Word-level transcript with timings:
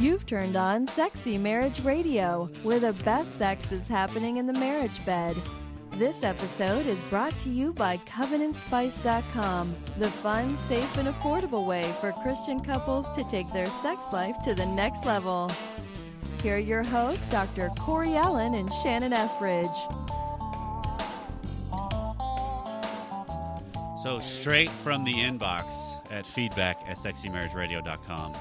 You've 0.00 0.24
turned 0.24 0.56
on 0.56 0.88
Sexy 0.88 1.36
Marriage 1.36 1.80
Radio, 1.80 2.48
where 2.62 2.80
the 2.80 2.94
best 3.04 3.36
sex 3.36 3.70
is 3.70 3.86
happening 3.86 4.38
in 4.38 4.46
the 4.46 4.52
marriage 4.54 5.04
bed. 5.04 5.36
This 5.92 6.22
episode 6.22 6.86
is 6.86 6.98
brought 7.10 7.38
to 7.40 7.50
you 7.50 7.74
by 7.74 7.98
CovenantSpice.com, 8.06 9.76
the 9.98 10.10
fun, 10.10 10.56
safe, 10.68 10.96
and 10.96 11.06
affordable 11.06 11.66
way 11.66 11.94
for 12.00 12.12
Christian 12.22 12.60
couples 12.60 13.10
to 13.14 13.24
take 13.24 13.52
their 13.52 13.66
sex 13.82 14.02
life 14.10 14.36
to 14.44 14.54
the 14.54 14.64
next 14.64 15.04
level. 15.04 15.52
Here 16.42 16.56
are 16.56 16.58
your 16.58 16.82
hosts, 16.82 17.26
Dr. 17.26 17.70
Corey 17.78 18.16
Allen 18.16 18.54
and 18.54 18.72
Shannon 18.82 19.12
Ethridge. 19.12 19.68
So 24.02 24.18
straight 24.18 24.70
from 24.70 25.04
the 25.04 25.12
inbox 25.12 26.00
at 26.10 26.24
feedback 26.24 26.78
at 26.88 26.96
sexymarriageradio.com. 26.96 28.34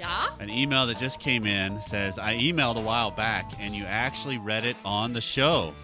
Yeah? 0.00 0.28
An 0.40 0.48
email 0.48 0.86
that 0.86 0.96
just 0.96 1.20
came 1.20 1.44
in 1.46 1.80
says, 1.82 2.18
I 2.18 2.34
emailed 2.36 2.76
a 2.76 2.80
while 2.80 3.10
back 3.10 3.52
and 3.60 3.74
you 3.74 3.84
actually 3.84 4.38
read 4.38 4.64
it 4.64 4.76
on 4.84 5.12
the 5.12 5.20
show. 5.20 5.74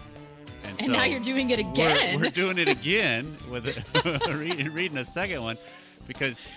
And 0.63 0.91
now 0.91 1.03
you're 1.03 1.19
doing 1.19 1.51
it 1.51 1.59
we're- 1.59 1.71
again. 1.71 2.19
We're, 2.19 2.31
doing 2.31 2.57
it 2.57 2.67
again 2.79 3.37
with 3.49 3.65
reading, 4.27 4.73
reading 4.73 4.97
a 4.97 5.05
second 5.05 5.43
one 5.43 5.55
because 6.07 6.49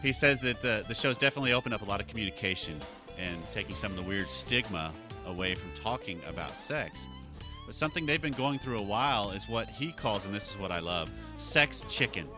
he 0.00 0.12
says 0.12 0.40
that 0.42 0.62
the, 0.62 0.84
the 0.86 0.94
show's 0.94 1.18
definitely 1.18 1.52
opened 1.52 1.74
up 1.74 1.82
a 1.82 1.84
lot 1.84 2.00
of 2.00 2.06
communication 2.06 2.80
and 3.18 3.36
taking 3.50 3.74
some 3.74 3.90
of 3.90 3.96
the 3.96 4.04
weird 4.08 4.30
stigma 4.30 4.92
away 5.26 5.56
from 5.56 5.70
talking 5.74 6.20
about 6.28 6.54
sex. 6.54 7.08
But 7.66 7.74
something 7.74 8.06
they've 8.06 8.22
been 8.22 8.32
going 8.32 8.60
through 8.60 8.78
a 8.78 8.82
while 8.82 9.32
is 9.32 9.48
what 9.48 9.68
he 9.68 9.90
calls, 9.90 10.24
and 10.24 10.32
this 10.32 10.50
is 10.50 10.56
what 10.56 10.70
I 10.70 10.78
love, 10.78 11.10
sex 11.36 11.84
chicken. 11.88 12.28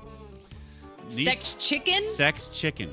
Need- 1.11 1.27
Sex 1.27 1.55
chicken? 1.59 2.03
Sex 2.05 2.49
chicken. 2.49 2.93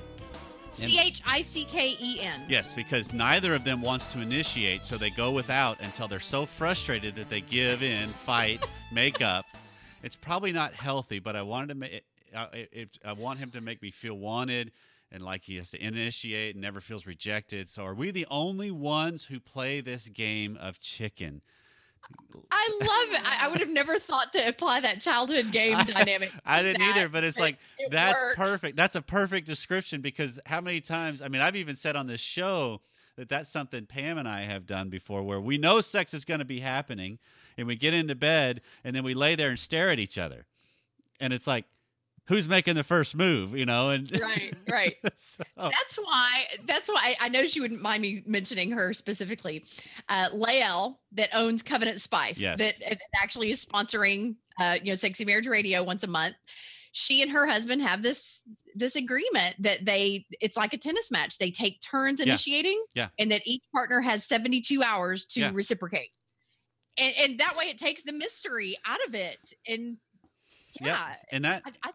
C 0.78 1.00
H 1.00 1.22
I 1.26 1.42
C 1.42 1.66
K 1.66 1.98
E 2.00 2.20
N. 2.22 2.42
Yes, 2.48 2.74
because 2.74 3.14
neither 3.14 3.56
of 3.56 3.64
them 3.64 3.82
wants 3.82 4.08
to 4.08 4.22
initiate, 4.22 4.84
so 4.84 4.98
they 4.98 5.10
go 5.10 5.32
without 5.32 5.80
until 5.82 6.08
they're 6.08 6.20
so 6.20 6.46
frustrated 6.46 7.16
that 7.16 7.30
they 7.30 7.42
give 7.42 7.84
in, 7.84 8.10
fight, 8.10 8.64
make 8.92 9.22
up. 9.22 9.46
It's 10.04 10.16
probably 10.16 10.52
not 10.52 10.74
healthy, 10.74 11.20
but 11.20 11.36
I 11.36 11.42
wanted 11.42 11.70
to 11.70 11.76
make. 11.76 12.04
I, 12.36 12.44
uh, 12.44 12.48
it, 12.54 12.98
I 13.06 13.14
want 13.14 13.40
him 13.40 13.52
to 13.52 13.62
make 13.62 13.82
me 13.82 13.90
feel 13.90 14.16
wanted 14.16 14.72
and 15.12 15.24
like 15.24 15.44
he 15.44 15.56
has 15.58 15.72
to 15.72 15.82
initiate 15.82 16.56
and 16.56 16.62
never 16.62 16.82
feels 16.82 17.08
rejected. 17.08 17.70
So, 17.70 17.86
are 17.86 17.94
we 17.94 18.12
the 18.12 18.28
only 18.30 18.72
ones 18.72 19.26
who 19.26 19.40
play 19.40 19.82
this 19.82 20.10
game 20.10 20.58
of 20.60 20.80
chicken? 20.80 21.42
I 22.50 22.70
love 22.82 23.20
it. 23.22 23.28
I, 23.30 23.46
I 23.46 23.48
would 23.50 23.60
have 23.60 23.70
never 23.70 24.00
thought 24.00 24.32
to 24.34 24.48
apply 24.48 24.80
that 24.82 25.02
childhood 25.02 25.52
game 25.52 25.76
I- 25.76 25.84
dynamic. 25.84 26.32
I 26.46 26.64
didn't 26.64 26.80
That- 26.80 26.96
either, 26.98 27.10
but 27.10 27.24
it's 27.24 27.38
like 27.40 27.58
it 27.78 27.92
that's 27.92 28.22
works. 28.22 28.36
perfect. 28.38 28.78
That's 28.78 28.96
a 28.96 29.02
perfect 29.02 29.46
description 29.48 30.02
because 30.02 30.40
how 30.46 30.62
many 30.62 30.80
times? 30.80 31.22
I 31.22 31.28
mean, 31.28 31.42
I've 31.42 31.56
even 31.58 31.76
said 31.76 31.96
on 31.96 32.08
this 32.08 32.22
show 32.22 32.82
that 33.18 33.28
that's 33.30 33.50
something 33.50 33.86
Pam 33.86 34.18
and 34.18 34.28
I 34.28 34.42
have 34.42 34.66
done 34.66 34.90
before, 34.90 35.24
where 35.24 35.42
we 35.42 35.58
know 35.58 35.82
sex 35.82 36.14
is 36.14 36.24
going 36.24 36.40
to 36.40 36.46
be 36.46 36.60
happening, 36.60 37.20
and 37.58 37.68
we 37.68 37.76
get 37.76 37.94
into 37.94 38.16
bed, 38.16 38.62
and 38.84 38.96
then 38.96 39.04
we 39.04 39.14
lay 39.14 39.36
there 39.36 39.50
and 39.50 39.60
stare 39.60 39.90
at 39.90 40.00
each 40.00 40.18
other, 40.18 40.46
and 41.20 41.34
it's 41.34 41.48
like, 41.48 41.66
who's 42.28 42.48
making 42.48 42.76
the 42.76 42.84
first 42.84 43.16
move? 43.16 43.56
You 43.56 43.66
know, 43.66 43.90
and 43.90 44.12
Right, 44.20 44.54
right. 44.70 44.96
so, 45.16 45.44
That's 45.58 45.96
why. 45.98 46.44
That's 46.68 46.90
why 46.90 47.16
I, 47.20 47.30
know 47.30 47.46
she 47.48 47.60
wouldn't 47.62 47.82
mind 47.82 48.02
me 48.02 48.24
mentioning 48.26 48.72
her 48.72 48.94
specifically. 48.94 49.66
Uh, 50.10 50.28
Lael, 50.34 51.00
that 51.14 51.30
owns 51.34 51.64
Covenant 51.64 52.02
Spice, 52.02 52.40
Yes. 52.40 52.58
that, 52.60 52.76
that 52.80 53.00
actually 53.22 53.52
is 53.52 53.64
sponsoring, 53.66 54.36
uh, 54.60 54.78
you 54.84 54.92
know, 54.92 54.96
Sexy 54.96 55.26
Marriage 55.26 55.48
Radio 55.48 55.84
once 55.84 56.04
a 56.04 56.08
month. 56.08 56.36
She 56.94 57.22
and 57.22 57.32
her 57.32 57.46
husband 57.46 57.82
have 57.84 58.02
this 58.02 58.42
this 58.74 58.96
agreement 58.96 59.56
that 59.60 59.86
they 59.86 60.26
it's 60.42 60.58
like 60.58 60.74
a 60.74 60.78
tennis 60.78 61.12
match. 61.12 61.38
They 61.38 61.52
take 61.52 61.80
turns 61.82 62.20
initiating, 62.20 62.84
Yeah. 62.96 63.10
and 63.20 63.32
that 63.32 63.42
each 63.46 63.62
partner 63.74 64.02
has 64.02 64.24
seventy 64.26 64.62
two 64.62 64.82
hours 64.82 65.26
to 65.28 65.42
Yeah. 65.42 65.52
reciprocate. 65.54 66.10
And, 66.98 67.14
and 67.18 67.40
that 67.40 67.56
way, 67.56 67.66
it 67.66 67.78
takes 67.78 68.02
the 68.02 68.14
mystery 68.14 68.78
out 68.86 68.98
of 69.08 69.14
it. 69.14 69.54
And 69.68 69.98
Yep. 70.82 70.88
yeah, 70.88 71.16
and 71.32 71.46
that 71.46 71.62
I, 71.66 71.72
I 71.84 71.92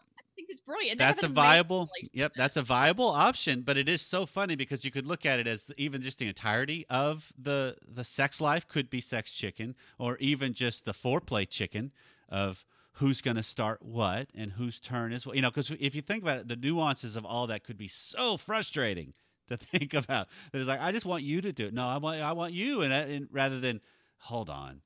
I 0.53 0.99
think 0.99 0.99
it's 0.99 0.99
brilliant. 0.99 0.99
That's 0.99 1.23
a 1.23 1.27
have 1.27 1.33
an 1.33 1.39
amazing 1.39 1.53
viable 1.55 1.79
relationship. 1.79 2.11
yep 2.13 2.33
uh, 2.33 2.35
that's 2.37 2.57
a 2.57 2.63
viable 2.63 3.09
option 3.09 3.63
but 3.63 3.77
it 3.77 3.89
is 3.89 4.03
so 4.03 4.27
funny 4.27 4.57
because 4.57 4.85
you 4.85 4.91
could 4.91 5.07
look 5.07 5.27
at 5.27 5.39
it 5.41 5.47
as 5.47 5.71
even 5.77 6.03
just 6.03 6.19
the 6.19 6.29
entirety 6.29 6.87
of 6.91 7.33
the 7.39 7.77
the 7.87 8.05
sex 8.05 8.41
life 8.41 8.67
could 8.69 8.91
be 8.91 9.01
sex 9.01 9.33
chicken 9.33 9.75
or 9.99 10.17
even 10.19 10.53
just 10.53 10.85
the 10.85 10.93
foreplay 10.93 11.49
chicken 11.49 11.93
of 12.29 12.65
who's 12.95 13.21
going 13.21 13.37
to 13.37 13.43
start 13.43 13.83
what 13.83 14.29
and 14.35 14.53
whose 14.53 14.79
turn 14.81 15.13
is 15.13 15.27
what 15.27 15.37
you 15.37 15.43
know 15.43 15.51
because 15.51 15.71
if 15.81 15.95
you 15.95 16.03
think 16.03 16.23
about 16.23 16.39
it 16.39 16.49
the 16.49 16.57
nuances 16.57 17.17
of 17.17 17.25
all 17.25 17.47
that 17.47 17.65
could 17.65 17.79
be 17.79 17.89
so 17.89 18.37
frustrating 18.37 19.15
to 19.49 19.57
think 19.57 19.95
about 19.95 20.29
that 20.53 20.59
it's 20.59 20.69
like 20.69 20.81
i 20.81 20.93
just 20.93 21.07
want 21.07 21.23
you 21.23 21.41
to 21.41 21.53
do 21.53 21.67
it 21.67 21.75
no 21.75 21.87
i 21.87 21.97
want 21.97 22.21
i 22.21 22.33
want 22.33 22.53
you 22.53 22.83
and, 22.83 22.93
and 22.93 23.29
rather 23.31 23.61
than 23.61 23.81
hold 24.19 24.49
on 24.49 24.81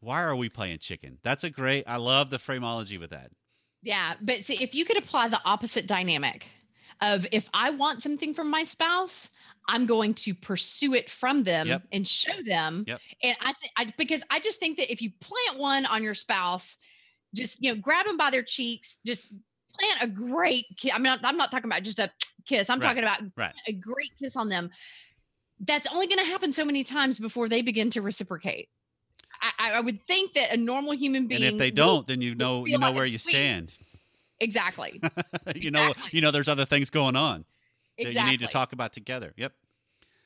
why 0.00 0.22
are 0.22 0.36
we 0.36 0.48
playing 0.48 0.78
chicken 0.78 1.18
that's 1.22 1.44
a 1.44 1.50
great 1.50 1.84
i 1.86 1.96
love 1.96 2.30
the 2.30 2.38
phraseology 2.38 2.98
with 2.98 3.10
that 3.10 3.30
Yeah, 3.82 4.14
but 4.20 4.44
see, 4.44 4.62
if 4.62 4.74
you 4.74 4.84
could 4.84 4.98
apply 4.98 5.28
the 5.28 5.40
opposite 5.44 5.86
dynamic 5.86 6.46
of 7.00 7.26
if 7.32 7.48
I 7.54 7.70
want 7.70 8.02
something 8.02 8.34
from 8.34 8.50
my 8.50 8.62
spouse, 8.64 9.30
I'm 9.68 9.86
going 9.86 10.12
to 10.14 10.34
pursue 10.34 10.92
it 10.94 11.08
from 11.08 11.44
them 11.44 11.66
Yep. 11.68 11.82
and 11.92 12.06
show 12.06 12.42
them. 12.44 12.84
Yep. 12.86 13.00
And 13.22 13.36
I, 13.40 13.52
th- 13.58 13.72
I, 13.78 13.94
because 13.96 14.22
I 14.30 14.40
just 14.40 14.58
think 14.60 14.76
that 14.78 14.92
if 14.92 15.00
you 15.00 15.10
plant 15.20 15.58
one 15.58 15.86
on 15.86 16.02
your 16.02 16.14
spouse, 16.14 16.76
just 17.34 17.62
you 17.62 17.72
know, 17.74 17.80
grab 17.80 18.04
them 18.06 18.16
by 18.18 18.30
their 18.30 18.42
cheeks, 18.42 19.00
just 19.06 19.28
plant 19.72 20.02
a 20.02 20.08
great. 20.08 20.66
Ki- 20.76 20.92
I 20.92 20.98
mean, 20.98 21.16
I'm 21.22 21.36
not 21.38 21.50
talking 21.50 21.70
about 21.70 21.82
just 21.84 21.98
a 21.98 22.10
kiss. 22.46 22.68
I'm 22.68 22.80
Right, 22.80 22.86
talking 22.88 23.02
about 23.04 23.20
right. 23.36 23.54
a 23.66 23.72
great 23.72 24.10
kiss 24.20 24.36
on 24.36 24.48
them. 24.50 24.70
That's 25.60 25.86
only 25.86 26.06
going 26.06 26.18
to 26.18 26.24
happen 26.24 26.52
so 26.52 26.64
many 26.64 26.84
times 26.84 27.18
before 27.18 27.48
they 27.48 27.62
begin 27.62 27.90
to 27.90 28.02
reciprocate. 28.02 28.68
I, 29.42 29.72
I- 29.72 29.80
would 29.80 30.06
think 30.06 30.34
that 30.34 30.52
a 30.52 30.56
normal 30.56 30.92
human 30.94 31.26
being. 31.26 31.42
and 31.42 31.52
if 31.54 31.58
they 31.58 31.70
don't 31.70 32.06
then 32.06 32.20
you 32.20 32.34
know 32.34 32.66
you 32.66 32.78
know 32.78 32.92
where 32.92 33.06
you 33.06 33.18
stand 33.18 33.72
exactly. 34.40 35.00
you 35.54 35.70
know 35.70 35.92
you 36.10 36.20
know 36.20 36.30
there's 36.30 36.48
other 36.48 36.64
things 36.64 36.90
going 36.90 37.16
on 37.16 37.44
Exactly. 37.98 38.14
that 38.14 38.24
you 38.24 38.30
need 38.30 38.40
to 38.40 38.52
talk 38.52 38.72
about 38.72 38.92
together 38.92 39.32
yep 39.36 39.52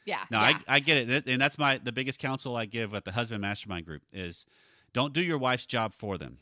Yeah. 0.04 0.20
no 0.30 0.38
yeah. 0.40 0.58
I, 0.68 0.76
I 0.76 0.80
get 0.80 1.08
it 1.08 1.26
and 1.28 1.40
that's 1.40 1.58
my 1.58 1.78
the 1.82 1.92
biggest 1.92 2.18
counsel 2.20 2.56
i 2.56 2.66
give 2.66 2.94
at 2.94 3.04
the 3.04 3.12
husband 3.12 3.40
mastermind 3.40 3.86
group 3.86 4.02
is 4.12 4.46
don't 4.92 5.12
do 5.12 5.22
your 5.22 5.38
wife's 5.38 5.66
job 5.66 5.92
for 5.92 6.16
them 6.18 6.38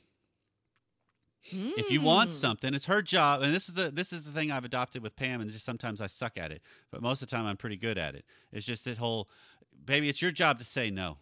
if 1.44 1.90
you 1.90 2.00
want 2.00 2.30
Mm. 2.30 2.32
something 2.34 2.72
it's 2.74 2.86
her 2.86 3.02
job 3.02 3.42
and 3.42 3.52
this 3.52 3.68
is 3.68 3.74
the 3.74 3.90
this 3.90 4.12
is 4.12 4.22
the 4.22 4.30
thing 4.30 4.52
i've 4.52 4.64
adopted 4.64 5.02
with 5.02 5.16
pam 5.16 5.40
and 5.40 5.50
just 5.50 5.64
sometimes 5.64 6.00
i 6.00 6.06
suck 6.06 6.38
at 6.38 6.52
it 6.52 6.62
but 6.92 7.02
most 7.02 7.20
of 7.22 7.28
the 7.28 7.34
time 7.34 7.46
i'm 7.46 7.56
pretty 7.56 7.76
good 7.76 7.98
at 7.98 8.14
it 8.14 8.24
it's 8.52 8.64
just 8.64 8.84
that 8.84 8.98
whole 8.98 9.28
baby 9.84 10.08
it's 10.08 10.22
your 10.22 10.30
job 10.30 10.58
to 10.58 10.64
say 10.64 10.88
no 10.90 11.18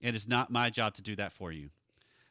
it 0.00 0.14
is 0.14 0.28
not 0.28 0.50
my 0.50 0.70
job 0.70 0.94
to 0.94 1.02
do 1.02 1.14
that 1.16 1.32
for 1.32 1.52
you 1.52 1.70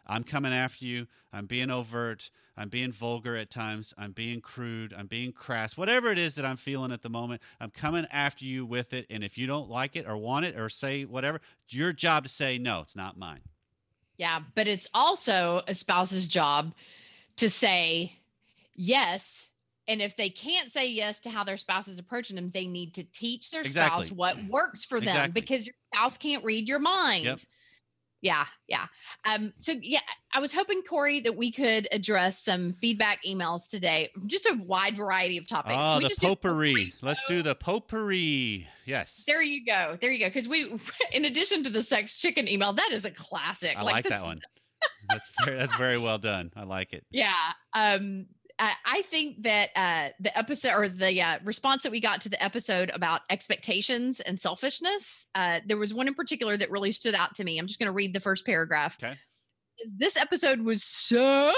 i'm 0.07 0.23
coming 0.23 0.53
after 0.53 0.85
you 0.85 1.07
i'm 1.33 1.45
being 1.45 1.69
overt 1.69 2.29
i'm 2.57 2.69
being 2.69 2.91
vulgar 2.91 3.35
at 3.35 3.49
times 3.49 3.93
i'm 3.97 4.11
being 4.11 4.41
crude 4.41 4.93
i'm 4.97 5.07
being 5.07 5.31
crass 5.31 5.77
whatever 5.77 6.11
it 6.11 6.17
is 6.17 6.35
that 6.35 6.45
i'm 6.45 6.57
feeling 6.57 6.91
at 6.91 7.01
the 7.01 7.09
moment 7.09 7.41
i'm 7.59 7.69
coming 7.69 8.05
after 8.11 8.45
you 8.45 8.65
with 8.65 8.93
it 8.93 9.05
and 9.09 9.23
if 9.23 9.37
you 9.37 9.45
don't 9.47 9.69
like 9.69 9.95
it 9.95 10.07
or 10.07 10.17
want 10.17 10.45
it 10.45 10.57
or 10.59 10.69
say 10.69 11.05
whatever 11.05 11.39
it's 11.65 11.73
your 11.73 11.93
job 11.93 12.23
to 12.23 12.29
say 12.29 12.57
no 12.57 12.81
it's 12.81 12.95
not 12.95 13.17
mine 13.17 13.41
Yeah, 14.17 14.41
but 14.55 14.67
it's 14.67 14.87
also 14.93 15.61
a 15.67 15.73
spouse's 15.73 16.27
job 16.27 16.73
to 17.37 17.49
say 17.49 18.13
yes. 18.75 19.49
And 19.87 20.01
if 20.01 20.15
they 20.17 20.29
can't 20.29 20.69
say 20.71 20.87
yes 20.87 21.19
to 21.21 21.29
how 21.29 21.43
their 21.43 21.57
spouse 21.57 21.87
is 21.87 21.97
approaching 21.99 22.35
them, 22.35 22.51
they 22.53 22.67
need 22.67 22.93
to 22.95 23.03
teach 23.05 23.49
their 23.49 23.61
Exactly. 23.61 24.07
spouse 24.07 24.15
what 24.15 24.37
works 24.49 24.85
for 24.85 24.99
them 24.99 25.07
Exactly. 25.09 25.41
because 25.41 25.65
your 25.65 25.75
spouse 25.93 26.17
can't 26.17 26.43
read 26.43 26.67
your 26.67 26.79
mind. 26.79 27.25
Yep. 27.25 27.39
Yeah, 28.21 28.45
yeah. 28.67 28.87
Um, 29.23 29.53
so 29.61 29.73
yeah, 29.81 30.01
I 30.33 30.39
was 30.39 30.53
hoping, 30.53 30.81
Corey, 30.81 31.21
that 31.21 31.37
we 31.37 31.51
could 31.51 31.87
address 31.91 32.43
some 32.43 32.73
feedback 32.73 33.19
emails 33.25 33.69
today, 33.69 34.11
just 34.25 34.45
a 34.45 34.55
wide 34.61 34.97
variety 34.97 35.37
of 35.37 35.47
topics. 35.47 35.77
oh 35.79 35.97
we 35.97 36.03
the 36.03 36.09
just 36.09 36.21
do 36.21 36.27
potpourri 36.27 36.73
brief 36.73 36.95
let's 37.01 37.23
do 37.27 37.41
the 37.41 37.55
potpourri 37.55 38.67
yes 38.85 39.23
There 39.25 39.41
you 39.41 39.65
go. 39.65 39.97
There 40.01 40.11
you 40.11 40.19
go. 40.19 40.25
Because 40.27 40.47
we, 40.47 40.69
in 41.13 41.25
addition 41.25 41.63
to 41.63 41.69
the 41.69 41.81
sex 41.81 42.15
chicken 42.15 42.47
email, 42.47 42.73
that 42.73 42.91
is 42.91 43.05
a 43.05 43.11
classic. 43.11 43.77
I 43.77 43.83
like, 43.83 44.07
that 44.09 44.21
one. 44.21 44.41
That's 45.09 45.31
very, 45.43 45.57
that's 45.57 45.75
very 45.75 45.97
well 45.97 46.17
done. 46.17 46.51
I 46.55 46.63
like 46.63 46.93
it. 46.93 47.05
Yeah. 47.11 47.33
Um, 47.73 48.27
I, 48.59 48.73
I 48.85 49.01
think 49.03 49.43
that 49.43 49.69
uh, 49.75 50.09
the 50.19 50.37
episode 50.37 50.73
or 50.75 50.89
the 50.89 51.21
uh, 51.21 51.39
response 51.43 51.83
that 51.83 51.91
we 51.91 52.01
got 52.01 52.21
to 52.21 52.29
the 52.29 52.41
episode 52.43 52.91
about 52.93 53.21
expectations 53.29 54.19
and 54.19 54.39
selfishness, 54.39 55.25
uh, 55.33 55.61
there 55.65 55.77
was 55.77 55.93
one 55.93 56.07
in 56.07 56.13
particular 56.13 56.57
that 56.57 56.69
really 56.69 56.91
stood 56.91 57.15
out 57.15 57.35
to 57.35 57.43
me. 57.43 57.57
I'm 57.57 57.67
just 57.67 57.79
going 57.79 57.87
to 57.87 57.93
read 57.93 58.13
the 58.13 58.19
first 58.19 58.45
paragraph. 58.45 58.97
Okay. 59.01 59.15
This 59.97 60.17
episode 60.17 60.59
was 60.61 60.83
so 60.83 61.53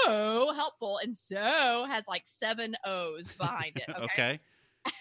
helpful 0.54 0.98
and 1.02 1.16
so 1.16 1.86
has 1.88 2.06
like 2.06 2.22
seven 2.24 2.76
O's 2.86 3.30
behind 3.32 3.76
it. 3.76 3.88
Okay. 3.96 4.04
Okay. 4.04 4.38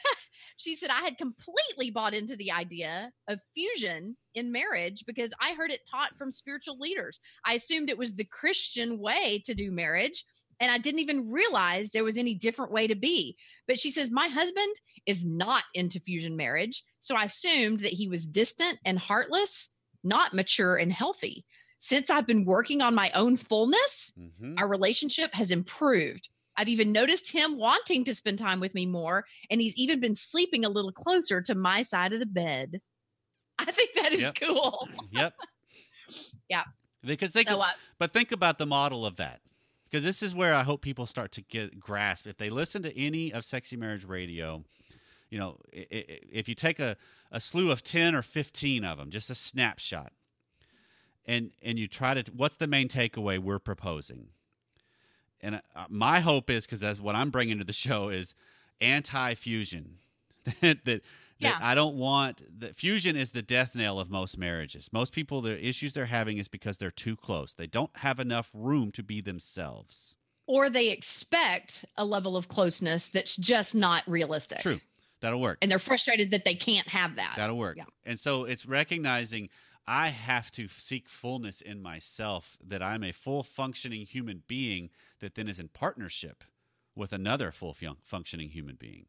She 0.61 0.75
said, 0.75 0.91
I 0.91 1.01
had 1.01 1.17
completely 1.17 1.89
bought 1.89 2.13
into 2.13 2.35
the 2.35 2.51
idea 2.51 3.11
of 3.27 3.39
fusion 3.55 4.15
in 4.35 4.51
marriage 4.51 5.05
because 5.07 5.33
I 5.41 5.55
heard 5.55 5.71
it 5.71 5.89
taught 5.89 6.15
from 6.19 6.31
spiritual 6.31 6.77
leaders. 6.77 7.19
I 7.43 7.55
assumed 7.55 7.89
it 7.89 7.97
was 7.97 8.13
the 8.13 8.25
Christian 8.25 8.99
way 8.99 9.41
to 9.45 9.55
do 9.55 9.71
marriage 9.71 10.23
and 10.61 10.71
I 10.71 10.77
didn't 10.77 10.99
even 11.01 11.29
realize 11.29 11.89
there 11.89 12.05
was 12.05 12.15
any 12.17 12.35
different 12.35 12.71
way 12.71 12.87
to 12.87 12.95
be. 12.95 13.35
But 13.67 13.79
she 13.79 13.91
says, 13.91 14.09
My 14.11 14.27
husband 14.29 14.73
is 15.05 15.25
not 15.25 15.63
into 15.73 15.99
fusion 15.99 16.37
marriage. 16.37 16.83
So 16.99 17.15
I 17.15 17.25
assumed 17.25 17.81
that 17.81 17.91
he 17.93 18.07
was 18.07 18.25
distant 18.25 18.79
and 18.85 18.97
heartless, 18.97 19.69
not 20.03 20.33
mature 20.33 20.77
and 20.77 20.93
healthy. 20.93 21.43
Since 21.79 22.09
I've 22.11 22.27
been 22.27 22.45
working 22.45 22.81
on 22.81 22.93
my 22.95 23.11
own 23.15 23.35
fullness, 23.37 24.13
Mhm. 24.17 24.59
our 24.59 24.67
relationship 24.67 25.33
has 25.33 25.51
improved. 25.51 26.29
I've 26.55 26.67
even 26.67 26.91
noticed 26.91 27.31
him 27.31 27.57
wanting 27.57 28.03
to 28.03 28.13
spend 28.13 28.37
time 28.37 28.59
with 28.59 28.75
me 28.75 28.85
more, 28.85 29.25
and 29.49 29.59
he's 29.61 29.75
even 29.75 29.99
been 29.99 30.13
sleeping 30.15 30.63
a 30.63 30.69
little 30.69 30.91
closer 30.91 31.41
to 31.41 31.55
my 31.55 31.81
side 31.81 32.13
of 32.13 32.19
the 32.19 32.25
bed. 32.27 32.81
I 33.57 33.71
think 33.71 33.91
that 33.95 34.13
is 34.13 34.21
Yep. 34.21 34.35
cool. 34.35 34.87
Yep. 35.11 35.33
Yeah. 36.49 36.63
Because 37.03 37.31
think, 37.31 37.47
so, 37.47 37.59
uh, 37.59 37.69
but 37.97 38.11
think 38.11 38.31
about 38.33 38.57
the 38.57 38.65
model 38.65 39.05
of 39.05 39.15
that. 39.15 39.39
Because 39.91 40.05
this 40.05 40.23
is 40.23 40.33
where 40.33 40.55
I 40.55 40.63
hope 40.63 40.81
people 40.81 41.05
start 41.05 41.33
to 41.33 41.41
get 41.41 41.77
grasp. 41.77 42.25
If 42.25 42.37
they 42.37 42.49
listen 42.49 42.81
to 42.83 42.97
any 42.97 43.33
of 43.33 43.43
Sexy 43.43 43.75
Marriage 43.75 44.05
Radio, 44.05 44.63
you 45.29 45.37
know, 45.37 45.57
if 45.73 46.47
you 46.47 46.55
take 46.55 46.79
a, 46.79 46.95
a 47.29 47.41
slew 47.41 47.71
of 47.71 47.83
10 47.83 48.15
or 48.15 48.21
15 48.21 48.85
of 48.85 48.97
them, 48.97 49.09
just 49.09 49.29
a 49.29 49.35
snapshot, 49.35 50.13
and 51.25 51.51
and 51.61 51.77
you 51.77 51.87
try 51.87 52.13
to, 52.13 52.31
what's 52.31 52.55
the 52.55 52.67
main 52.67 52.87
takeaway 52.87 53.37
we're 53.37 53.59
proposing? 53.59 54.27
And 55.41 55.55
uh, 55.75 55.85
my 55.89 56.19
hope 56.19 56.49
is, 56.49 56.65
because 56.65 56.79
that's 56.79 56.99
what 56.99 57.15
I'm 57.15 57.29
bringing 57.29 57.57
to 57.57 57.63
the 57.63 57.73
show, 57.73 58.09
is 58.09 58.33
anti-fusion. 58.79 59.97
that, 60.61 60.85
that 60.85 61.01
Yeah. 61.49 61.57
I 61.61 61.75
don't 61.75 61.95
want 61.95 62.41
the 62.59 62.73
fusion 62.73 63.15
is 63.15 63.31
the 63.31 63.41
death 63.41 63.75
knell 63.75 63.99
of 63.99 64.09
most 64.09 64.37
marriages. 64.37 64.89
Most 64.91 65.11
people 65.13 65.41
the 65.41 65.63
issues 65.65 65.93
they're 65.93 66.05
having 66.05 66.37
is 66.37 66.47
because 66.47 66.77
they're 66.77 66.91
too 66.91 67.15
close. 67.15 67.53
They 67.53 67.67
don't 67.67 67.95
have 67.97 68.19
enough 68.19 68.49
room 68.53 68.91
to 68.91 69.03
be 69.03 69.21
themselves. 69.21 70.15
or 70.47 70.69
they 70.69 70.89
expect 70.89 71.85
a 71.97 72.03
level 72.05 72.35
of 72.35 72.47
closeness 72.47 73.09
that's 73.09 73.37
just 73.37 73.73
not 73.73 74.03
realistic. 74.07 74.59
True. 74.59 74.81
That'll 75.21 75.39
work. 75.39 75.59
And 75.61 75.71
they're 75.71 75.79
frustrated 75.79 76.31
that 76.31 76.45
they 76.45 76.55
can't 76.55 76.87
have 76.89 77.15
that. 77.15 77.35
That'll 77.37 77.57
work. 77.57 77.77
Yeah. 77.77 77.85
And 78.05 78.19
so 78.19 78.43
it's 78.43 78.65
recognizing 78.65 79.49
I 79.87 80.09
have 80.09 80.51
to 80.51 80.67
seek 80.67 81.07
fullness 81.07 81.61
in 81.61 81.81
myself, 81.81 82.57
that 82.65 82.83
I'm 82.83 83.03
a 83.03 83.11
full 83.11 83.43
functioning 83.43 84.05
human 84.05 84.43
being 84.47 84.89
that 85.19 85.35
then 85.35 85.47
is 85.47 85.59
in 85.59 85.69
partnership 85.69 86.43
with 86.95 87.13
another 87.13 87.51
full 87.51 87.75
functioning 88.01 88.49
human 88.49 88.75
being. 88.75 89.05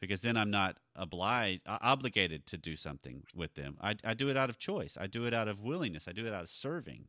Because 0.00 0.20
then 0.22 0.36
I'm 0.36 0.50
not 0.50 0.78
obliged, 0.96 1.62
obligated 1.66 2.46
to 2.46 2.58
do 2.58 2.76
something 2.76 3.24
with 3.34 3.54
them. 3.54 3.78
I, 3.80 3.96
I 4.04 4.14
do 4.14 4.28
it 4.28 4.36
out 4.36 4.50
of 4.50 4.58
choice. 4.58 4.96
I 5.00 5.06
do 5.06 5.24
it 5.24 5.32
out 5.32 5.48
of 5.48 5.60
willingness. 5.62 6.08
I 6.08 6.12
do 6.12 6.26
it 6.26 6.32
out 6.34 6.42
of 6.42 6.48
serving 6.48 7.08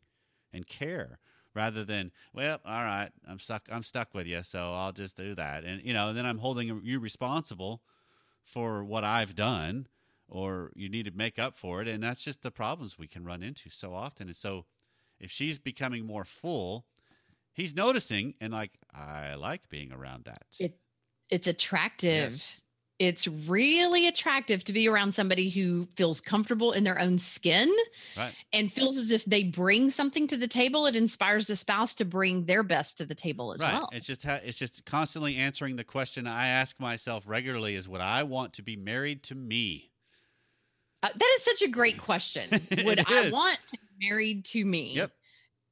and 0.53 0.65
care 0.65 1.19
rather 1.53 1.83
than, 1.83 2.11
well, 2.33 2.59
all 2.65 2.83
right, 2.83 3.11
I'm 3.27 3.39
stuck, 3.39 3.67
I'm 3.71 3.83
stuck 3.83 4.13
with 4.13 4.27
you. 4.27 4.43
So 4.43 4.59
I'll 4.59 4.91
just 4.93 5.17
do 5.17 5.35
that. 5.35 5.63
And, 5.65 5.81
you 5.83 5.93
know, 5.93 6.13
then 6.13 6.25
I'm 6.25 6.37
holding 6.37 6.81
you 6.83 6.99
responsible 6.99 7.81
for 8.43 8.83
what 8.83 9.03
I've 9.03 9.35
done 9.35 9.87
or 10.27 10.71
you 10.75 10.89
need 10.89 11.05
to 11.05 11.11
make 11.11 11.37
up 11.39 11.55
for 11.55 11.81
it 11.81 11.87
and 11.87 12.03
that's 12.03 12.23
just 12.23 12.41
the 12.43 12.51
problems 12.51 12.97
we 12.97 13.07
can 13.07 13.23
run 13.23 13.43
into 13.43 13.69
so 13.69 13.93
often 13.93 14.27
and 14.27 14.35
so 14.35 14.65
if 15.19 15.29
she's 15.31 15.59
becoming 15.59 16.05
more 16.05 16.25
full 16.25 16.85
he's 17.53 17.75
noticing 17.75 18.33
and 18.41 18.51
like 18.53 18.71
I 18.93 19.35
like 19.35 19.69
being 19.69 19.91
around 19.91 20.25
that 20.25 20.45
It- 20.59 20.79
It's 21.29 21.47
attractive. 21.47 22.31
Yes. 22.31 22.61
It's 22.97 23.27
really 23.27 24.07
attractive 24.07 24.63
to 24.63 24.71
be 24.73 24.87
around 24.87 25.13
somebody 25.13 25.49
who 25.49 25.85
feels 25.95 26.21
comfortable 26.21 26.71
in 26.71 26.85
their 26.85 26.97
own 26.97 27.17
skin 27.19 27.69
right 28.15 28.33
and 28.53 28.71
feels 28.71 28.95
as 28.95 29.11
if 29.11 29.25
they 29.25 29.43
bring 29.43 29.89
something 29.89 30.27
to 30.27 30.37
the 30.37 30.47
table. 30.47 30.85
It 30.87 30.95
inspires 30.95 31.45
the 31.47 31.57
spouse 31.57 31.93
to 31.95 32.05
bring 32.05 32.45
their 32.45 32.63
best 32.63 32.97
to 32.99 33.05
the 33.05 33.15
table 33.15 33.51
as 33.53 33.61
right 33.61 33.73
well. 33.73 33.89
it's 33.91 34.07
just 34.07 34.23
ha- 34.23 34.39
it's 34.45 34.57
just 34.57 34.85
constantly 34.85 35.35
answering 35.35 35.75
the 35.75 35.83
question 35.83 36.25
I 36.25 36.47
ask 36.47 36.79
myself 36.79 37.25
regularly 37.27 37.75
is 37.75 37.89
would 37.89 37.99
I 37.99 38.23
want 38.23 38.53
to 38.53 38.61
be 38.63 38.77
married 38.77 39.23
to 39.23 39.35
me 39.35 39.91
Uh, 41.03 41.09
that 41.13 41.33
is 41.35 41.43
such 41.43 41.61
a 41.61 41.67
great 41.69 41.97
question. 41.97 42.49
Would 42.85 43.03
I 43.05 43.29
want 43.29 43.59
to 43.67 43.77
be 43.77 44.07
married 44.09 44.45
to 44.45 44.63
me? 44.65 44.93
Yep. 44.95 45.11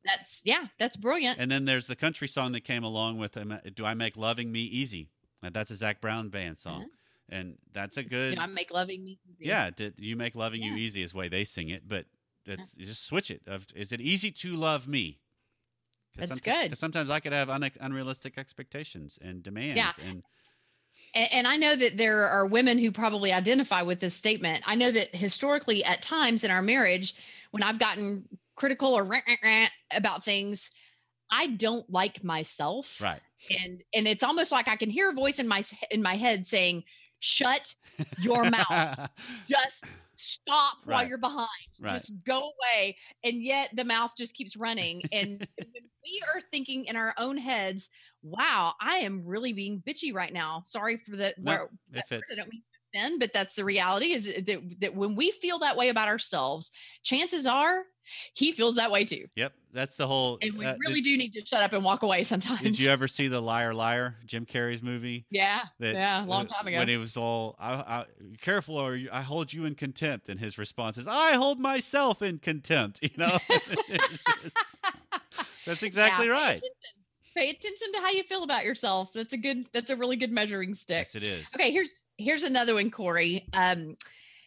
That's 0.05 0.41
yeah, 0.43 0.65
that's 0.77 0.97
brilliant. 0.97 1.39
and 1.39 1.49
then 1.49 1.63
there's 1.63 1.87
the 1.87 1.95
country 1.95 2.27
song 2.27 2.51
that 2.51 2.65
came 2.65 2.83
along 2.83 3.17
with 3.17 3.37
um, 3.37 3.57
do 3.75 3.85
I 3.85 3.93
make 3.93 4.17
loving 4.17 4.51
me 4.51 4.59
easy 4.59 5.07
and 5.41 5.53
that's 5.53 5.71
a 5.71 5.77
Zac 5.77 6.01
Brown 6.01 6.27
band 6.27 6.59
song 6.59 6.87
and 7.29 7.57
that's 7.71 7.97
a 7.97 8.03
good 8.03 8.35
Do 8.35 8.41
I 8.41 8.45
make 8.47 8.71
loving 8.71 9.03
me? 9.03 9.19
easy? 9.29 9.45
Yeah, 9.49 9.69
did 9.69 9.95
you 9.99 10.15
make 10.15 10.35
loving 10.35 10.61
you 10.61 10.71
Yeah. 10.71 10.77
easy 10.77 11.01
is 11.01 11.11
the 11.11 11.17
way 11.17 11.27
they 11.29 11.43
sing 11.45 11.69
it, 11.69 11.87
but 11.87 12.07
that's 12.45 12.75
you 12.77 12.85
just 12.85 13.05
switch 13.05 13.31
it. 13.31 13.41
Of 13.47 13.67
is 13.75 13.91
it 13.91 14.01
easy 14.01 14.31
to 14.31 14.55
love 14.55 14.87
me? 14.87 15.21
That's 16.15 16.29
someti- 16.29 16.41
good. 16.41 16.69
'cause 16.69 16.79
sometimes 16.79 17.09
I 17.09 17.19
could 17.19 17.33
have 17.33 17.49
un- 17.49 17.69
unrealistic 17.79 18.37
expectations 18.37 19.17
and 19.21 19.43
demands, 19.43 19.97
and 19.97 20.23
And, 21.13 21.31
and 21.31 21.47
I 21.47 21.57
know 21.57 21.75
that 21.75 21.97
there 21.97 22.27
are 22.27 22.45
women 22.45 22.77
who 22.77 22.91
probably 22.91 23.31
identify 23.31 23.81
with 23.81 23.99
this 23.99 24.15
statement. 24.15 24.63
I 24.65 24.75
know 24.75 24.91
that 24.91 25.15
historically, 25.15 25.83
at 25.83 26.01
times 26.01 26.43
in 26.43 26.51
our 26.51 26.61
marriage, 26.61 27.13
when 27.51 27.63
I've 27.63 27.79
gotten 27.79 28.27
critical 28.55 28.93
or 28.93 29.03
rant, 29.03 29.25
rant, 29.27 29.39
rant 29.43 29.71
about 29.91 30.23
things, 30.25 30.71
I 31.31 31.47
don't 31.49 31.89
like 31.89 32.23
myself. 32.23 32.99
right, 32.99 33.21
And 33.61 33.83
and 33.93 34.07
it's 34.07 34.23
almost 34.23 34.51
like 34.51 34.67
I 34.67 34.77
can 34.77 34.89
hear 34.89 35.11
a 35.11 35.13
voice 35.13 35.39
in 35.39 35.47
my 35.47 35.63
in 35.91 36.01
my 36.03 36.15
head 36.15 36.47
saying, 36.47 36.83
"Shut 37.23 37.73
your 38.19 38.43
mouth. 38.49 39.09
Just 39.47 39.85
stop 40.13 40.79
while 40.83 41.07
you're 41.07 41.17
behind. 41.17 41.47
Right. 41.79 41.93
Just 41.93 42.11
go 42.25 42.39
away." 42.39 42.97
And 43.23 43.41
yet 43.41 43.69
the 43.73 43.85
mouth 43.85 44.11
just 44.17 44.35
keeps 44.35 44.57
running. 44.57 45.01
And 45.13 45.47
when 45.57 45.83
we 46.03 46.21
are 46.35 46.41
thinking 46.51 46.83
in 46.85 46.97
our 46.97 47.13
own 47.17 47.37
heads, 47.37 47.89
"Wow, 48.23 48.73
I 48.81 48.97
am 48.97 49.23
really 49.25 49.53
being 49.53 49.81
bitchy 49.87 50.13
right 50.13 50.33
now." 50.33 50.63
Sorry 50.65 50.97
for 50.97 51.15
the 51.15 51.33
No, 51.37 51.51
where 51.51 51.69
that 51.93 52.11
word. 52.11 52.23
I 52.29 52.35
don't 52.35 52.51
mean 52.51 52.61
to 52.61 52.99
offend, 52.99 53.19
but 53.21 53.31
that's 53.31 53.55
the 53.55 53.63
reality. 53.63 54.11
Is 54.11 54.25
that, 54.25 54.75
that 54.81 54.93
when 54.93 55.15
we 55.15 55.31
feel 55.31 55.59
that 55.59 55.77
way 55.77 55.87
about 55.87 56.09
ourselves, 56.09 56.71
chances 57.03 57.45
are 57.45 57.85
he 58.33 58.51
feels 58.51 58.75
that 58.75 58.91
way 58.91 59.05
too. 59.05 59.25
Yep, 59.35 59.53
that's 59.71 59.95
the 59.95 60.07
whole. 60.07 60.37
And 60.41 60.57
we 60.57 60.65
uh, 60.65 60.75
really 60.79 61.01
did, 61.01 61.09
do 61.09 61.17
need 61.17 61.33
to 61.33 61.45
shut 61.45 61.63
up 61.63 61.73
and 61.73 61.83
walk 61.83 62.03
away 62.03 62.23
sometimes. 62.23 62.61
did 62.61 62.79
you 62.79 62.89
ever 62.89 63.07
see 63.07 63.27
the 63.27 63.41
Liar 63.41 63.73
Liar 63.73 64.17
Jim 64.25 64.45
Carrey's 64.45 64.81
movie? 64.81 65.25
yeah, 65.29 65.61
That, 65.79 65.95
yeah, 65.95 66.23
a 66.23 66.27
long 66.27 66.45
uh, 66.45 66.49
time 66.49 66.67
ago. 66.67 66.77
When 66.77 66.87
he 66.87 66.97
was 66.97 67.17
all, 67.17 67.55
I, 67.59 67.73
I, 67.73 68.05
"Careful, 68.41 68.77
or 68.77 68.99
I 69.11 69.21
hold 69.21 69.51
you 69.51 69.65
in 69.65 69.75
contempt," 69.75 70.29
and 70.29 70.39
his 70.39 70.57
response 70.57 70.97
is, 70.97 71.07
"I 71.07 71.33
hold 71.33 71.59
myself 71.59 72.21
in 72.21 72.39
contempt." 72.39 72.99
You 73.03 73.09
know, 73.17 73.37
that's 75.65 75.83
exactly 75.83 76.27
Yeah, 76.27 76.33
pay 76.33 76.41
right. 76.41 76.57
attention. 76.57 76.71
Pay 77.35 77.49
attention 77.49 77.91
to 77.93 77.99
how 77.99 78.11
you 78.11 78.23
feel 78.23 78.43
about 78.43 78.63
yourself. 78.63 79.11
That's 79.13 79.33
a 79.33 79.37
good. 79.37 79.65
That's 79.73 79.89
a 79.89 79.95
really 79.95 80.15
good 80.15 80.31
measuring 80.31 80.73
stick. 80.73 80.99
Yes, 80.99 81.15
it 81.15 81.23
is. 81.23 81.51
Okay, 81.55 81.71
here's 81.71 82.05
here's 82.17 82.43
another 82.43 82.75
one, 82.75 82.91
Corey. 82.91 83.47
Um, 83.53 83.97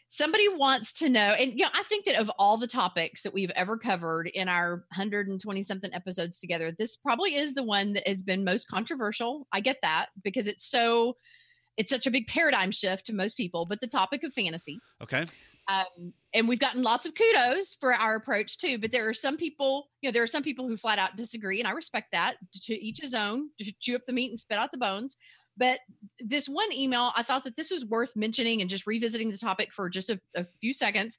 somebody 0.08 0.48
wants 0.48 0.92
to 1.00 1.08
know, 1.08 1.30
and 1.38 1.52
you 1.52 1.64
know, 1.64 1.70
I 1.75 1.82
think 1.84 2.04
that 2.06 2.16
of 2.16 2.30
all 2.38 2.56
the 2.56 2.66
topics 2.66 3.22
that 3.22 3.34
we've 3.34 3.50
ever 3.56 3.76
covered 3.76 4.28
in 4.28 4.48
our 4.48 4.84
120 4.94 5.62
something 5.62 5.92
episodes 5.92 6.40
together, 6.40 6.72
this 6.72 6.96
probably 6.96 7.36
is 7.36 7.54
the 7.54 7.64
one 7.64 7.92
that 7.94 8.06
has 8.06 8.22
been 8.22 8.44
most 8.44 8.68
controversial. 8.68 9.46
I 9.52 9.60
get 9.60 9.78
that 9.82 10.06
because 10.22 10.46
it's 10.46 10.66
so 10.66 11.16
it's 11.76 11.90
such 11.90 12.06
a 12.06 12.10
big 12.10 12.26
paradigm 12.26 12.70
shift 12.70 13.06
to 13.06 13.12
most 13.12 13.36
people. 13.36 13.66
But 13.68 13.80
the 13.80 13.86
topic 13.86 14.22
of 14.25 14.32
fantasy, 14.32 14.78
Okay. 15.02 15.26
um, 15.68 16.14
and 16.32 16.48
we've 16.48 16.58
gotten 16.58 16.82
lots 16.82 17.04
of 17.04 17.14
kudos 17.14 17.75
for 17.78 17.92
our 17.92 18.14
approach 18.16 18.56
too. 18.56 18.78
But 18.78 18.92
there 18.92 19.06
are 19.08 19.12
some 19.12 19.36
people, 19.36 19.88
you 20.00 20.08
know, 20.08 20.12
there 20.12 20.22
are 20.22 20.26
some 20.28 20.42
people 20.42 20.66
who 20.66 20.76
flat 20.78 20.98
out 20.98 21.16
disagree, 21.16 21.58
and 21.60 21.68
I 21.68 21.72
respect 21.72 22.12
that. 22.12 22.36
To 22.62 22.75
each 22.75 23.00
his 23.02 23.12
own. 23.12 23.50
To 23.58 23.72
chew 23.78 23.94
up 23.96 24.02
the 24.06 24.12
meat 24.14 24.30
and 24.30 24.38
spit 24.38 24.56
out 24.58 24.72
the 24.72 24.78
bones. 24.78 25.16
But 25.56 25.80
this 26.20 26.48
one 26.48 26.72
email, 26.72 27.12
I 27.16 27.22
thought 27.22 27.44
that 27.44 27.56
this 27.56 27.70
was 27.70 27.84
worth 27.84 28.14
mentioning 28.16 28.60
and 28.60 28.70
just 28.70 28.86
revisiting 28.86 29.30
the 29.30 29.38
topic 29.38 29.72
for 29.72 29.88
just 29.88 30.10
a, 30.10 30.20
a 30.34 30.46
few 30.60 30.75
seconds. 30.75 31.18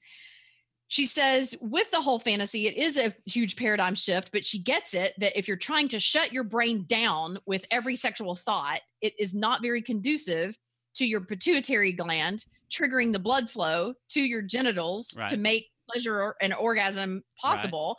She 0.89 1.06
says, 1.06 1.53
with 1.60 1.91
the 1.91 2.01
whole 2.01 2.20
fantasy, 2.20 2.65
it 2.67 2.77
is 2.77 2.98
a 2.98 3.13
huge 3.25 3.58
paradigm 3.58 3.94
shift, 3.94 4.32
but 4.32 4.46
she 4.46 4.62
gets 4.62 4.94
it 4.94 5.13
that 5.17 5.38
if 5.38 5.48
you're 5.48 5.58
trying 5.58 5.89
to 5.89 6.00
shut 6.00 6.32
your 6.32 6.46
brain 6.46 6.86
down 6.88 7.39
with 7.46 7.65
every 7.72 7.96
sexual 7.98 8.36
thought, 8.36 8.79
it 9.01 9.13
is 9.20 9.34
not 9.34 9.62
very 9.62 9.82
conducive 9.82 10.58
to 10.96 11.06
your 11.06 11.22
pituitary 11.22 11.91
gland, 11.91 12.46
triggering 12.72 13.12
the 13.12 13.20
blood 13.20 13.50
flow 13.50 13.94
to 14.12 14.22
your 14.22 14.41
genitals 14.41 15.08
to 15.29 15.38
make 15.38 15.67
pleasure 15.91 16.36
and 16.41 16.53
orgasm 16.53 17.24
possible. 17.39 17.98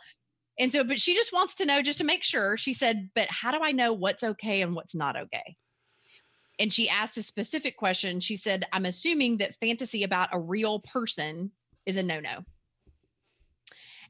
And 0.57 0.71
so, 0.71 0.83
but 0.83 0.99
she 0.99 1.15
just 1.15 1.31
wants 1.31 1.55
to 1.55 1.65
know, 1.65 1.81
just 1.81 1.99
to 1.99 2.03
make 2.03 2.23
sure, 2.23 2.57
she 2.57 2.73
said, 2.73 3.09
but 3.13 3.29
how 3.29 3.51
do 3.51 3.59
I 3.63 3.71
know 3.71 3.93
what's 3.93 4.23
okay 4.23 4.61
and 4.61 4.75
what's 4.75 4.95
not 4.95 5.15
okay? 5.15 5.55
And 6.59 6.71
she 6.71 6.89
asked 6.89 7.17
a 7.17 7.23
specific 7.23 7.77
question. 7.77 8.19
She 8.19 8.35
said, 8.35 8.65
I'm 8.73 8.85
assuming 8.85 9.37
that 9.37 9.55
fantasy 9.55 10.03
about 10.03 10.29
a 10.33 10.39
real 10.39 10.79
person 10.79 11.51
is 11.85 11.97
a 11.97 12.03
no 12.03 12.19
no. 12.19 12.43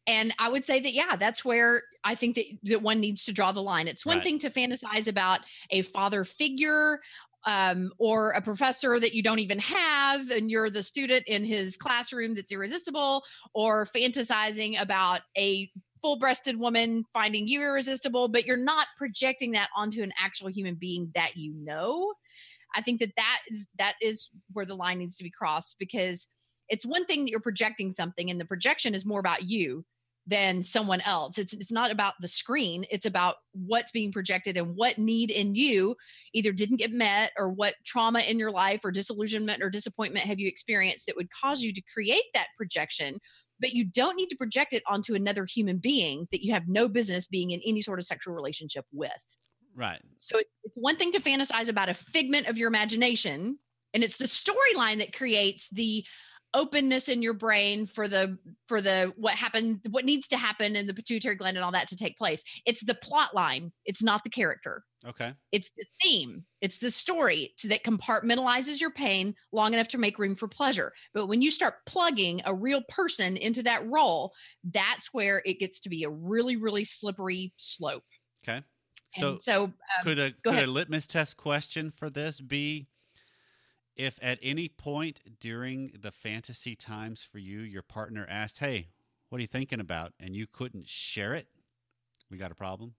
And 0.08 0.34
I 0.40 0.50
would 0.50 0.66
say 0.66 0.80
that, 0.80 0.94
yeah, 0.94 1.16
that's 1.16 1.46
where 1.46 1.84
I 2.04 2.16
think 2.16 2.36
that, 2.36 2.46
that 2.64 2.82
one 2.82 3.00
needs 3.00 3.26
to 3.26 3.34
draw 3.34 3.52
the 3.52 3.62
line. 3.62 3.88
It's 3.88 4.06
one 4.06 4.18
Right. 4.18 4.24
thing 4.24 4.40
to 4.40 4.50
fantasize 4.50 5.08
about 5.08 5.42
a 5.70 5.84
father 5.84 6.24
figure 6.24 7.00
um, 7.46 7.92
or 8.00 8.32
a 8.32 8.42
professor 8.42 9.00
that 9.00 9.14
you 9.14 9.22
don't 9.22 9.40
even 9.40 9.60
have, 9.60 10.30
and 10.30 10.50
you're 10.50 10.70
the 10.70 10.84
student 10.84 11.26
in 11.28 11.46
his 11.46 11.78
classroom 11.78 12.34
that's 12.34 12.52
irresistible, 12.52 13.24
or 13.54 13.86
fantasizing 13.86 14.82
about 14.82 15.22
a 15.38 15.70
full 16.02 16.18
breasted 16.18 16.58
woman 16.58 17.06
finding 17.14 17.48
you 17.48 17.62
irresistible, 17.62 18.28
but 18.30 18.46
you're 18.46 18.58
not 18.58 18.88
projecting 18.98 19.52
that 19.52 19.70
onto 19.76 20.02
an 20.02 20.14
actual 20.20 20.50
human 20.50 20.76
being 20.76 21.12
that 21.14 21.38
you 21.38 21.54
know. 21.54 22.14
I 22.76 22.82
think 22.82 23.00
that 23.00 23.14
that 23.18 23.40
is 23.50 23.68
that 23.78 23.96
is 24.02 24.30
where 24.54 24.66
the 24.66 24.76
line 24.76 25.00
needs 25.00 25.18
to 25.18 25.24
be 25.24 25.32
crossed 25.32 25.78
because 25.80 26.28
it's 26.70 26.86
one 26.86 27.06
thing 27.06 27.26
that 27.26 27.32
you're 27.32 27.40
projecting 27.40 27.92
something 27.92 28.30
and 28.30 28.40
the 28.40 28.46
projection 28.46 28.94
is 28.94 29.06
more 29.06 29.20
about 29.20 29.44
you 29.44 29.86
than 30.30 30.64
someone 30.64 31.02
else. 31.02 31.38
It's 31.38 31.54
it's 31.54 31.72
not 31.72 31.92
about 31.92 32.14
the 32.22 32.28
screen, 32.28 32.86
it's 32.92 33.08
about 33.08 33.38
what's 33.54 33.92
being 33.92 34.12
projected 34.12 34.58
and 34.58 34.76
what 34.76 35.00
need 35.00 35.32
in 35.32 35.56
you 35.56 35.96
either 36.34 36.52
didn't 36.52 36.78
get 36.78 36.92
met 36.92 37.32
or 37.38 37.50
what 37.50 37.74
trauma 37.86 38.20
in 38.20 38.38
your 38.38 38.52
life 38.52 38.82
or 38.84 38.92
disillusionment 38.92 39.64
or 39.64 39.70
disappointment 39.70 40.26
have 40.26 40.40
you 40.40 40.48
experienced 40.48 41.08
that 41.08 41.16
would 41.16 41.30
cause 41.32 41.62
you 41.62 41.74
to 41.74 41.82
create 41.92 42.26
that 42.34 42.48
projection. 42.58 43.18
But 43.60 43.74
you 43.74 43.84
don't 43.84 44.16
need 44.16 44.30
to 44.30 44.38
project 44.38 44.72
it 44.72 44.84
onto 44.88 45.16
another 45.16 45.46
human 45.46 45.80
being 45.80 46.28
that 46.32 46.46
you 46.46 46.54
have 46.54 46.68
no 46.68 46.88
business 46.88 47.28
being 47.28 47.52
in 47.52 47.60
any 47.66 47.82
sort 47.82 48.00
of 48.00 48.06
sexual 48.06 48.34
relationship 48.34 48.86
with. 48.94 49.12
Right. 49.80 50.02
So 50.18 50.38
it's 50.38 50.76
one 50.76 50.98
thing 50.98 51.14
to 51.14 51.22
fantasize 51.22 51.70
about 51.70 51.88
a 51.88 51.94
figment 51.94 52.48
of 52.48 52.58
your 52.58 52.68
imagination, 52.68 53.58
and 53.94 54.04
it's 54.04 54.18
the 54.18 54.26
storyline 54.26 55.00
that 55.00 55.16
creates 55.16 55.70
the 55.70 56.06
openness 56.54 57.08
in 57.08 57.22
your 57.22 57.34
brain 57.34 57.86
for 57.86 58.08
the 58.08 58.38
for 58.68 58.82
the 58.82 59.14
what 59.16 59.36
happened 59.36 59.80
what 59.92 60.04
needs 60.04 60.28
to 60.28 60.36
happen 60.38 60.76
in 60.76 60.88
the 60.88 60.94
pituitary 60.96 61.36
gland 61.36 61.56
and 61.56 61.64
all 61.64 61.72
that 61.72 61.88
to 61.88 61.96
take 61.96 62.18
place 62.18 62.44
it's 62.66 62.84
the 62.84 62.96
plot 62.96 63.36
line 63.36 63.72
it's 63.86 64.02
not 64.02 64.24
the 64.24 64.32
character 64.32 64.84
Okay. 65.06 65.32
it's 65.52 65.70
the 65.78 65.86
theme 66.02 66.44
it's 66.60 66.80
the 66.80 66.90
story 66.90 67.54
to, 67.60 67.68
that 67.68 67.84
compartmentalizes 67.84 68.82
your 68.82 68.90
pain 68.90 69.36
long 69.52 69.76
enough 69.76 69.90
to 69.90 70.00
make 70.00 70.18
room 70.18 70.34
for 70.34 70.48
pleasure 70.48 70.92
but 71.14 71.28
when 71.28 71.44
you 71.44 71.52
start 71.52 71.86
plugging 71.86 72.42
a 72.46 72.56
real 72.56 72.82
person 72.90 73.38
into 73.38 73.62
that 73.62 73.88
role 73.88 74.34
that's 74.72 75.14
where 75.14 75.44
it 75.46 75.60
gets 75.60 75.80
to 75.80 75.90
be 75.90 76.04
a 76.04 76.10
really 76.10 76.56
really 76.56 76.84
slippery 76.84 77.54
slope 77.58 78.04
Okay. 78.44 78.64
And 79.16 79.24
So, 79.24 79.38
so 79.38 79.64
um, 79.66 79.74
could 80.04 80.20
a 80.20 80.32
could 80.32 80.54
ahead. 80.54 80.68
a 80.70 80.72
litmus 80.72 81.08
test 81.08 81.38
question 81.38 81.92
for 81.92 82.10
this 82.10 82.40
be 82.42 82.88
if 83.96 84.18
at 84.22 84.40
any 84.42 84.70
point 84.70 85.20
during 85.40 85.92
the 86.00 86.12
fantasy 86.12 86.76
times 86.76 87.22
for 87.24 87.38
you 87.40 87.60
your 87.60 87.82
partner 87.82 88.26
asked, 88.30 88.60
"Hey, 88.60 88.90
what 89.30 89.40
are 89.40 89.42
you 89.42 89.48
thinking 89.48 89.80
about?" 89.80 90.14
and 90.20 90.36
you 90.36 90.48
couldn't 90.48 90.88
share 90.88 91.34
it, 91.36 91.48
we 92.30 92.38
got 92.38 92.52
a 92.52 92.56
problem. 92.56 92.96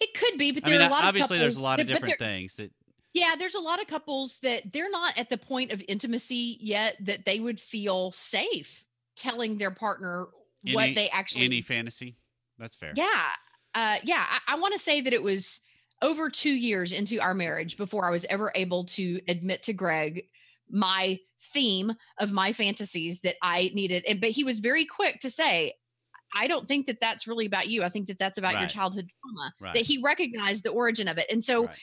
it 0.00 0.14
could 0.14 0.38
be 0.38 0.52
but 0.52 0.64
I 0.64 0.70
there 0.70 0.78
mean, 0.78 0.86
are 0.86 0.90
a 0.90 0.92
lot 0.92 1.04
obviously 1.04 1.36
of 1.36 1.42
there's 1.42 1.56
a 1.58 1.62
lot 1.62 1.80
of 1.80 1.86
different 1.86 2.18
things 2.18 2.56
that 2.56 2.72
Yeah, 3.14 3.36
there's 3.38 3.54
a 3.54 3.60
lot 3.60 3.80
of 3.80 3.86
couples 3.86 4.38
that 4.42 4.72
they're 4.72 4.90
not 4.90 5.16
at 5.18 5.28
the 5.30 5.38
point 5.38 5.72
of 5.72 5.82
intimacy 5.86 6.58
yet 6.60 6.96
that 7.00 7.24
they 7.24 7.38
would 7.40 7.60
feel 7.60 8.10
safe 8.12 8.84
telling 9.14 9.58
their 9.58 9.70
partner 9.70 10.26
Any- 10.66 10.74
what 10.74 10.94
they 10.94 11.08
actually 11.10 11.44
any 11.44 11.60
fantasy. 11.60 12.16
That's 12.58 12.74
fair. 12.74 12.92
Yeah. 12.96 13.30
Uh 13.74 13.98
yeah, 14.02 14.26
I, 14.28 14.54
I 14.54 14.58
want 14.58 14.72
to 14.74 14.78
say 14.78 15.00
that 15.00 15.12
it 15.12 15.22
was 15.22 15.60
over 16.02 16.28
2 16.28 16.50
years 16.50 16.92
into 16.92 17.20
our 17.20 17.34
marriage 17.34 17.76
before 17.76 18.06
I 18.06 18.10
was 18.10 18.24
ever 18.26 18.52
able 18.54 18.84
to 18.86 19.20
admit 19.28 19.62
to 19.64 19.72
Greg 19.72 20.24
my 20.70 21.18
theme 21.52 21.92
of 22.18 22.32
my 22.32 22.52
fantasies 22.52 23.20
that 23.20 23.36
I 23.42 23.70
needed 23.74 24.04
and 24.06 24.20
but 24.20 24.30
he 24.30 24.44
was 24.44 24.60
very 24.60 24.86
quick 24.86 25.20
to 25.20 25.30
say 25.30 25.74
I 26.34 26.46
don't 26.46 26.66
think 26.66 26.86
that 26.86 26.98
that's 27.00 27.26
really 27.26 27.46
about 27.46 27.68
you. 27.68 27.82
I 27.82 27.90
think 27.90 28.06
that 28.06 28.18
that's 28.18 28.38
about 28.38 28.58
your 28.58 28.68
childhood 28.68 29.10
trauma. 29.20 29.52
Right. 29.60 29.74
That 29.74 29.82
he 29.82 30.00
recognized 30.02 30.64
the 30.64 30.70
origin 30.70 31.06
of 31.08 31.18
it. 31.18 31.26
And 31.30 31.44
so 31.44 31.66
Right. 31.66 31.76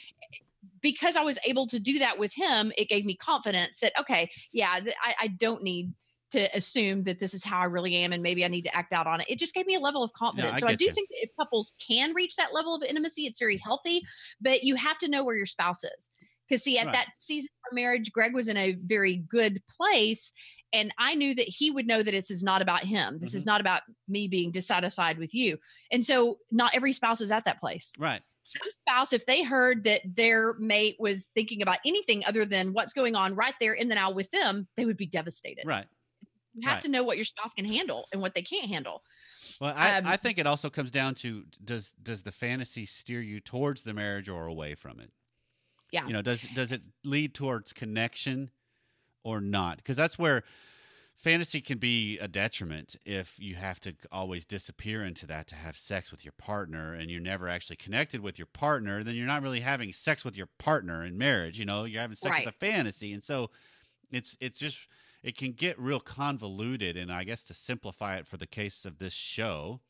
because 0.81 1.15
I 1.15 1.21
was 1.21 1.37
able 1.45 1.67
to 1.67 1.79
do 1.79 1.99
that 1.99 2.17
with 2.17 2.33
him, 2.33 2.71
it 2.77 2.89
gave 2.89 3.05
me 3.05 3.15
confidence 3.15 3.79
that 3.81 3.93
okay, 3.99 4.31
yeah, 4.51 4.79
I, 5.03 5.15
I 5.21 5.27
don't 5.27 5.61
need 5.61 5.93
to 6.31 6.55
assume 6.55 7.03
that 7.03 7.19
this 7.19 7.33
is 7.33 7.43
how 7.43 7.59
I 7.59 7.65
really 7.65 7.95
am, 7.95 8.13
and 8.13 8.21
maybe 8.21 8.45
I 8.45 8.47
need 8.47 8.63
to 8.63 8.75
act 8.75 8.93
out 8.93 9.07
on 9.07 9.21
it. 9.21 9.27
It 9.29 9.39
just 9.39 9.53
gave 9.53 9.65
me 9.65 9.75
a 9.75 9.79
level 9.79 10.03
of 10.03 10.13
confidence. 10.13 10.57
I 10.57 10.59
so 10.59 10.67
I 10.67 10.75
do 10.75 10.85
you. 10.85 10.91
think 10.91 11.09
that 11.09 11.23
if 11.23 11.31
couples 11.35 11.73
can 11.85 12.13
reach 12.13 12.35
that 12.35 12.53
level 12.53 12.75
of 12.75 12.83
intimacy, 12.83 13.25
it's 13.25 13.39
very 13.39 13.57
healthy. 13.57 14.01
But 14.39 14.63
you 14.63 14.75
have 14.75 14.97
to 14.99 15.07
know 15.07 15.23
where 15.23 15.35
your 15.35 15.45
spouse 15.45 15.83
is, 15.83 16.11
because 16.47 16.63
see, 16.63 16.77
at 16.77 16.87
Right. 16.87 16.93
that 16.93 17.07
season 17.17 17.49
of 17.69 17.75
marriage, 17.75 18.11
Greg 18.11 18.33
was 18.33 18.47
in 18.47 18.57
a 18.57 18.73
very 18.73 19.17
good 19.17 19.61
place. 19.69 20.31
And 20.71 20.93
I 20.99 21.15
knew 21.15 21.33
that 21.33 21.47
he 21.47 21.71
would 21.71 21.87
know 21.87 22.03
that 22.03 22.11
this 22.11 22.29
is 22.29 22.43
not 22.43 22.61
about 22.61 22.85
him. 22.85 23.17
This 23.19 23.29
Mm-hmm. 23.29 23.37
is 23.37 23.45
not 23.47 23.59
about 23.59 23.81
me 24.07 24.27
being 24.27 24.51
dissatisfied 24.51 25.17
with 25.17 25.33
you. 25.33 25.57
And 25.91 26.05
so, 26.05 26.37
not 26.51 26.75
every 26.75 26.91
spouse 26.93 27.21
is 27.21 27.31
at 27.31 27.45
that 27.45 27.59
place 27.59 27.91
Right. 27.97 28.21
some 28.43 28.69
spouse, 28.69 29.11
if 29.13 29.25
they 29.25 29.43
heard 29.43 29.83
that 29.85 30.01
their 30.05 30.53
mate 30.59 30.95
was 30.99 31.31
thinking 31.33 31.63
about 31.63 31.79
anything 31.85 32.23
other 32.25 32.45
than 32.45 32.73
what's 32.73 32.93
going 32.93 33.15
on 33.15 33.35
right 33.35 33.55
there 33.59 33.73
in 33.73 33.89
the 33.89 33.95
now 33.95 34.11
with 34.11 34.29
them, 34.31 34.67
they 34.77 34.85
would 34.85 34.97
be 34.97 35.07
devastated. 35.07 35.65
Right. 35.65 35.87
You 36.53 36.67
have 36.69 36.79
right. 36.79 36.81
to 36.81 36.89
know 36.89 37.03
what 37.03 37.17
your 37.17 37.25
spouse 37.25 37.53
can 37.53 37.65
handle 37.65 38.07
and 38.11 38.21
what 38.21 38.33
they 38.33 38.41
can't 38.41 38.67
handle. 38.69 39.03
Well, 39.59 39.73
I, 39.75 39.93
Um, 39.97 40.13
I 40.13 40.17
think 40.17 40.37
it 40.37 40.47
also 40.47 40.69
comes 40.69 40.91
down 40.91 41.15
to 41.15 41.45
does 41.63 41.91
does 41.91 42.23
the 42.23 42.31
fantasy 42.31 42.85
steer 42.85 43.21
you 43.21 43.39
towards 43.39 43.83
the 43.83 43.93
marriage 43.93 44.29
or 44.29 44.47
away 44.47 44.75
from 44.75 44.99
it? 44.99 45.11
Yeah. 45.91 46.05
You 46.05 46.13
know, 46.13 46.21
does 46.21 46.43
does 46.43 46.71
it 46.71 46.83
lead 47.03 47.35
towards 47.35 47.73
connection 47.73 48.51
or 49.23 49.41
not? 49.41 49.77
Because 49.77 49.97
that's 49.97 50.19
where 50.19 50.43
fantasy 51.15 51.61
can 51.61 51.79
be 51.79 52.19
a 52.19 52.27
detriment 52.27 52.95
if 53.05 53.39
you 53.39 53.55
have 53.55 53.79
to 53.81 53.95
always 54.11 54.45
disappear 54.45 55.03
into 55.05 55.27
that 55.27 55.47
to 55.47 55.55
have 55.55 55.77
sex 55.77 56.11
with 56.11 56.25
your 56.25 56.33
partner 56.33 56.93
and 56.93 57.11
you're 57.11 57.21
never 57.21 57.49
actually 57.49 57.77
connected 57.77 58.21
with 58.21 58.39
your 58.39 58.47
partner, 58.47 59.03
then 59.03 59.15
you're 59.15 59.27
not 59.27 59.43
really 59.43 59.61
having 59.61 59.93
sex 59.93 60.25
with 60.25 60.37
your 60.37 60.49
partner 60.59 61.05
in 61.05 61.17
marriage, 61.17 61.59
you 61.59 61.65
know, 61.65 61.85
you're 61.85 62.01
having 62.01 62.17
sex 62.17 62.37
Right. 62.37 62.39
with 62.39 62.47
a 62.47 62.53
fantasy. 62.57 63.13
And 63.13 63.23
so 63.23 63.51
it's 64.11 64.37
it's 64.41 64.59
just 64.59 64.87
it 65.23 65.37
can 65.37 65.51
get 65.51 65.79
real 65.79 65.99
convoluted 65.99 66.95
and 66.97 67.11
I 67.11 67.23
guess 67.23 67.43
to 67.45 67.53
simplify 67.53 68.17
it 68.17 68.27
for 68.27 68.37
the 68.37 68.47
case 68.47 68.85
of 68.85 68.97
this 68.99 69.13
show, 69.13 69.81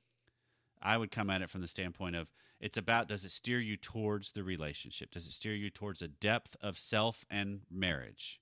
I 0.82 0.98
would 0.98 1.12
come 1.12 1.30
at 1.30 1.42
it 1.42 1.50
from 1.50 1.62
the 1.62 1.68
standpoint 1.68 2.16
of 2.16 2.32
it's 2.60 2.78
about 2.78 3.08
does 3.08 3.24
it 3.24 3.32
steer 3.32 3.60
you 3.60 3.78
towards 3.78 4.32
the 4.34 4.44
relationship? 4.44 5.12
Does 5.12 5.28
it 5.28 5.34
steer 5.34 5.54
you 5.56 5.70
towards 5.70 6.02
a 6.02 6.08
depth 6.08 6.56
of 6.62 6.78
self 6.78 7.26
and 7.30 7.62
marriage? 7.70 8.42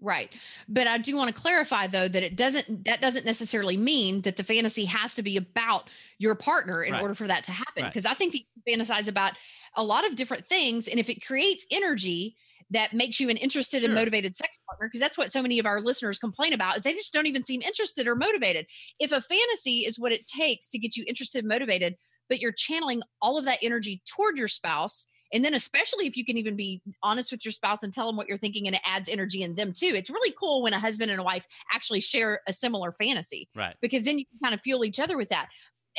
Right. 0.00 0.34
But 0.68 0.86
I 0.86 0.98
do 0.98 1.16
want 1.16 1.34
to 1.34 1.40
clarify 1.40 1.86
though 1.86 2.08
that 2.08 2.22
it 2.22 2.36
doesn't 2.36 2.84
that 2.84 3.00
doesn't 3.00 3.24
necessarily 3.24 3.76
mean 3.76 4.22
that 4.22 4.36
the 4.36 4.44
fantasy 4.44 4.84
has 4.86 5.14
to 5.14 5.22
be 5.22 5.36
about 5.36 5.88
your 6.18 6.34
partner 6.34 6.82
in 6.82 6.92
Right. 6.92 7.00
order 7.00 7.14
for 7.14 7.26
that 7.26 7.44
to 7.44 7.52
happen. 7.52 7.84
Right. 7.84 7.92
Because 7.92 8.04
I 8.04 8.14
think 8.14 8.32
that 8.32 8.40
you 8.40 8.76
fantasize 8.76 9.08
about 9.08 9.32
a 9.76 9.84
lot 9.84 10.04
of 10.04 10.16
different 10.16 10.46
things. 10.46 10.88
And 10.88 10.98
if 10.98 11.08
it 11.08 11.24
creates 11.24 11.66
energy 11.70 12.36
that 12.74 12.92
makes 12.92 13.18
you 13.20 13.28
an 13.28 13.36
interested 13.36 13.84
and 13.84 13.94
motivated 13.94 14.36
sex 14.36 14.56
partner, 14.68 14.88
because 14.88 15.00
that's 15.00 15.18
what 15.18 15.32
so 15.32 15.42
many 15.42 15.58
of 15.58 15.66
our 15.66 15.80
listeners 15.80 16.18
complain 16.18 16.52
about 16.52 16.76
is 16.76 16.82
they 16.82 16.92
just 16.94 17.12
don't 17.12 17.26
even 17.26 17.42
seem 17.42 17.62
interested 17.62 18.06
or 18.06 18.14
motivated. 18.14 18.66
If 18.98 19.12
a 19.12 19.20
fantasy 19.20 19.80
is 19.80 19.98
what 19.98 20.12
it 20.12 20.24
takes 20.24 20.70
to 20.70 20.78
get 20.78 20.96
you 20.96 21.04
interested 21.06 21.40
and 21.40 21.48
motivated, 21.48 21.96
but 22.28 22.40
you're 22.40 22.52
channeling 22.52 23.02
all 23.20 23.36
of 23.38 23.44
that 23.44 23.58
energy 23.62 24.02
toward 24.06 24.38
your 24.38 24.48
spouse 24.48 25.06
and 25.32 25.44
then 25.44 25.54
especially 25.54 26.06
if 26.06 26.16
you 26.16 26.24
can 26.24 26.36
even 26.38 26.54
be 26.54 26.80
honest 27.02 27.32
with 27.32 27.44
your 27.44 27.52
spouse 27.52 27.82
and 27.82 27.92
tell 27.92 28.06
them 28.06 28.16
what 28.16 28.28
you're 28.28 28.38
thinking 28.38 28.66
and 28.66 28.76
it 28.76 28.82
adds 28.86 29.08
energy 29.08 29.42
in 29.42 29.54
them 29.54 29.72
too 29.72 29.92
it's 29.94 30.10
really 30.10 30.32
cool 30.38 30.62
when 30.62 30.72
a 30.72 30.78
husband 30.78 31.10
and 31.10 31.20
a 31.20 31.24
wife 31.24 31.46
actually 31.74 32.00
share 32.00 32.40
a 32.46 32.52
similar 32.52 32.92
fantasy 32.92 33.48
Right. 33.54 33.74
because 33.82 34.04
then 34.04 34.18
you 34.18 34.24
can 34.26 34.38
kind 34.42 34.54
of 34.54 34.60
fuel 34.62 34.84
each 34.84 35.00
other 35.00 35.16
with 35.16 35.28
that 35.30 35.48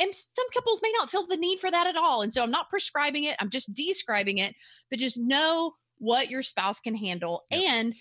and 0.00 0.12
some 0.14 0.46
couples 0.54 0.80
may 0.82 0.92
not 0.98 1.10
feel 1.10 1.26
the 1.26 1.36
need 1.36 1.58
for 1.58 1.70
that 1.70 1.86
at 1.86 1.96
all 1.96 2.22
and 2.22 2.32
so 2.32 2.42
i'm 2.42 2.50
not 2.50 2.70
prescribing 2.70 3.24
it 3.24 3.36
i'm 3.40 3.50
just 3.50 3.72
describing 3.74 4.38
it 4.38 4.54
but 4.90 4.98
just 4.98 5.18
know 5.18 5.74
what 5.98 6.30
your 6.30 6.42
spouse 6.42 6.80
can 6.80 6.94
handle 6.94 7.44
Yep. 7.50 7.62
and 7.62 7.94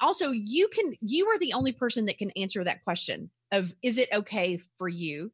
also 0.00 0.30
you 0.30 0.68
can 0.68 0.94
you 1.00 1.26
are 1.28 1.38
the 1.38 1.52
only 1.52 1.72
person 1.72 2.06
that 2.06 2.18
can 2.18 2.30
answer 2.32 2.64
that 2.64 2.82
question 2.84 3.30
of 3.52 3.74
is 3.82 3.98
it 3.98 4.08
okay 4.12 4.58
for 4.76 4.88
you? 4.88 5.32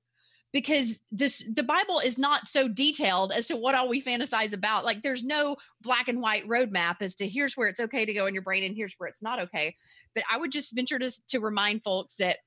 Because 0.52 1.00
this 1.10 1.44
the 1.52 1.62
bible 1.62 1.98
is 1.98 2.16
not 2.16 2.48
so 2.48 2.68
detailed 2.68 3.32
as 3.32 3.48
to 3.48 3.56
what 3.56 3.74
all 3.74 3.88
we 3.88 4.00
fantasize 4.00 4.54
about. 4.54 4.84
Like 4.84 5.02
there's 5.02 5.24
no 5.24 5.56
black 5.80 6.08
and 6.08 6.20
white 6.20 6.46
roadmap 6.48 6.96
as 7.00 7.16
to 7.16 7.28
here's 7.28 7.56
where 7.56 7.68
it's 7.68 7.80
okay 7.80 8.04
to 8.04 8.14
go 8.14 8.26
in 8.26 8.34
your 8.34 8.42
brain 8.42 8.62
and 8.62 8.74
here's 8.76 8.94
where 8.98 9.08
it's 9.08 9.22
not 9.22 9.40
okay. 9.40 9.74
But 10.14 10.24
i 10.30 10.36
would 10.36 10.52
just 10.52 10.74
venture 10.74 10.98
to, 10.98 11.10
to 11.28 11.40
remind 11.40 11.82
folks 11.82 12.14
that 12.16 12.38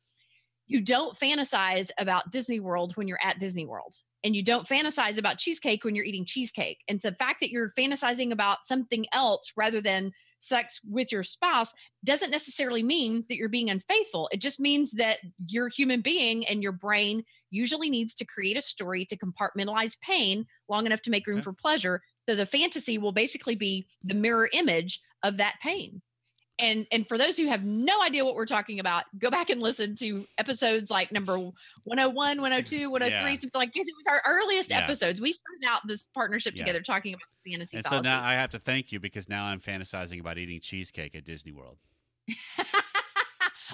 you 0.67 0.81
don't 0.81 1.17
fantasize 1.17 1.91
about 1.97 2.31
disney 2.31 2.59
world 2.59 2.95
when 2.95 3.07
you're 3.07 3.19
at 3.23 3.39
disney 3.39 3.65
world 3.65 3.93
and 4.23 4.35
you 4.35 4.43
don't 4.43 4.67
fantasize 4.67 5.17
about 5.17 5.37
cheesecake 5.37 5.83
when 5.83 5.95
you're 5.95 6.05
eating 6.05 6.25
cheesecake 6.25 6.79
and 6.87 6.99
the 7.01 7.13
fact 7.13 7.39
that 7.39 7.49
you're 7.49 7.69
fantasizing 7.77 8.31
about 8.31 8.63
something 8.63 9.05
else 9.13 9.51
rather 9.55 9.81
than 9.81 10.11
sex 10.39 10.79
with 10.87 11.11
your 11.11 11.23
spouse 11.23 11.73
doesn't 12.03 12.29
necessarily 12.29 12.83
mean 12.83 13.23
that 13.27 13.37
you're 13.37 13.49
being 13.49 13.69
unfaithful 13.69 14.29
it 14.31 14.39
just 14.39 14.59
means 14.59 14.91
that 14.91 15.17
you're 15.47 15.67
a 15.67 15.71
human 15.71 16.01
being 16.01 16.45
and 16.45 16.61
your 16.61 16.71
brain 16.71 17.23
usually 17.49 17.89
needs 17.89 18.13
to 18.13 18.25
create 18.25 18.57
a 18.57 18.61
story 18.61 19.05
to 19.05 19.17
compartmentalize 19.17 19.99
pain 20.01 20.45
long 20.69 20.85
enough 20.85 21.01
to 21.01 21.09
make 21.09 21.25
room 21.27 21.37
Okay. 21.37 21.43
for 21.43 21.53
pleasure. 21.53 22.01
So 22.27 22.35
the 22.35 22.45
fantasy 22.45 22.97
will 22.97 23.13
basically 23.13 23.55
be 23.55 23.87
the 24.03 24.15
mirror 24.15 24.49
image 24.51 24.99
of 25.23 25.37
that 25.37 25.55
pain. 25.61 26.01
And 26.59 26.87
and 26.91 27.07
for 27.07 27.17
those 27.19 27.37
who 27.37 27.45
have 27.47 27.63
no 27.63 28.01
idea 28.01 28.25
what 28.25 28.33
we're 28.35 28.47
talking 28.47 28.79
about, 28.79 29.03
go 29.19 29.29
back 29.29 29.49
and 29.51 29.61
listen 29.61 29.93
to 29.97 30.25
episodes 30.39 30.89
like 30.89 31.11
number 31.11 31.37
101, 31.37 32.41
102, 32.41 32.89
103, 32.89 33.29
Yeah. 33.29 33.35
something 33.35 33.51
like 33.53 33.73
this. 33.73 33.87
It 33.87 33.93
was 33.95 34.07
our 34.07 34.23
earliest 34.25 34.71
Yeah. 34.71 34.79
episodes. 34.79 35.21
We 35.21 35.33
started 35.33 35.65
out 35.67 35.81
this 35.87 36.07
partnership 36.15 36.55
Yeah. 36.55 36.63
together 36.63 36.81
talking 36.81 37.13
about 37.13 37.27
fantasy 37.45 37.77
And 37.77 37.85
so 37.85 38.01
now 38.01 38.23
I 38.23 38.33
have 38.33 38.49
to 38.51 38.59
thank 38.59 38.91
you 38.91 38.99
because 38.99 39.29
now 39.29 39.45
I'm 39.45 39.59
fantasizing 39.59 40.19
about 40.19 40.39
eating 40.39 40.59
cheesecake 40.59 41.15
at 41.15 41.25
Disney 41.25 41.51
World. 41.51 41.77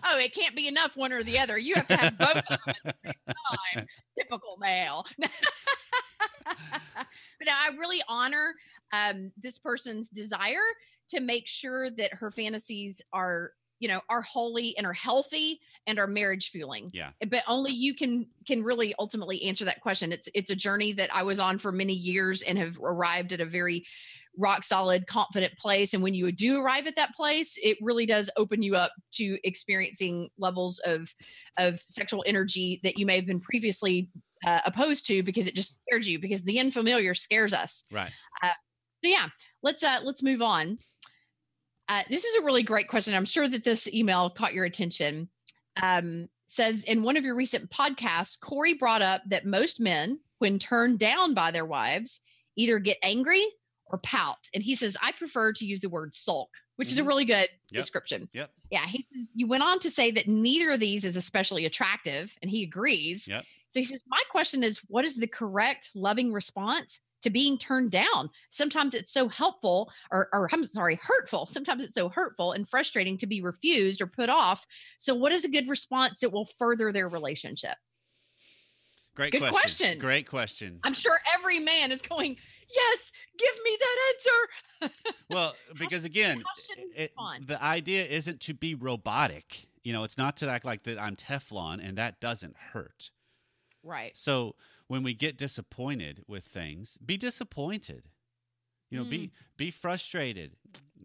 oh, 0.04 0.18
it 0.20 0.34
can't 0.36 0.56
be 0.56 0.68
enough 0.68 0.98
one 0.98 1.14
or 1.14 1.24
the 1.24 1.40
other. 1.40 1.58
You 1.58 1.76
have 1.76 1.88
to 1.88 1.96
have 1.96 2.18
both 2.18 2.36
of 2.36 2.44
them 2.48 2.60
at 2.76 2.76
the 2.84 2.94
same 3.06 3.14
time. 3.76 3.88
Typical 4.20 4.58
male. 4.60 5.06
but 6.46 7.48
I 7.50 7.70
really 7.80 8.02
honor 8.10 8.54
um, 8.92 9.32
this 9.38 9.58
person's 9.58 10.10
desire 10.10 10.60
to 11.14 11.22
make 11.22 11.48
sure 11.48 11.90
that 11.92 12.14
her 12.14 12.32
fantasies 12.32 13.02
are 13.12 13.52
you 13.84 13.90
know 13.90 14.00
are 14.10 14.22
holy 14.22 14.76
and 14.78 14.88
are 14.88 14.94
healthy 14.94 15.60
and 15.88 16.00
are 16.00 16.08
marriage 16.08 16.50
fueling. 16.50 16.90
Yeah. 16.94 17.10
but 17.30 17.44
only 17.50 17.74
you 17.74 17.94
can 17.94 18.28
can 18.48 18.64
really 18.64 18.96
ultimately 18.98 19.44
answer 19.44 19.66
that 19.66 19.82
question. 19.82 20.14
It's 20.14 20.30
it's 20.34 20.52
a 20.52 20.56
journey 20.56 20.94
that 20.94 21.14
i 21.14 21.22
was 21.22 21.38
on 21.38 21.58
for 21.58 21.72
many 21.72 21.94
years 21.94 22.42
and 22.44 22.58
have 22.58 22.78
arrived 22.82 23.34
at 23.34 23.42
a 23.42 23.46
very 23.46 23.86
rock 24.38 24.64
solid 24.64 25.06
confident 25.06 25.58
place. 25.58 25.94
And 25.94 26.02
when 26.02 26.14
you 26.14 26.32
do 26.32 26.62
arrive 26.62 26.88
at 26.88 26.96
that 26.96 27.14
place 27.14 27.58
it 27.62 27.78
really 27.82 28.06
does 28.06 28.30
open 28.38 28.64
you 28.64 28.78
up 28.78 28.94
to 29.16 29.38
experiencing 29.44 30.30
levels 30.38 30.80
of 30.80 31.14
of 31.58 31.80
sexual 31.80 32.24
energy 32.26 32.80
that 32.84 32.98
you 32.98 33.06
may 33.06 33.18
have 33.18 33.26
been 33.26 33.42
previously 33.42 34.10
uh, 34.46 34.62
opposed 34.66 35.06
to 35.08 35.24
because 35.24 35.46
it 35.46 35.56
just 35.56 35.82
scares 35.88 36.08
you 36.08 36.20
because 36.20 36.42
the 36.44 36.60
unfamiliar 36.60 37.14
scares 37.14 37.54
us. 37.54 37.84
Right. 37.92 38.12
so 38.42 39.10
yeah 39.10 39.28
let's 39.62 39.84
uh 39.84 40.00
let's 40.04 40.24
move 40.24 40.42
on 40.42 40.78
uh, 41.90 42.04
this 42.10 42.24
is 42.24 42.36
a 42.36 42.44
really 42.44 42.64
great 42.64 42.88
question 42.88 43.14
i'm 43.14 43.26
sure 43.26 43.48
that 43.48 43.64
this 43.64 43.88
email 43.94 44.30
caught 44.30 44.54
your 44.54 44.66
attention 44.66 45.28
um, 45.82 46.28
says 46.46 46.84
in 46.84 47.02
one 47.04 47.18
of 47.18 47.24
your 47.26 47.36
recent 47.36 47.70
podcasts 47.70 48.40
corey 48.40 48.74
brought 48.74 49.02
up 49.02 49.22
that 49.28 49.46
most 49.46 49.80
men 49.80 50.20
when 50.40 50.60
turned 50.60 51.00
down 51.00 51.34
by 51.34 51.52
their 51.52 51.66
wives 51.66 52.22
either 52.56 52.80
get 52.80 52.98
angry 53.02 53.44
or 53.88 53.98
pout 54.00 54.38
and 54.54 54.64
he 54.64 54.76
says 54.76 54.96
i 55.02 55.12
prefer 55.14 55.52
to 55.54 55.66
use 55.66 55.82
the 55.82 55.90
word 55.90 56.14
sulk 56.14 56.50
which 56.76 56.90
is 56.92 56.98
a 56.98 57.02
Mhm. 57.04 57.08
really 57.08 57.26
good 57.26 57.50
Yep. 57.72 57.82
description 57.82 58.30
Yep. 58.34 58.52
yeah 58.72 58.86
he 58.86 59.02
says 59.14 59.32
you 59.36 59.48
went 59.48 59.64
on 59.64 59.80
to 59.80 59.90
say 59.90 60.12
that 60.12 60.28
neither 60.28 60.72
of 60.72 60.80
these 60.80 61.06
is 61.06 61.16
especially 61.16 61.66
attractive 61.66 62.36
and 62.42 62.50
he 62.52 62.64
agrees 62.64 63.28
Yep. 63.28 63.46
So 63.74 63.80
he 63.80 63.86
says, 63.86 64.04
My 64.08 64.22
question 64.30 64.64
is, 64.64 64.82
what 64.88 65.04
is 65.04 65.16
the 65.16 65.26
correct 65.26 65.90
loving 65.96 66.32
response 66.32 67.00
to 67.24 67.32
being 67.32 67.58
turned 67.58 67.90
down? 67.90 68.30
Sometimes 68.52 68.94
it's 68.94 69.12
so 69.12 69.28
helpful, 69.28 69.92
or, 70.12 70.30
or 70.32 70.48
I'm 70.54 70.64
sorry, 70.64 71.00
hurtful. 71.02 71.48
Sometimes 71.48 71.82
it's 71.82 71.96
so 71.96 72.08
hurtful 72.08 72.52
and 72.52 72.70
frustrating 72.70 73.18
to 73.18 73.26
be 73.26 73.42
refused 73.42 74.00
or 74.00 74.06
put 74.06 74.30
off. 74.30 74.68
So, 75.00 75.16
what 75.16 75.32
is 75.32 75.44
a 75.44 75.50
good 75.50 75.68
response 75.68 76.20
that 76.20 76.32
will 76.32 76.48
further 76.60 76.92
their 76.92 77.10
relationship? 77.10 77.76
Great 79.16 79.32
Good 79.32 79.40
question. 79.40 79.60
question. 79.60 80.00
Great 80.00 80.30
question. 80.30 80.80
I'm 80.84 80.94
sure 80.94 81.18
every 81.34 81.58
man 81.58 81.92
is 81.92 82.04
going, 82.04 82.38
Yes, 82.76 83.12
give 83.40 83.56
me 83.64 83.78
that 83.80 83.98
answer. 84.14 84.94
Well, 85.32 85.56
because 85.80 86.04
again, 86.04 86.44
it- 86.96 87.12
the 87.48 87.58
idea 87.60 88.06
isn't 88.06 88.40
to 88.42 88.54
be 88.54 88.76
robotic. 88.76 89.66
You 89.84 89.94
know, 89.94 90.04
it's 90.04 90.18
not 90.18 90.38
to 90.38 90.48
act 90.48 90.64
like 90.64 90.84
that 90.84 91.02
I'm 91.02 91.16
Teflon 91.16 91.80
and 91.84 91.98
that 91.98 92.20
doesn't 92.20 92.56
hurt. 92.56 93.10
Right. 93.84 94.18
So 94.18 94.56
when 94.88 95.04
we 95.04 95.14
get 95.14 95.38
disappointed 95.38 96.24
with 96.28 96.46
things, 96.46 96.98
be 97.06 97.18
disappointed. 97.18 98.04
You 98.90 99.00
know, 99.00 99.06
Mm. 99.06 99.10
be 99.10 99.32
be 99.58 99.72
frustrated, 99.72 100.56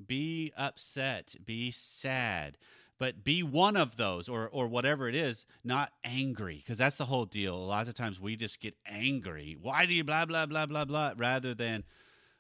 be 0.07 0.53
upset, 0.57 1.35
be 1.45 1.71
sad, 1.71 2.59
but 2.99 3.25
be 3.25 3.43
one 3.43 3.77
of 3.77 3.97
those 3.97 4.29
or 4.29 4.49
or 4.51 4.69
whatever 4.69 5.09
it 5.09 5.15
is, 5.15 5.47
not 5.65 5.93
angry, 6.05 6.57
because 6.59 6.77
that's 6.79 6.97
the 6.97 7.07
whole 7.07 7.25
deal. 7.25 7.55
A 7.55 7.65
lot 7.65 7.89
of 7.89 7.95
times 7.95 8.21
we 8.21 8.37
just 8.37 8.61
get 8.61 8.77
angry. 8.85 9.57
Why 9.59 9.87
do 9.87 9.95
you 9.95 10.05
blah 10.05 10.27
blah 10.27 10.45
blah 10.47 10.67
blah 10.67 10.85
blah 10.85 11.15
rather 11.17 11.55
than 11.55 11.85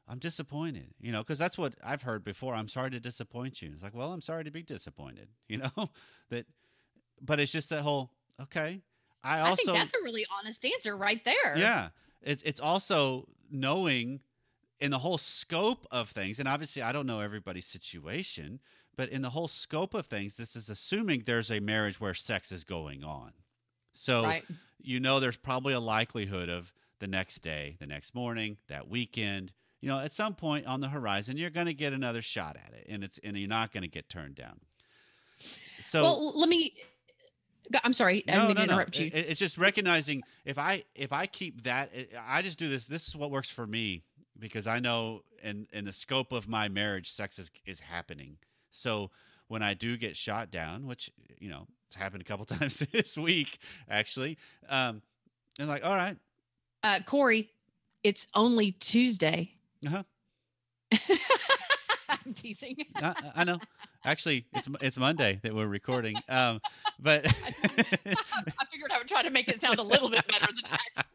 I'm 0.07 0.18
disappointed, 0.18 0.95
you 1.00 1.12
know, 1.12 1.23
because 1.23 1.38
that's 1.38 1.59
what 1.59 1.75
I've 1.85 2.02
heard 2.02 2.25
before. 2.25 2.54
I'm 2.54 2.68
sorry 2.68 2.90
to 2.90 3.00
disappoint 3.00 3.61
you. 3.61 3.71
It's 3.73 3.83
like, 3.83 3.95
well, 3.95 4.12
I'm 4.12 4.23
sorry 4.23 4.45
to 4.45 4.50
be 4.50 4.62
disappointed, 4.62 5.28
you 5.49 5.59
know, 5.59 5.90
that, 6.30 6.47
but 7.21 7.40
it's 7.40 7.52
just 7.52 7.68
that 7.71 7.83
whole, 7.83 8.11
okay. 8.40 8.83
I 9.25 9.51
I, 9.51 9.55
think 9.55 9.71
that's 9.71 9.95
a 9.95 10.03
really 10.03 10.27
honest 10.39 10.65
answer 10.65 10.97
right 10.97 11.25
there. 11.25 11.57
yeah. 11.57 11.89
It's 12.23 12.43
it's 12.43 12.61
also 12.61 13.29
knowing 13.51 14.21
in 14.81 14.91
the 14.91 14.99
whole 14.99 15.19
scope 15.19 15.87
of 15.91 16.11
things, 16.11 16.39
and 16.39 16.49
obviously 16.49 16.83
I 16.83 16.93
don't 16.93 17.07
know 17.07 17.21
everybody's 17.21 17.67
situation, 17.67 18.61
but 18.97 19.09
in 19.09 19.23
the 19.23 19.31
whole 19.31 19.49
scope 19.49 19.95
of 19.95 20.07
things, 20.07 20.37
this 20.37 20.57
is 20.57 20.69
assuming 20.69 21.23
there's 21.27 21.50
a 21.50 21.61
marriage 21.61 22.00
where 22.00 22.15
sex 22.15 22.52
is 22.52 22.65
going 22.65 23.04
on. 23.04 23.33
So 23.93 24.23
Right. 24.25 24.45
you 24.81 25.00
know 25.00 25.21
there's 25.21 25.37
probably 25.37 25.75
a 25.75 25.81
likelihood 25.81 26.49
of 26.49 26.73
the 26.99 27.07
next 27.07 27.39
day, 27.41 27.76
the 27.78 27.87
next 27.87 28.15
morning, 28.15 28.57
that 28.69 28.89
weekend. 28.89 29.52
You 29.81 29.89
know, 29.89 30.00
at 30.00 30.13
some 30.13 30.35
point 30.35 30.67
on 30.67 30.81
the 30.81 30.89
horizon, 30.89 31.37
you're 31.37 31.50
going 31.50 31.67
to 31.67 31.75
get 31.75 31.93
another 31.93 32.21
shot 32.23 32.57
at 32.57 32.73
it, 32.75 32.87
and 32.89 33.04
it's 33.04 33.19
and 33.23 33.37
you're 33.37 33.49
not 33.49 33.73
going 33.73 33.83
to 33.83 33.89
get 33.89 34.09
turned 34.09 34.35
down. 34.35 34.61
So 35.81 36.02
well, 36.02 36.33
let 36.39 36.49
me. 36.49 36.75
I'm 37.85 37.93
sorry. 37.93 38.25
I 38.28 38.33
didn't 38.33 38.47
mean 38.49 38.57
to 38.57 38.63
interrupt 38.65 38.99
you. 38.99 39.11
it's 39.13 39.39
just 39.41 39.59
recognizing 39.59 40.23
if 40.45 40.59
I 40.59 40.85
if 40.95 41.13
I 41.13 41.26
keep 41.26 41.65
that, 41.65 41.91
I 42.26 42.43
just 42.43 42.59
do 42.59 42.69
this. 42.69 42.87
This 42.87 43.09
is 43.09 43.17
what 43.17 43.31
works 43.31 43.50
for 43.50 43.67
me 43.67 44.02
because 44.39 44.67
I 44.67 44.78
know 44.81 45.23
in 45.43 45.67
in 45.73 45.85
the 45.85 45.93
scope 45.93 46.33
of 46.33 46.49
my 46.49 46.69
marriage, 46.69 47.11
sex 47.11 47.39
is 47.39 47.50
is 47.67 47.81
happening. 47.81 48.39
So 48.71 49.11
when 49.49 49.63
I 49.63 49.75
do 49.75 49.97
get 49.97 50.17
shot 50.17 50.50
down, 50.50 50.87
which 50.87 51.11
you 51.39 51.49
know 51.49 51.67
it's 51.87 51.97
happened 51.97 52.23
a 52.23 52.25
couple 52.25 52.45
times 52.57 52.78
this 52.93 53.17
week 53.17 53.59
actually, 53.89 54.39
um, 54.69 55.02
and 55.59 55.69
like, 55.69 55.85
all 55.85 55.97
right, 55.97 56.17
Uh, 56.83 57.00
Corey, 57.07 57.50
it's 58.04 58.26
only 58.35 58.73
Tuesday. 58.73 59.52
uh-huh, 59.87 60.02
I'm 62.28 62.34
teasing. 62.34 62.76
I, 62.97 63.14
I 63.36 63.45
know. 63.45 63.58
Actually, 64.04 64.45
it's 64.52 64.69
it's 64.80 64.99
Monday 64.99 65.41
that 65.43 65.54
we're 65.54 65.67
recording, 65.67 66.14
um, 66.28 66.60
but 67.00 67.26
I 67.26 67.30
figured 68.71 68.93
I 68.93 68.99
would 68.99 69.08
try 69.08 69.23
to 69.23 69.30
make 69.30 69.49
it 69.49 69.60
sound 69.60 69.78
a 69.78 69.82
little 69.82 70.10
bit 70.10 70.26
better 70.28 70.47
than 70.47 70.71
that. 70.71 71.06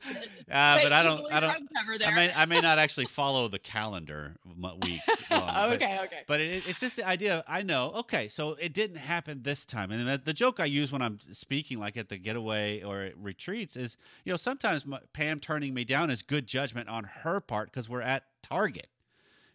uh, 0.52 0.84
but 0.84 0.92
I 0.92 1.04
don't 1.04 1.32
I 1.32 1.40
don't 1.40 2.04
I 2.06 2.14
may 2.14 2.34
I 2.34 2.46
may 2.46 2.60
not 2.60 2.80
actually 2.80 3.06
follow 3.06 3.48
the 3.48 3.60
calendar 3.60 4.36
weeks. 4.84 5.08
long, 5.32 5.42
oh, 5.44 5.70
but- 5.70 5.74
okay, 5.74 6.00
okay. 6.04 6.20
But 6.28 6.42
it, 6.42 6.68
it's 6.68 6.80
just 6.80 6.96
the 6.96 7.08
idea. 7.08 7.44
I 7.48 7.62
know. 7.62 7.94
Okay, 8.00 8.28
so 8.28 8.56
it 8.60 8.74
didn't 8.74 8.98
happen 8.98 9.44
this 9.44 9.66
time, 9.66 9.92
and 9.92 10.24
the, 10.26 10.34
joke 10.34 10.60
I 10.60 10.66
use 10.66 10.92
when 10.92 11.04
I'm 11.04 11.20
speaking, 11.32 11.80
like 11.80 11.96
at 11.96 12.10
the 12.10 12.18
getaway 12.18 12.82
or 12.82 13.04
at 13.04 13.18
retreats, 13.18 13.78
is 13.78 13.98
you 14.26 14.34
know 14.34 14.38
sometimes 14.38 14.86
my, 14.86 15.00
Pam 15.14 15.40
turning 15.40 15.76
me 15.76 15.84
down 15.84 16.10
is 16.10 16.24
good 16.24 16.48
judgment 16.48 16.90
on 16.90 17.04
her 17.04 17.40
part 17.40 17.72
because 17.72 17.88
we're 17.88 18.02
at 18.02 18.24
Target, 18.42 18.88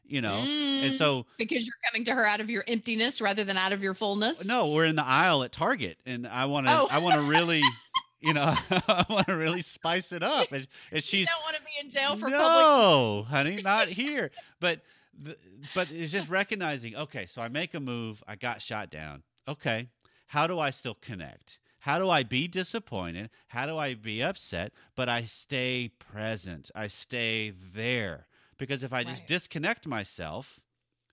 you 0.08 0.20
know, 0.20 0.34
and 0.38 0.92
Mm, 0.92 0.98
so 0.98 1.26
because 1.36 1.64
you're 1.66 1.74
coming 1.92 2.04
to 2.06 2.12
her 2.14 2.24
out 2.26 2.40
of 2.40 2.48
your 2.50 2.64
emptiness 2.66 3.20
rather 3.20 3.44
than 3.44 3.56
out 3.56 3.72
of 3.72 3.82
your 3.82 3.94
fullness. 3.94 4.44
no, 4.44 4.70
we're 4.70 4.86
in 4.86 4.96
the 4.96 5.04
aisle 5.06 5.42
at 5.44 5.52
Target, 5.52 5.98
and 6.06 6.26
I 6.26 6.46
want 6.46 6.66
to 6.66 6.72
Oh. 6.72 6.88
I 6.90 6.98
want 6.98 7.14
to 7.14 7.22
really. 7.22 7.62
You 8.20 8.32
know, 8.34 8.52
I 8.88 9.04
want 9.08 9.28
to 9.28 9.36
really 9.36 9.60
spice 9.60 10.10
it 10.10 10.24
up, 10.24 10.50
and, 10.50 10.66
and 10.90 10.96
you 10.96 11.00
she's 11.00 11.28
don't 11.28 11.40
want 11.40 11.54
to 11.54 11.62
be 11.62 11.70
in 11.80 11.88
jail 11.88 12.16
for 12.16 12.22
public. 12.28 12.32
no, 12.32 13.22
honey, 13.28 13.62
not 13.62 13.86
here. 13.86 14.32
But 14.58 14.80
the, 15.16 15.36
but 15.72 15.88
it's 15.92 16.10
just 16.10 16.28
recognizing. 16.28 16.96
Okay, 16.96 17.26
so 17.26 17.40
I 17.40 17.46
make 17.48 17.74
a 17.74 17.80
move. 17.80 18.24
I 18.26 18.34
got 18.34 18.60
shot 18.60 18.90
down. 18.90 19.22
Okay, 19.46 19.86
how 20.26 20.48
do 20.48 20.58
I 20.58 20.70
still 20.70 20.96
connect? 21.00 21.60
How 21.78 22.00
do 22.00 22.10
I 22.10 22.24
be 22.24 22.48
disappointed? 22.48 23.30
How 23.46 23.66
do 23.66 23.78
I 23.78 23.94
be 23.94 24.20
upset? 24.20 24.72
But 24.96 25.08
I 25.08 25.22
stay 25.22 25.92
present. 26.00 26.72
I 26.74 26.88
stay 26.88 27.50
there 27.72 28.26
because 28.58 28.82
if 28.82 28.92
I 28.92 29.04
just 29.04 29.22
Right. 29.22 29.28
disconnect 29.28 29.86
myself, 29.86 30.60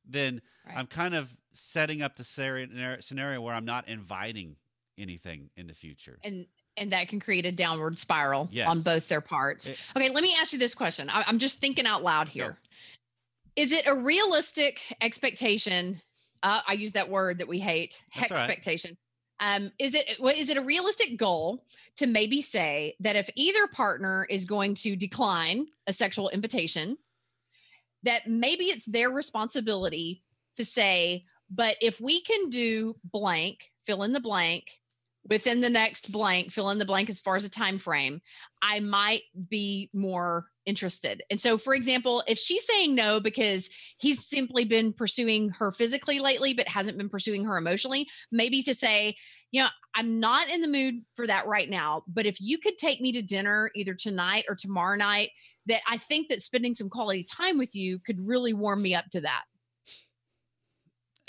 then 0.04 0.42
Right. 0.66 0.78
I'm 0.78 0.88
kind 0.88 1.16
of 1.16 1.36
setting 1.54 2.02
up 2.02 2.16
the 2.16 2.24
scenario, 2.24 3.42
where 3.42 3.54
I'm 3.54 3.66
not 3.66 3.88
inviting 3.88 4.58
anything 4.98 5.50
in 5.56 5.68
the 5.68 5.74
future. 5.74 6.20
And 6.24 6.48
and 6.78 6.92
that 6.92 7.08
can 7.08 7.22
create 7.22 7.46
a 7.46 7.54
downward 7.54 7.98
spiral 7.98 8.50
Yes. 8.52 8.68
on 8.68 8.82
both 8.82 9.08
their 9.08 9.22
parts. 9.22 9.68
It- 9.68 9.78
okay, 9.96 10.10
let 10.10 10.22
me 10.22 10.36
ask 10.36 10.52
you 10.52 10.60
this 10.60 10.76
question. 10.76 11.10
I, 11.10 11.24
I'm 11.26 11.40
just 11.40 11.60
thinking 11.60 11.86
out 11.86 12.04
loud 12.04 12.28
here. 12.28 12.58
Is 13.56 13.72
it 13.72 13.88
a 13.88 13.96
realistic 13.96 14.82
expectation? 15.00 16.02
Uh, 16.44 16.60
I 16.68 16.74
use 16.74 16.92
that 16.92 17.10
word 17.10 17.38
that 17.38 17.48
we 17.48 17.60
hate, 17.60 18.04
That's 18.14 18.30
all 18.30 18.36
right. 18.38 18.44
expectation. 18.50 18.98
Um, 19.40 19.72
is 19.80 19.94
it 19.94 20.20
what 20.20 20.38
is 20.38 20.50
it 20.50 20.58
a 20.58 20.62
realistic 20.62 21.18
goal 21.18 21.66
to 21.96 22.08
maybe 22.08 22.42
say 22.42 22.96
that 23.00 23.16
if 23.16 23.30
either 23.36 23.68
partner 23.68 24.26
is 24.30 24.44
going 24.44 24.76
to 24.76 24.98
decline 24.98 25.68
a 25.88 25.94
sexual 25.94 26.28
invitation, 26.30 26.98
that 28.06 28.28
maybe 28.28 28.66
it's 28.66 28.86
their 28.86 29.10
responsibility 29.10 30.24
to 30.56 30.66
say, 30.66 31.26
but 31.50 31.76
if 31.82 32.00
we 32.00 32.22
can 32.22 32.50
do 32.50 32.96
blank, 33.04 33.72
fill 33.86 34.04
in 34.04 34.14
the 34.14 34.20
blank 34.20 34.66
within 35.28 35.62
the 35.62 35.70
next 35.70 36.12
blank, 36.12 36.52
fill 36.52 36.70
in 36.70 36.78
the 36.78 36.86
blank 36.86 37.10
as 37.10 37.20
far 37.20 37.36
as 37.36 37.46
a 37.46 37.50
time 37.50 37.80
frame, 37.80 38.22
I 38.62 38.80
might 38.80 39.24
be 39.50 39.90
more 39.94 40.46
interested. 40.66 41.24
And 41.30 41.42
so, 41.42 41.58
for 41.58 41.74
example, 41.74 42.24
if 42.28 42.38
she's 42.38 42.66
saying 42.66 42.96
no 42.96 43.20
because 43.20 43.70
he's 43.98 44.26
simply 44.26 44.66
been 44.66 44.94
pursuing 44.94 45.50
her 45.50 45.72
physically 45.72 46.20
lately, 46.20 46.54
but 46.54 46.68
hasn't 46.68 46.98
been 46.98 47.10
pursuing 47.10 47.44
her 47.46 47.58
emotionally, 47.58 48.08
maybe 48.32 48.62
to 48.64 48.76
say, 48.76 49.16
you 49.52 49.62
know, 49.62 49.68
I'm 49.96 50.20
not 50.20 50.50
in 50.50 50.62
the 50.62 50.68
mood 50.68 51.02
for 51.16 51.26
that 51.28 51.48
right 51.48 51.70
now, 51.70 52.04
but 52.08 52.26
if 52.26 52.40
you 52.40 52.58
could 52.58 52.78
take 52.78 53.02
me 53.02 53.12
to 53.14 53.22
dinner 53.22 53.72
either 53.76 53.94
tonight 53.94 54.46
or 54.50 54.56
tomorrow 54.56 54.98
night, 54.98 55.30
that 55.68 55.82
I 55.90 55.98
think 55.98 56.30
that 56.30 56.42
spending 56.42 56.74
some 56.74 56.90
quality 56.90 57.24
time 57.24 57.58
with 57.58 57.76
you 57.76 58.00
could 58.00 58.26
really 58.26 58.54
warm 58.54 58.82
me 58.82 58.96
up 58.96 59.06
to 59.12 59.22
that. 59.22 59.44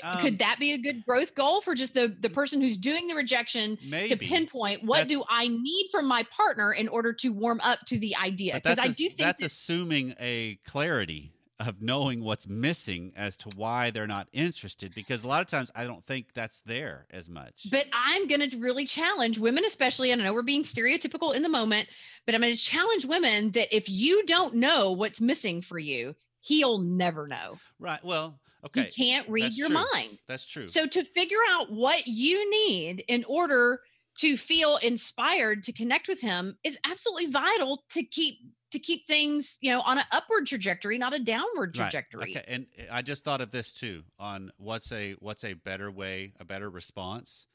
Um, 0.02 0.18
Could 0.18 0.38
that 0.40 0.58
be 0.60 0.72
a 0.74 0.78
good 0.78 1.06
growth 1.06 1.34
goal 1.34 1.62
for 1.62 1.74
just 1.74 1.94
the 1.94 2.14
the 2.20 2.28
person 2.28 2.60
who's 2.60 2.76
doing 2.76 3.06
the 3.06 3.14
rejection 3.14 3.78
maybe 3.82 4.10
to 4.10 4.16
pinpoint 4.18 4.84
what 4.84 5.08
do 5.08 5.24
I 5.26 5.48
need 5.48 5.88
from 5.90 6.06
my 6.06 6.22
partner 6.36 6.74
in 6.74 6.86
order 6.88 7.14
to 7.14 7.30
warm 7.30 7.60
up 7.62 7.78
to 7.86 7.98
the 7.98 8.14
idea? 8.16 8.54
Because 8.54 8.78
I 8.78 8.88
do 8.88 9.08
think 9.08 9.16
that's 9.16 9.40
that- 9.40 9.46
assuming 9.46 10.14
a 10.20 10.56
clarity 10.66 11.32
of 11.58 11.80
knowing 11.80 12.22
what's 12.22 12.46
missing 12.46 13.12
as 13.16 13.36
to 13.38 13.48
why 13.56 13.90
they're 13.90 14.06
not 14.06 14.28
interested. 14.32 14.94
Because 14.94 15.24
a 15.24 15.28
lot 15.28 15.40
of 15.40 15.48
times 15.48 15.70
I 15.74 15.84
don't 15.84 16.04
think 16.06 16.34
that's 16.34 16.60
there 16.60 17.06
as 17.10 17.28
much. 17.28 17.66
But 17.70 17.86
I'm 17.92 18.26
going 18.26 18.48
to 18.50 18.58
really 18.58 18.84
challenge 18.84 19.38
women, 19.38 19.64
especially. 19.64 20.10
And 20.10 20.20
I 20.20 20.26
know 20.26 20.34
we're 20.34 20.42
being 20.42 20.62
stereotypical 20.62 21.34
in 21.34 21.42
the 21.42 21.48
moment, 21.48 21.88
but 22.26 22.34
I'm 22.34 22.40
going 22.42 22.54
to 22.54 22.60
challenge 22.60 23.06
women 23.06 23.52
that 23.52 23.74
if 23.74 23.88
you 23.88 24.24
don't 24.26 24.54
know 24.54 24.92
what's 24.92 25.20
missing 25.20 25.62
for 25.62 25.78
you, 25.78 26.14
he'll 26.40 26.78
never 26.78 27.26
know. 27.26 27.58
right. 27.78 28.04
Well, 28.04 28.38
okay. 28.66 28.90
He 28.92 29.10
can't 29.10 29.28
read 29.28 29.44
that's 29.44 29.58
your 29.58 29.68
true. 29.68 29.84
mind. 29.92 30.18
That's 30.28 30.46
true. 30.46 30.66
So 30.66 30.86
to 30.86 31.04
figure 31.04 31.38
out 31.48 31.72
what 31.72 32.06
you 32.06 32.50
need 32.50 33.04
in 33.08 33.24
order 33.24 33.80
to 34.18 34.36
feel 34.36 34.76
inspired 34.76 35.62
to 35.64 35.72
connect 35.72 36.08
with 36.08 36.20
him 36.20 36.56
is 36.64 36.78
absolutely 36.84 37.26
vital 37.26 37.84
to 37.90 38.02
keep 38.02 38.38
to 38.76 38.80
keep 38.80 39.06
things, 39.06 39.56
you 39.62 39.70
know, 39.70 39.80
on 39.80 39.98
an 39.98 40.04
upward 40.12 40.46
trajectory, 40.46 40.98
not 40.98 41.14
a 41.14 41.18
downward 41.18 41.74
Right. 41.74 41.96
trajectory. 42.14 42.32
Okay, 42.32 42.44
and 42.48 42.66
I 42.90 43.02
just 43.02 43.22
thought 43.24 43.40
of 43.42 43.50
this 43.50 43.74
too 43.74 44.04
on 44.18 44.50
what's 44.56 44.90
a 44.92 45.12
what's 45.14 45.44
a 45.44 45.52
better 45.54 45.90
way, 45.90 46.32
a 46.40 46.44
better 46.44 46.70
response. 46.70 47.46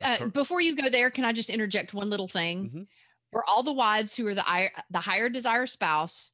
Uh, 0.00 0.26
before 0.28 0.60
you 0.60 0.76
go 0.76 0.88
there, 0.88 1.10
can 1.10 1.24
I 1.24 1.32
just 1.32 1.50
interject 1.50 1.92
one 1.92 2.08
little 2.10 2.28
thing? 2.28 2.70
Mhm. 2.70 2.88
For 3.32 3.44
all 3.48 3.62
the 3.62 3.72
wives 3.72 4.16
who 4.16 4.26
are 4.26 4.34
the 4.34 4.70
the 4.90 5.00
higher 5.00 5.28
desire 5.28 5.66
spouse, 5.66 6.32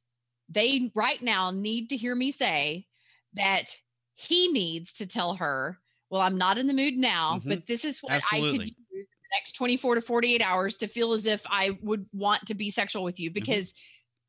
they 0.49 0.91
right 0.95 1.21
now 1.21 1.51
need 1.51 1.89
to 1.89 1.97
hear 1.97 2.15
me 2.15 2.31
say 2.31 2.87
that 3.33 3.75
he 4.15 4.47
needs 4.49 4.93
to 4.93 5.07
tell 5.07 5.35
her, 5.35 5.79
"Well, 6.09 6.21
I'm 6.21 6.37
not 6.37 6.57
in 6.57 6.67
the 6.67 6.73
mood 6.73 6.95
now, 6.97 7.43
Mhm. 7.43 7.49
but 7.49 7.67
this 7.67 7.85
is 7.85 8.01
what 8.03 8.19
I 8.31 8.43
could 8.43 8.63
use 8.65 8.75
in 8.91 8.99
the 8.99 9.35
next 9.35 9.53
24 9.53 9.95
to 9.95 10.01
48 10.01 10.41
hours 10.41 10.77
to 10.77 10.87
feel 10.87 11.13
as 11.13 11.25
if 11.25 11.45
I 11.49 11.71
would 11.81 12.07
want 12.13 12.47
to 12.47 12.55
be 12.55 12.69
sexual 12.69 13.03
with 13.03 13.19
you." 13.19 13.31
Because 13.31 13.73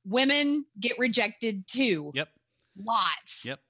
women 0.06 0.64
get 0.78 0.98
rejected 0.98 1.66
too. 1.66 2.12
Yep. 2.14 2.28
lots. 2.82 3.44
Yep. 3.44 3.60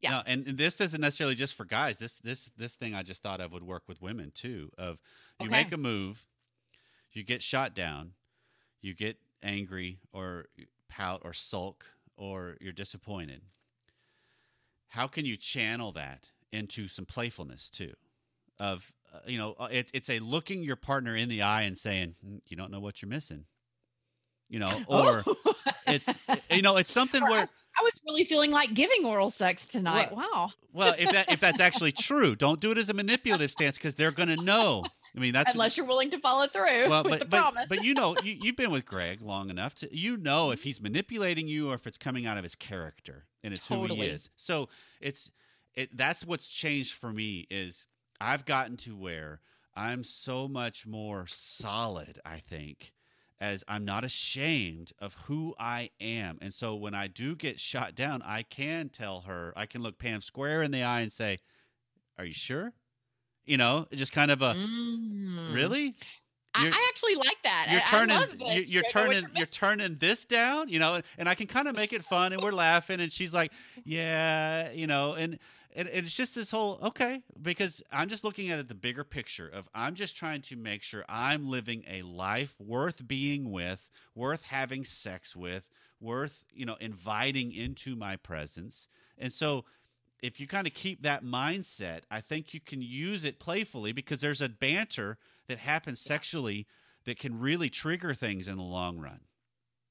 Yeah. 0.00 0.10
No, 0.10 0.22
and, 0.26 0.46
this 0.58 0.80
isn't 0.80 1.00
necessarily 1.00 1.34
just 1.34 1.54
for 1.54 1.64
guys. 1.64 1.96
This 1.98 2.18
this 2.18 2.50
this 2.58 2.74
thing 2.74 2.94
I 2.94 3.02
just 3.02 3.22
thought 3.22 3.40
of 3.40 3.52
would 3.52 3.62
work 3.62 3.84
with 3.88 4.02
women 4.02 4.32
too. 4.34 4.70
Of 4.76 4.98
you 5.40 5.46
Okay. 5.46 5.62
make 5.62 5.72
a 5.72 5.78
move, 5.78 6.26
you 7.12 7.22
get 7.22 7.42
shot 7.42 7.74
down, 7.74 8.12
you 8.82 8.94
get 8.94 9.16
angry 9.42 10.00
or 10.12 10.46
pout 10.88 11.22
or 11.24 11.32
sulk 11.32 11.86
or 12.16 12.56
you're 12.60 12.72
disappointed. 12.72 13.42
How 14.88 15.06
can 15.06 15.24
you 15.24 15.36
channel 15.36 15.90
that 15.92 16.28
into 16.52 16.86
some 16.86 17.06
playfulness 17.06 17.70
too? 17.70 17.94
Of 18.58 18.92
uh, 19.12 19.20
you 19.26 19.38
know, 19.38 19.54
uh, 19.58 19.68
it's 19.70 19.90
it's 19.94 20.10
a 20.10 20.18
looking 20.18 20.62
your 20.62 20.76
partner 20.76 21.16
in 21.16 21.28
the 21.30 21.40
eye 21.42 21.62
and 21.62 21.78
saying, 21.78 22.16
"Hmm, 22.22 22.36
"You 22.46 22.56
don't 22.56 22.70
know 22.70 22.80
what 22.80 23.00
you're 23.00 23.08
missing," 23.08 23.46
you 24.48 24.58
know, 24.58 24.82
or 24.86 25.24
Oh. 25.26 25.54
it's 25.86 26.18
eh, 26.28 26.36
you 26.50 26.62
know, 26.62 26.76
it's 26.76 26.92
something 26.92 27.22
where 27.22 27.48
I 27.76 27.82
was 27.82 28.00
really 28.06 28.24
feeling 28.24 28.50
like 28.52 28.72
giving 28.74 29.04
oral 29.04 29.30
sex 29.30 29.66
tonight. 29.66 30.12
wow. 30.12 30.50
Well, 30.72 30.94
if 30.98 31.10
that 31.12 31.30
if 31.30 31.40
that's 31.40 31.60
actually 31.60 31.92
true, 31.92 32.34
don't 32.36 32.60
do 32.60 32.70
it 32.70 32.78
as 32.78 32.88
a 32.88 32.94
manipulative 32.94 33.50
stance 33.50 33.76
because 33.76 33.94
they're 33.94 34.12
going 34.12 34.28
to 34.28 34.36
know. 34.42 34.84
I 35.16 35.20
mean, 35.20 35.32
that's 35.32 35.52
Unless 35.52 35.76
you're 35.76 35.86
willing 35.86 36.10
to 36.10 36.18
follow 36.18 36.46
through 36.48 36.88
well, 36.88 37.04
with 37.04 37.10
but 37.12 37.18
the 37.20 37.24
but, 37.26 37.40
promise. 37.40 37.68
but 37.68 37.84
you 37.84 37.94
know, 37.94 38.16
you, 38.24 38.36
you've 38.42 38.56
been 38.56 38.70
with 38.72 38.84
Greg 38.86 39.20
long 39.20 39.50
enough 39.50 39.74
to 39.76 39.96
you 39.96 40.16
know 40.16 40.50
if 40.50 40.62
he's 40.64 40.80
manipulating 40.80 41.46
you 41.48 41.70
or 41.70 41.74
if 41.74 41.86
it's 41.86 41.98
coming 41.98 42.26
out 42.26 42.36
of 42.36 42.42
his 42.42 42.54
character 42.56 43.26
and 43.44 43.52
it's 43.54 43.66
who 43.66 43.86
he 43.86 44.02
is. 44.02 44.30
So 44.36 44.68
it's 45.00 45.30
it 45.74 45.96
that's 45.96 46.24
what's 46.24 46.48
changed 46.48 46.94
for 46.94 47.12
me 47.12 47.46
is 47.50 47.86
I've 48.20 48.44
gotten 48.44 48.76
to 48.78 48.96
where 48.96 49.40
I'm 49.76 50.02
so 50.04 50.46
much 50.48 50.86
more 50.86 51.26
solid. 51.28 52.18
I 52.24 52.38
think 52.38 52.92
as 53.40 53.64
I'm 53.68 53.84
not 53.84 54.04
ashamed 54.04 54.92
of 54.98 55.14
who 55.26 55.54
I 55.58 55.90
am. 56.00 56.38
And 56.40 56.54
so 56.54 56.74
when 56.74 56.94
I 56.94 57.08
do 57.08 57.34
get 57.36 57.60
shot 57.60 57.94
down, 57.94 58.22
I 58.22 58.42
can 58.42 58.88
tell 58.88 59.22
her, 59.22 59.52
I 59.56 59.66
can 59.66 59.82
look 59.82 59.98
Pam 59.98 60.20
square 60.20 60.62
in 60.62 60.70
the 60.70 60.82
eye 60.82 61.00
and 61.00 61.12
say, 61.12 61.38
Are 62.18 62.24
you 62.24 62.34
sure? 62.34 62.72
You 63.44 63.56
know, 63.58 63.86
just 63.92 64.12
kind 64.12 64.30
of 64.30 64.42
a 64.42 64.54
Mm. 64.54 65.54
really? 65.54 65.94
I, 66.54 66.66
I 66.72 66.86
actually 66.88 67.14
like 67.16 67.36
that. 67.42 67.66
You're 67.70 67.80
I- 67.80 67.84
I 67.84 67.86
turning 67.86 68.16
love 68.16 68.36
you're, 68.38 68.48
you 68.48 68.62
you're 68.62 68.82
don't 68.82 68.94
know 68.94 69.00
what 69.02 69.14
turning 69.14 69.22
you're 69.30 69.38
you're, 69.38 69.46
turning 69.46 69.96
this 69.96 70.24
down, 70.24 70.68
you 70.68 70.78
know, 70.78 71.00
and 71.18 71.28
I 71.28 71.34
can 71.34 71.46
kind 71.46 71.68
of 71.68 71.76
make 71.76 71.92
it 71.92 72.04
fun 72.04 72.32
and 72.32 72.42
we're 72.42 72.52
laughing 72.52 73.00
and 73.00 73.12
she's 73.12 73.32
like, 73.34 73.52
"Yeah, 73.84 74.70
you 74.72 74.86
know," 74.86 75.14
and 75.14 75.38
and 75.76 75.88
it's 75.92 76.14
just 76.14 76.34
this 76.34 76.50
whole 76.50 76.78
okay 76.82 77.22
because 77.42 77.82
I'm 77.92 78.08
just 78.08 78.24
looking 78.24 78.50
at 78.50 78.58
it 78.58 78.68
the 78.68 78.74
bigger 78.74 79.04
picture 79.04 79.48
of 79.48 79.68
I'm 79.74 79.94
just 79.94 80.16
trying 80.16 80.40
to 80.42 80.56
make 80.56 80.82
sure 80.82 81.04
I'm 81.08 81.48
living 81.50 81.84
a 81.90 82.02
life 82.02 82.54
worth 82.60 83.06
being 83.06 83.50
with, 83.50 83.90
worth 84.14 84.44
having 84.44 84.84
sex 84.84 85.34
with, 85.34 85.70
worth, 86.00 86.44
you 86.54 86.64
know, 86.64 86.76
inviting 86.80 87.52
into 87.52 87.96
my 87.96 88.16
presence. 88.16 88.88
And 89.18 89.32
so 89.32 89.64
if 90.22 90.40
you 90.40 90.46
kind 90.46 90.66
of 90.66 90.72
keep 90.74 91.02
that 91.02 91.24
mindset, 91.24 92.00
I 92.10 92.20
think 92.20 92.54
you 92.54 92.60
can 92.60 92.80
use 92.80 93.24
it 93.24 93.38
playfully 93.38 93.92
because 93.92 94.20
there's 94.20 94.40
a 94.40 94.48
banter 94.48 95.18
that 95.48 95.58
happens 95.58 96.00
sexually 96.00 96.66
that 97.04 97.18
can 97.18 97.38
really 97.38 97.68
trigger 97.68 98.14
things 98.14 98.48
in 98.48 98.56
the 98.56 98.62
long 98.62 98.98
run. 98.98 99.20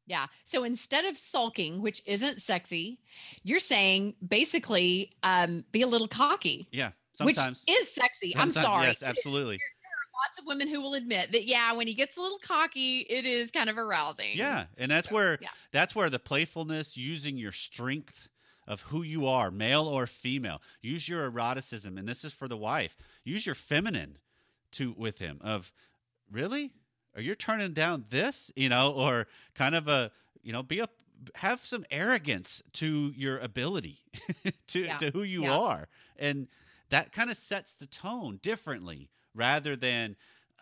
Yeah. 0.06 0.28
So 0.44 0.64
instead 0.64 1.06
of 1.06 1.18
sulking, 1.18 1.82
which 1.82 2.02
isn't 2.06 2.42
sexy, 2.42 3.00
you're 3.44 3.60
saying 3.60 4.16
basically 4.28 5.14
um, 5.24 5.64
be 5.72 5.82
a 5.82 5.88
little 5.88 6.08
cocky, 6.08 6.64
Yeah, 6.72 6.92
sometimes. 7.14 7.64
which 7.66 7.78
is 7.78 7.94
sexy. 7.94 8.36
I'm 8.36 8.52
sometimes, 8.52 8.74
sorry. 8.74 8.88
Yes, 8.88 9.04
absolutely. 9.04 9.60
Lots 10.26 10.40
of 10.40 10.46
women 10.46 10.68
who 10.68 10.80
will 10.80 10.94
admit 10.94 11.32
that, 11.32 11.46
yeah, 11.46 11.74
when 11.74 11.88
he 11.88 11.94
gets 11.94 12.18
a 12.18 12.22
little 12.22 12.38
cocky, 12.38 13.00
it 13.10 13.26
is 13.26 13.50
kind 13.50 13.70
of 13.70 13.78
arousing. 13.78 14.30
Yeah, 14.34 14.66
and 14.78 14.90
that's 14.92 15.10
where 15.10 15.38
yeah. 15.42 15.50
that's 15.72 15.96
where 15.96 16.10
the 16.10 16.20
playfulness, 16.20 16.96
using 16.96 17.36
your 17.36 17.52
strength 17.52 18.30
of 18.68 18.82
who 18.82 19.02
you 19.02 19.28
are, 19.28 19.52
male 19.52 19.86
or 19.86 20.06
female, 20.08 20.62
use 20.82 21.10
your 21.10 21.26
eroticism, 21.26 21.98
and 21.98 22.08
this 22.08 22.24
is 22.24 22.32
for 22.32 22.48
the 22.48 22.56
wife. 22.56 22.96
Use 23.26 23.46
your 23.46 23.56
feminine 23.56 24.18
to 24.74 24.94
with 24.98 25.20
him. 25.20 25.40
Of 25.42 25.72
really, 26.32 26.72
are 27.16 27.22
you 27.22 27.36
turning 27.36 27.74
down 27.74 28.06
this? 28.10 28.52
You 28.56 28.70
know, 28.70 28.92
or 28.92 29.28
kind 29.56 29.76
of 29.76 29.88
a 29.88 30.12
you 30.42 30.52
know, 30.52 30.64
be 30.64 30.80
a 30.80 30.88
have 31.36 31.64
some 31.66 31.86
arrogance 31.90 32.62
to 32.74 33.14
your 33.16 33.38
ability 33.40 34.00
to 34.68 34.84
Yeah, 34.86 34.98
to 34.98 35.12
who 35.12 35.24
you 35.24 35.44
yeah. 35.44 35.58
are, 35.58 35.88
and 36.18 36.48
that 36.90 37.12
kind 37.12 37.30
of 37.30 37.38
sets 37.38 37.74
the 37.74 37.86
tone 37.86 38.40
differently 38.42 39.10
rather 39.34 39.76
than 39.76 40.16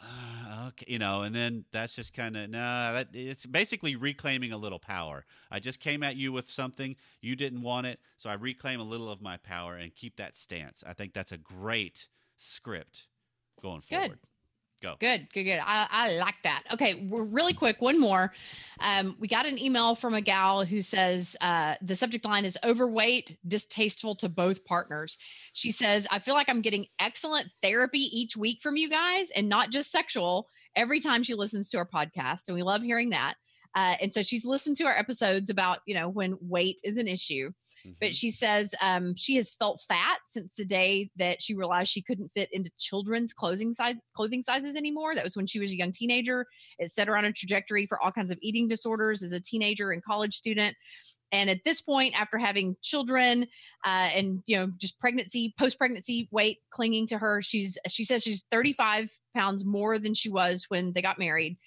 uh, 0.03 0.67
okay, 0.69 0.85
you 0.87 0.99
know, 0.99 1.21
and 1.23 1.35
then 1.35 1.65
that's 1.71 1.95
just 1.95 2.13
kind 2.13 2.35
of 2.35 2.49
nah. 2.49 2.93
That 2.93 3.09
it's 3.13 3.45
basically 3.45 3.95
reclaiming 3.95 4.51
a 4.51 4.57
little 4.57 4.79
power. 4.79 5.25
I 5.51 5.59
just 5.59 5.79
came 5.79 6.03
at 6.03 6.15
you 6.15 6.31
with 6.31 6.49
something 6.49 6.95
you 7.21 7.35
didn't 7.35 7.61
want 7.61 7.87
it, 7.87 7.99
so 8.17 8.29
I 8.29 8.33
reclaim 8.33 8.79
a 8.79 8.83
little 8.83 9.09
of 9.11 9.21
my 9.21 9.37
power 9.37 9.75
and 9.75 9.93
keep 9.95 10.17
that 10.17 10.35
stance. 10.35 10.83
I 10.85 10.93
think 10.93 11.13
that's 11.13 11.31
a 11.31 11.37
great 11.37 12.07
script 12.37 13.05
going 13.61 13.81
Good. 13.89 13.99
forward. 13.99 14.19
Go. 14.81 14.95
Good, 14.99 15.27
good, 15.31 15.43
good. 15.43 15.59
I, 15.63 15.87
I 15.91 16.17
like 16.17 16.41
that. 16.43 16.63
Okay, 16.73 17.07
we're 17.07 17.23
really 17.23 17.53
quick. 17.53 17.81
One 17.81 17.99
more. 17.99 18.33
Um, 18.79 19.15
we 19.19 19.27
got 19.27 19.45
an 19.45 19.59
email 19.59 19.93
from 19.93 20.15
a 20.15 20.21
gal 20.21 20.65
who 20.65 20.81
says 20.81 21.37
uh, 21.39 21.75
the 21.83 21.95
subject 21.95 22.25
line 22.25 22.45
is 22.45 22.57
overweight, 22.63 23.37
distasteful 23.47 24.15
to 24.15 24.27
both 24.27 24.65
partners. 24.65 25.19
She 25.53 25.69
says, 25.69 26.07
I 26.09 26.17
feel 26.17 26.33
like 26.33 26.49
I'm 26.49 26.63
getting 26.63 26.87
excellent 26.99 27.47
therapy 27.61 28.09
each 28.11 28.35
week 28.35 28.63
from 28.63 28.75
you 28.75 28.89
guys 28.89 29.29
and 29.35 29.47
not 29.47 29.69
just 29.69 29.91
sexual 29.91 30.47
every 30.75 30.99
time 30.99 31.21
she 31.21 31.35
listens 31.35 31.69
to 31.69 31.77
our 31.77 31.87
podcast. 31.87 32.47
And 32.47 32.55
we 32.55 32.63
love 32.63 32.81
hearing 32.81 33.11
that. 33.11 33.35
Uh, 33.75 33.95
and 34.01 34.13
so 34.13 34.21
she's 34.21 34.45
listened 34.45 34.75
to 34.77 34.83
our 34.85 34.97
episodes 34.97 35.49
about, 35.49 35.79
you 35.85 35.95
know, 35.95 36.09
when 36.09 36.37
weight 36.41 36.79
is 36.83 36.97
an 36.97 37.07
issue. 37.07 37.51
But 37.99 38.09
Mhm. 38.11 38.15
she 38.15 38.29
says 38.29 38.75
um, 38.79 39.15
she 39.15 39.35
has 39.37 39.55
felt 39.55 39.81
fat 39.87 40.19
since 40.27 40.53
the 40.53 40.65
day 40.65 41.09
that 41.15 41.41
she 41.41 41.55
realized 41.55 41.89
she 41.91 42.03
couldn't 42.03 42.29
fit 42.33 42.53
into 42.53 42.69
children's 42.77 43.33
clothing 43.33 43.73
size 43.73 43.95
clothing 44.15 44.43
sizes 44.43 44.75
anymore. 44.75 45.15
That 45.15 45.23
was 45.23 45.35
when 45.35 45.47
she 45.47 45.59
was 45.59 45.71
a 45.71 45.75
young 45.75 45.91
teenager. 45.91 46.45
It 46.77 46.91
set 46.91 47.07
her 47.07 47.17
on 47.17 47.25
a 47.25 47.31
trajectory 47.33 47.87
for 47.87 47.99
all 47.99 48.11
kinds 48.11 48.29
of 48.29 48.37
eating 48.41 48.67
disorders 48.67 49.23
as 49.23 49.31
a 49.31 49.39
teenager 49.39 49.91
and 49.91 50.03
college 50.03 50.35
student. 50.35 50.75
And 51.31 51.49
at 51.49 51.63
this 51.63 51.81
point, 51.81 52.19
after 52.19 52.37
having 52.37 52.75
children 52.83 53.47
uh, 53.83 54.09
and 54.13 54.43
you 54.45 54.57
know 54.57 54.69
just 54.77 54.99
pregnancy, 54.99 55.55
post 55.57 55.79
pregnancy 55.79 56.27
weight 56.29 56.59
clinging 56.69 57.07
to 57.07 57.17
her, 57.17 57.41
she's 57.41 57.79
she 57.87 58.03
says 58.03 58.21
she's 58.21 58.45
35 58.51 59.09
pounds 59.33 59.65
more 59.65 59.97
than 59.97 60.13
she 60.13 60.29
was 60.29 60.65
when 60.67 60.93
they 60.93 61.01
got 61.01 61.17
married. 61.17 61.57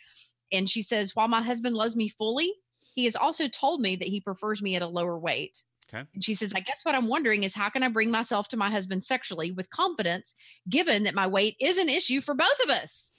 And 0.52 0.68
she 0.68 0.82
says, 0.82 1.14
while 1.14 1.28
my 1.28 1.42
husband 1.42 1.74
loves 1.76 1.96
me 1.96 2.08
fully, 2.08 2.52
he 2.94 3.04
has 3.04 3.16
also 3.16 3.48
told 3.48 3.80
me 3.80 3.96
that 3.96 4.08
he 4.08 4.20
prefers 4.20 4.62
me 4.62 4.76
at 4.76 4.82
a 4.82 4.86
lower 4.86 5.18
weight. 5.18 5.64
Okay. 5.92 6.04
And 6.14 6.24
she 6.24 6.34
says, 6.34 6.52
I 6.54 6.60
guess 6.60 6.80
what 6.84 6.94
I'm 6.94 7.08
wondering 7.08 7.42
is 7.42 7.54
how 7.54 7.68
can 7.68 7.82
I 7.82 7.88
bring 7.88 8.10
myself 8.10 8.48
to 8.48 8.56
my 8.56 8.70
husband 8.70 9.04
sexually 9.04 9.50
with 9.52 9.68
confidence, 9.70 10.34
given 10.68 11.02
that 11.04 11.14
my 11.14 11.26
weight 11.26 11.56
is 11.60 11.76
an 11.76 11.88
issue 11.88 12.20
for 12.20 12.34
both 12.34 12.60
of 12.62 12.70
us? 12.70 13.12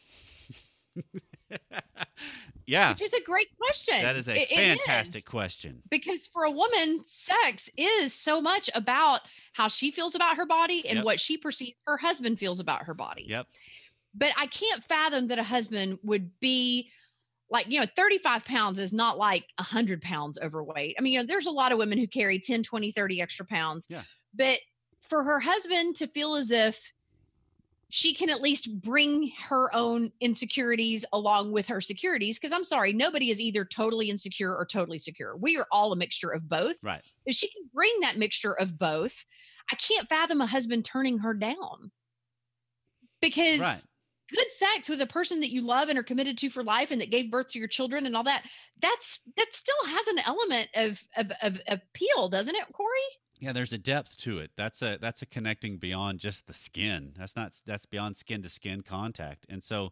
Yeah. 2.67 2.89
Which 2.89 3.03
is 3.03 3.13
a 3.13 3.21
great 3.21 3.47
question. 3.61 4.01
That 4.01 4.15
is 4.15 4.27
a 4.27 4.35
It- 4.41 4.49
it 4.51 4.79
fantastic 4.79 5.19
is. 5.19 5.25
question. 5.25 5.83
because 5.91 6.25
for 6.25 6.45
a 6.45 6.49
woman, 6.51 7.03
sex 7.03 7.69
is 7.77 8.11
so 8.11 8.41
much 8.41 8.71
about 8.73 9.21
how 9.53 9.67
she 9.67 9.91
feels 9.91 10.15
about 10.15 10.37
her 10.37 10.47
body 10.47 10.83
and 10.87 10.97
Yep. 10.97 11.05
what 11.05 11.19
she 11.19 11.37
perceives 11.37 11.77
her 11.85 11.97
husband 11.97 12.39
feels 12.39 12.59
about 12.59 12.85
her 12.85 12.95
body. 12.95 13.25
Yep. 13.29 13.47
But 14.15 14.31
I 14.35 14.47
can't 14.47 14.83
fathom 14.83 15.27
that 15.27 15.37
a 15.37 15.43
husband 15.43 15.99
would 16.01 16.39
be 16.39 16.89
like, 17.55 17.69
you 17.69 17.79
know, 17.79 17.85
35 17.95 18.43
pounds 18.43 18.79
is 18.79 18.91
not 18.91 19.17
like 19.17 19.45
100 19.57 20.01
pounds 20.01 20.37
overweight. 20.43 20.95
I 20.99 21.01
mean, 21.01 21.13
you 21.13 21.19
know, 21.19 21.25
there's 21.25 21.45
a 21.45 21.51
lot 21.51 21.71
of 21.71 21.77
women 21.77 21.97
who 21.97 22.05
carry 22.05 22.37
10, 22.37 22.63
20, 22.63 22.91
30 22.91 23.21
extra 23.21 23.45
pounds. 23.45 23.87
Yeah. 23.89 24.03
But 24.33 24.59
for 24.99 25.23
her 25.23 25.39
husband 25.39 25.95
to 25.95 26.07
feel 26.07 26.35
as 26.35 26.51
if 26.51 26.91
she 27.89 28.13
can 28.13 28.29
at 28.29 28.41
least 28.41 28.81
bring 28.81 29.31
her 29.47 29.73
own 29.73 30.11
insecurities 30.19 31.05
along 31.13 31.53
with 31.53 31.67
her 31.67 31.79
securities. 31.79 32.37
Because 32.37 32.51
I'm 32.51 32.65
sorry, 32.65 32.91
nobody 32.91 33.29
is 33.29 33.39
either 33.39 33.63
totally 33.63 34.09
insecure 34.09 34.53
or 34.53 34.65
totally 34.65 34.99
secure. 34.99 35.37
We 35.37 35.55
are 35.57 35.67
all 35.71 35.93
a 35.93 35.95
mixture 35.95 36.31
of 36.31 36.49
both. 36.49 36.83
Right. 36.83 37.01
If 37.25 37.37
she 37.37 37.47
can 37.47 37.69
bring 37.73 37.93
that 38.01 38.17
mixture 38.17 38.53
of 38.53 38.77
both, 38.77 39.23
I 39.71 39.77
can't 39.77 40.09
fathom 40.09 40.41
a 40.41 40.45
husband 40.45 40.83
turning 40.83 41.19
her 41.19 41.33
down. 41.33 41.91
Because 43.21 43.61
Right. 43.61 43.81
Good 44.33 44.51
sex 44.51 44.89
with 44.89 45.01
a 45.01 45.07
person 45.07 45.39
that 45.41 45.51
you 45.51 45.61
love 45.61 45.89
and 45.89 45.97
are 45.99 46.03
committed 46.03 46.37
to 46.39 46.49
for 46.49 46.63
life 46.63 46.91
and 46.91 46.99
that 47.01 47.11
gave 47.11 47.29
birth 47.31 47.51
to 47.51 47.59
your 47.59 47.67
children 47.67 48.05
and 48.05 48.15
all 48.15 48.23
that, 48.23 48.43
that's 48.81 49.21
that 49.37 49.47
still 49.53 49.85
has 49.87 50.07
an 50.07 50.19
element 50.25 50.69
of 50.75 51.03
of, 51.17 51.31
of 51.41 51.59
appeal, 51.67 52.29
doesn't 52.29 52.55
it, 52.55 52.63
Corey? 52.73 52.89
Yeah, 53.39 53.51
there's 53.51 53.73
a 53.73 53.77
depth 53.77 54.17
to 54.19 54.39
it. 54.39 54.51
That's 54.55 54.81
a 54.81 54.97
that's 55.01 55.21
a 55.21 55.25
connecting 55.25 55.77
beyond 55.77 56.19
just 56.19 56.47
the 56.47 56.53
skin. 56.53 57.13
That's 57.17 57.35
not 57.35 57.53
that's 57.65 57.85
beyond 57.85 58.17
skin 58.17 58.41
to 58.43 58.49
skin 58.49 58.81
contact. 58.81 59.45
And 59.49 59.63
so 59.63 59.91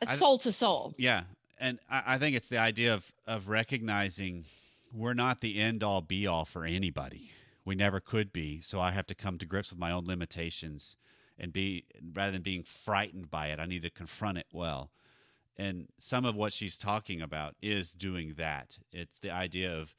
It's 0.00 0.12
I- 0.12 0.16
soul 0.16 0.38
to 0.38 0.52
soul. 0.52 0.94
yeah, 0.98 1.22
and 1.58 1.78
I, 1.90 2.02
I 2.06 2.18
think 2.18 2.36
it's 2.36 2.48
the 2.48 2.58
idea 2.58 2.92
of 2.94 3.12
of 3.26 3.48
recognizing 3.48 4.44
we're 4.94 5.14
not 5.14 5.40
the 5.40 5.58
end 5.58 5.82
all 5.82 6.02
be 6.02 6.26
all 6.26 6.44
for 6.44 6.66
anybody. 6.66 7.30
We 7.64 7.74
never 7.74 8.00
could 8.00 8.32
be. 8.32 8.60
So 8.60 8.80
I 8.80 8.90
have 8.90 9.06
to 9.06 9.14
come 9.14 9.38
to 9.38 9.46
grips 9.46 9.70
with 9.70 9.78
my 9.78 9.90
own 9.90 10.04
limitations 10.04 10.96
and 11.38 11.52
be 11.52 11.84
rather 12.14 12.32
than 12.32 12.42
being 12.42 12.62
frightened 12.62 13.30
by 13.30 13.48
it, 13.48 13.58
I 13.58 13.66
need 13.66 13.82
to 13.82 13.90
confront 13.90 14.38
it 14.38 14.46
well. 14.52 14.90
And 15.56 15.88
some 15.98 16.24
of 16.24 16.34
what 16.34 16.52
she's 16.52 16.78
talking 16.78 17.20
about 17.20 17.54
is 17.60 17.92
doing 17.92 18.34
that. 18.38 18.78
It's 18.90 19.18
the 19.18 19.30
idea 19.30 19.72
of, 19.72 19.94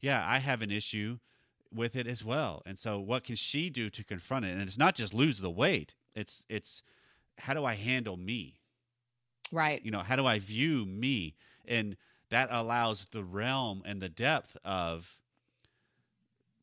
yeah, 0.00 0.24
I 0.26 0.38
have 0.38 0.62
an 0.62 0.70
issue 0.70 1.18
with 1.72 1.94
it 1.96 2.06
as 2.06 2.24
well. 2.24 2.62
And 2.66 2.78
so 2.78 2.98
what 2.98 3.24
can 3.24 3.36
she 3.36 3.70
do 3.70 3.88
to 3.90 4.04
confront 4.04 4.44
it? 4.44 4.50
And 4.50 4.62
it's 4.62 4.78
not 4.78 4.94
just 4.94 5.14
lose 5.14 5.38
the 5.38 5.50
weight. 5.50 5.94
It's 6.14 6.44
it's 6.48 6.82
how 7.38 7.54
do 7.54 7.64
I 7.64 7.74
handle 7.74 8.16
me? 8.16 8.60
Right. 9.52 9.84
you 9.84 9.90
know 9.90 10.00
how 10.00 10.16
do 10.16 10.26
i 10.26 10.38
view 10.38 10.84
me 10.86 11.36
and 11.66 11.96
that 12.30 12.48
allows 12.50 13.06
the 13.12 13.22
realm 13.22 13.82
and 13.84 14.00
the 14.00 14.08
depth 14.08 14.56
of 14.64 15.20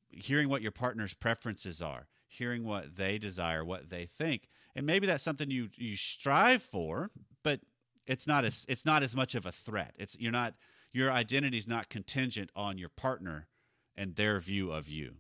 hearing 0.10 0.50
what 0.50 0.62
your 0.62 0.72
partner's 0.72 1.14
preferences 1.14 1.82
are 1.82 2.08
hearing 2.34 2.64
what 2.64 2.96
they 2.96 3.18
desire 3.18 3.64
what 3.64 3.90
they 3.90 4.06
think 4.06 4.50
and 4.76 4.86
maybe 4.86 5.06
that's 5.08 5.24
something 5.24 5.50
you 5.52 5.70
you 5.76 5.96
strive 5.96 6.62
for 6.62 7.10
but 7.44 7.60
it's 8.08 8.28
not 8.28 8.44
as 8.44 8.66
it's 8.68 8.86
not 8.86 9.04
as 9.04 9.16
much 9.16 9.36
of 9.36 9.46
a 9.46 9.52
threat 9.52 9.94
it's 9.98 10.18
you're 10.20 10.32
not 10.32 10.54
your 10.92 11.12
identity 11.12 11.58
is 11.58 11.68
not 11.68 11.90
contingent 11.90 12.50
on 12.56 12.78
your 12.78 12.90
partner 12.90 13.48
and 13.96 14.16
their 14.16 14.40
view 14.40 14.72
of 14.72 14.90
you 14.90 15.16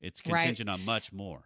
it's 0.00 0.20
Right. 0.26 0.40
contingent 0.40 0.68
on 0.70 0.84
much 0.84 1.12
more 1.12 1.42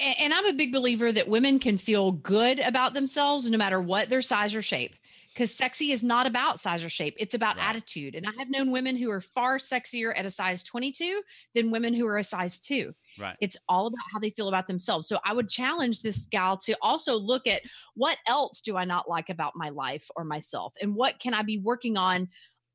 and 0.00 0.32
I'm 0.32 0.46
a 0.46 0.52
big 0.52 0.72
believer 0.72 1.10
that 1.12 1.28
women 1.28 1.58
can 1.58 1.76
feel 1.76 2.12
good 2.12 2.60
about 2.60 2.94
themselves 2.94 3.50
no 3.50 3.58
matter 3.58 3.82
what 3.82 4.08
their 4.08 4.22
size 4.22 4.54
or 4.54 4.62
shape. 4.62 4.94
Because 5.38 5.54
sexy 5.54 5.92
is 5.92 6.02
not 6.02 6.26
about 6.26 6.58
size 6.58 6.82
or 6.82 6.88
shape, 6.88 7.14
it's 7.16 7.34
about 7.34 7.54
Right. 7.54 7.68
attitude. 7.68 8.16
And 8.16 8.26
I 8.26 8.32
have 8.40 8.50
known 8.50 8.72
women 8.72 8.96
who 8.96 9.08
are 9.08 9.20
far 9.20 9.58
sexier 9.58 10.12
at 10.16 10.26
a 10.26 10.30
size 10.30 10.64
22 10.64 11.22
than 11.54 11.70
women 11.70 11.94
who 11.94 12.08
are 12.08 12.18
a 12.18 12.24
size 12.24 12.58
two. 12.58 12.92
right 13.16 13.36
It's 13.40 13.56
all 13.68 13.86
about 13.86 14.04
how 14.12 14.18
they 14.18 14.30
feel 14.30 14.48
about 14.48 14.66
themselves. 14.66 15.06
So 15.06 15.20
I 15.24 15.32
would 15.32 15.48
challenge 15.48 16.02
this 16.02 16.26
gal 16.26 16.56
to 16.56 16.76
also 16.82 17.14
look 17.14 17.46
at 17.46 17.62
what 17.94 18.18
else 18.26 18.60
do 18.60 18.76
I 18.76 18.84
not 18.84 19.08
like 19.08 19.30
about 19.30 19.52
my 19.54 19.68
life 19.68 20.10
or 20.16 20.24
myself? 20.24 20.74
And 20.82 20.96
what 20.96 21.20
can 21.20 21.34
I 21.34 21.42
be 21.42 21.58
working 21.58 21.96
on 21.96 22.28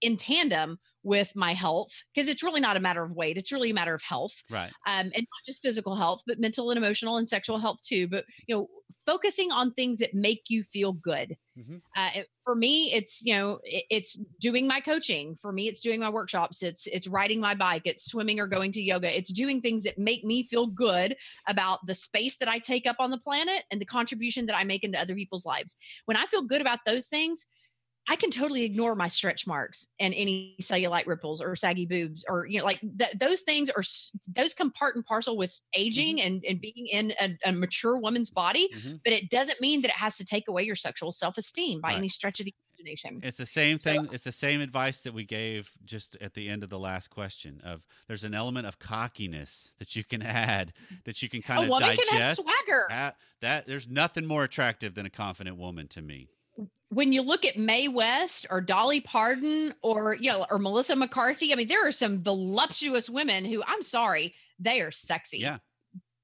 in 0.04 0.18
tandem 0.18 0.78
with 1.04 1.36
my 1.36 1.54
health? 1.54 1.92
Because 2.14 2.30
it's 2.30 2.44
really 2.44 2.62
not 2.62 2.78
a 2.78 2.80
matter 2.80 3.04
of 3.04 3.12
weight, 3.12 3.38
it's 3.38 3.52
really 3.52 3.72
a 3.72 3.74
matter 3.74 3.94
of 3.96 4.04
health 4.04 4.44
right 4.50 4.72
um, 4.88 5.08
and 5.08 5.14
not 5.16 5.44
just 5.46 5.62
physical 5.62 5.96
health, 5.96 6.22
but 6.28 6.40
mental 6.40 6.70
and 6.72 6.78
emotional 6.78 7.18
and 7.18 7.28
sexual 7.28 7.58
health 7.60 7.84
too. 7.84 8.08
But 8.08 8.26
you 8.48 8.56
know, 8.56 8.68
focusing 9.06 9.52
on 9.52 9.74
things 9.74 9.98
that 9.98 10.14
make 10.14 10.44
you 10.50 10.64
feel 10.64 10.94
good. 10.94 11.36
Mhm. 11.58 11.82
Uh, 11.96 12.10
it- 12.16 12.30
for 12.46 12.56
me, 12.56 12.92
it's 12.94 13.22
you 13.24 13.34
know, 13.36 13.60
it, 13.64 13.86
it's 13.90 14.20
doing 14.40 14.68
my 14.68 14.82
coaching. 14.82 15.36
For 15.36 15.52
me, 15.54 15.68
it's 15.70 15.82
doing 15.82 16.00
my 16.02 16.10
workshops. 16.10 16.62
It's 16.62 16.88
it's 16.88 17.08
riding 17.08 17.40
my 17.40 17.56
bike. 17.56 17.84
It's 17.86 18.06
swimming 18.06 18.40
or 18.40 18.48
going 18.48 18.72
to 18.74 18.82
yoga. 18.82 19.16
It's 19.18 19.32
doing 19.32 19.62
things 19.62 19.84
that 19.84 19.98
make 19.98 20.24
me 20.26 20.44
feel 20.44 20.68
good 20.68 21.16
about 21.48 21.86
the 21.86 21.94
space 21.96 22.38
that 22.38 22.50
I 22.50 22.60
take 22.60 22.86
up 22.86 22.98
on 23.00 23.12
the 23.12 23.18
planet 23.18 23.64
and 23.72 23.80
the 23.80 23.86
contribution 23.86 24.46
that 24.48 24.58
I 24.58 24.64
make 24.66 24.84
into 24.84 25.00
other 25.00 25.16
people's 25.16 25.46
lives. 25.46 25.76
When 26.06 26.18
I 26.18 26.26
feel 26.26 26.44
good 26.44 26.62
about 26.62 26.80
those 26.86 27.08
things. 27.08 27.46
I 28.08 28.16
can 28.18 28.32
totally 28.32 28.64
ignore 28.64 28.96
my 28.96 29.08
stretch 29.08 29.48
marks 29.48 29.88
and 30.00 30.14
any 30.14 30.56
cellulite 30.62 31.06
ripples 31.08 31.42
or 31.42 31.56
saggy 31.56 31.86
boobs 31.86 32.26
or 32.28 32.46
you 32.46 32.60
know 32.60 32.66
like 32.66 32.82
th- 32.82 33.14
those 33.18 33.42
things 33.42 33.70
are 33.70 33.80
s- 33.80 34.12
those 34.28 34.54
come 34.54 34.72
part 34.72 34.96
and 34.96 35.06
parcel 35.06 35.38
with 35.38 35.58
aging 35.74 36.22
and, 36.22 36.44
and 36.48 36.60
being 36.60 36.88
in 36.92 37.14
a, 37.22 37.38
a 37.46 37.52
mature 37.54 37.98
woman's 37.98 38.30
body 38.30 38.70
Mhm. 38.76 39.00
but 39.06 39.14
it 39.14 39.30
doesn't 39.30 39.62
mean 39.62 39.82
that 39.84 39.90
it 39.90 39.96
has 39.96 40.18
to 40.18 40.26
take 40.26 40.48
away 40.50 40.64
your 40.64 40.76
sexual 40.76 41.12
self-esteem 41.14 41.80
by 41.80 41.90
Right. 41.90 41.98
any 41.98 42.10
stretch 42.10 42.40
of 42.42 42.46
the 42.46 42.54
imagination 42.78 43.22
It's 43.24 43.38
the 43.38 43.46
same 43.46 43.80
So- 43.80 43.92
thing. 43.92 44.10
it's 44.12 44.26
the 44.26 44.32
same 44.34 44.60
advice 44.60 45.02
that 45.04 45.14
we 45.14 45.24
gave 45.24 45.72
just 45.86 46.18
at 46.20 46.34
the 46.34 46.50
end 46.50 46.64
of 46.64 46.70
the 46.70 46.80
last 46.80 47.08
question. 47.10 47.62
Of 47.64 47.86
there's 48.10 48.26
an 48.26 48.34
element 48.34 48.68
of 48.68 48.80
cockiness 48.80 49.72
that 49.80 49.96
you 49.96 50.04
can 50.04 50.22
add 50.22 50.74
that 51.06 51.22
you 51.22 51.30
can 51.30 51.42
kind 51.42 51.62
a 51.62 51.64
of 51.64 51.70
woman 51.70 51.88
digest. 51.90 52.10
can 52.10 52.18
have 52.22 52.36
swagger 52.36 52.86
that, 52.90 53.16
that 53.40 53.68
there's 53.68 53.88
nothing 53.88 54.26
more 54.26 54.44
attractive 54.44 54.94
than 54.96 55.06
a 55.06 55.10
confident 55.10 55.56
woman 55.56 55.88
to 55.90 56.02
me. 56.02 56.28
When 56.90 57.12
you 57.12 57.22
look 57.22 57.46
at 57.46 57.58
Mae 57.58 57.88
West 57.88 58.46
or 58.50 58.62
Dolly 58.62 59.02
Parton 59.02 59.74
or 59.82 60.16
you 60.16 60.32
know 60.32 60.46
or 60.50 60.60
Melissa 60.60 60.96
McCarthy, 60.96 61.52
I 61.52 61.56
mean 61.56 61.68
there 61.68 61.88
are 61.88 61.92
some 61.92 62.24
voluptuous 62.24 63.10
women 63.10 63.46
who 63.46 63.64
I'm 63.66 63.82
sorry, 63.82 64.36
they 64.60 64.82
are 64.82 64.92
sexy. 64.92 65.40
Yeah. 65.40 65.58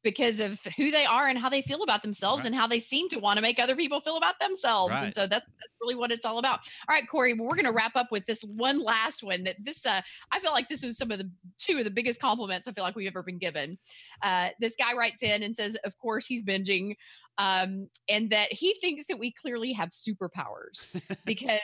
Because 0.01 0.39
of 0.39 0.61
who 0.77 0.91
they 0.91 1.03
are 1.05 1.27
and 1.27 1.37
how 1.37 1.49
they 1.49 1.61
feel 1.61 1.83
about 1.83 2.01
themselves 2.01 2.43
Right. 2.43 2.47
and 2.47 2.55
how 2.55 2.67
they 2.67 2.79
seem 2.79 3.09
to 3.09 3.19
want 3.19 3.35
to 3.37 3.41
make 3.41 3.59
other 3.59 3.75
people 3.75 3.99
feel 3.99 4.15
about 4.15 4.39
themselves. 4.39 4.93
Right. 4.93 5.05
And 5.05 5.13
so 5.13 5.21
that's, 5.21 5.45
that's 5.45 5.73
really 5.81 5.95
what 5.95 6.11
it's 6.11 6.25
all 6.25 6.39
about. 6.39 6.59
All 6.87 6.95
right, 6.95 7.07
Corey, 7.07 7.33
well, 7.33 7.47
we're 7.49 7.55
going 7.55 7.65
to 7.65 7.73
wrap 7.73 7.95
up 7.95 8.07
with 8.11 8.25
this 8.25 8.41
one 8.43 8.81
last 8.81 9.23
one 9.23 9.43
that 9.43 9.57
this, 9.61 9.85
uh, 9.85 10.01
I 10.31 10.39
feel 10.39 10.51
like 10.51 10.69
this 10.69 10.83
was 10.85 10.97
some 10.97 11.11
of 11.11 11.17
the 11.17 11.29
two 11.57 11.77
of 11.79 11.83
the 11.83 11.91
biggest 11.91 12.21
compliments 12.21 12.67
I 12.67 12.71
feel 12.71 12.83
like 12.85 12.95
we've 12.95 13.07
ever 13.07 13.23
been 13.23 13.39
given. 13.39 13.77
Uh, 14.21 14.49
this 14.59 14.75
guy 14.77 14.93
writes 14.93 15.21
in 15.21 15.43
and 15.43 15.53
says, 15.55 15.75
of 15.83 15.97
course, 15.97 16.25
he's 16.25 16.43
binging 16.43 16.95
um, 17.37 17.89
and 18.07 18.29
that 18.29 18.51
he 18.51 18.75
thinks 18.81 19.07
that 19.07 19.17
we 19.19 19.31
clearly 19.33 19.73
have 19.73 19.89
superpowers 19.89 20.85
because 21.25 21.59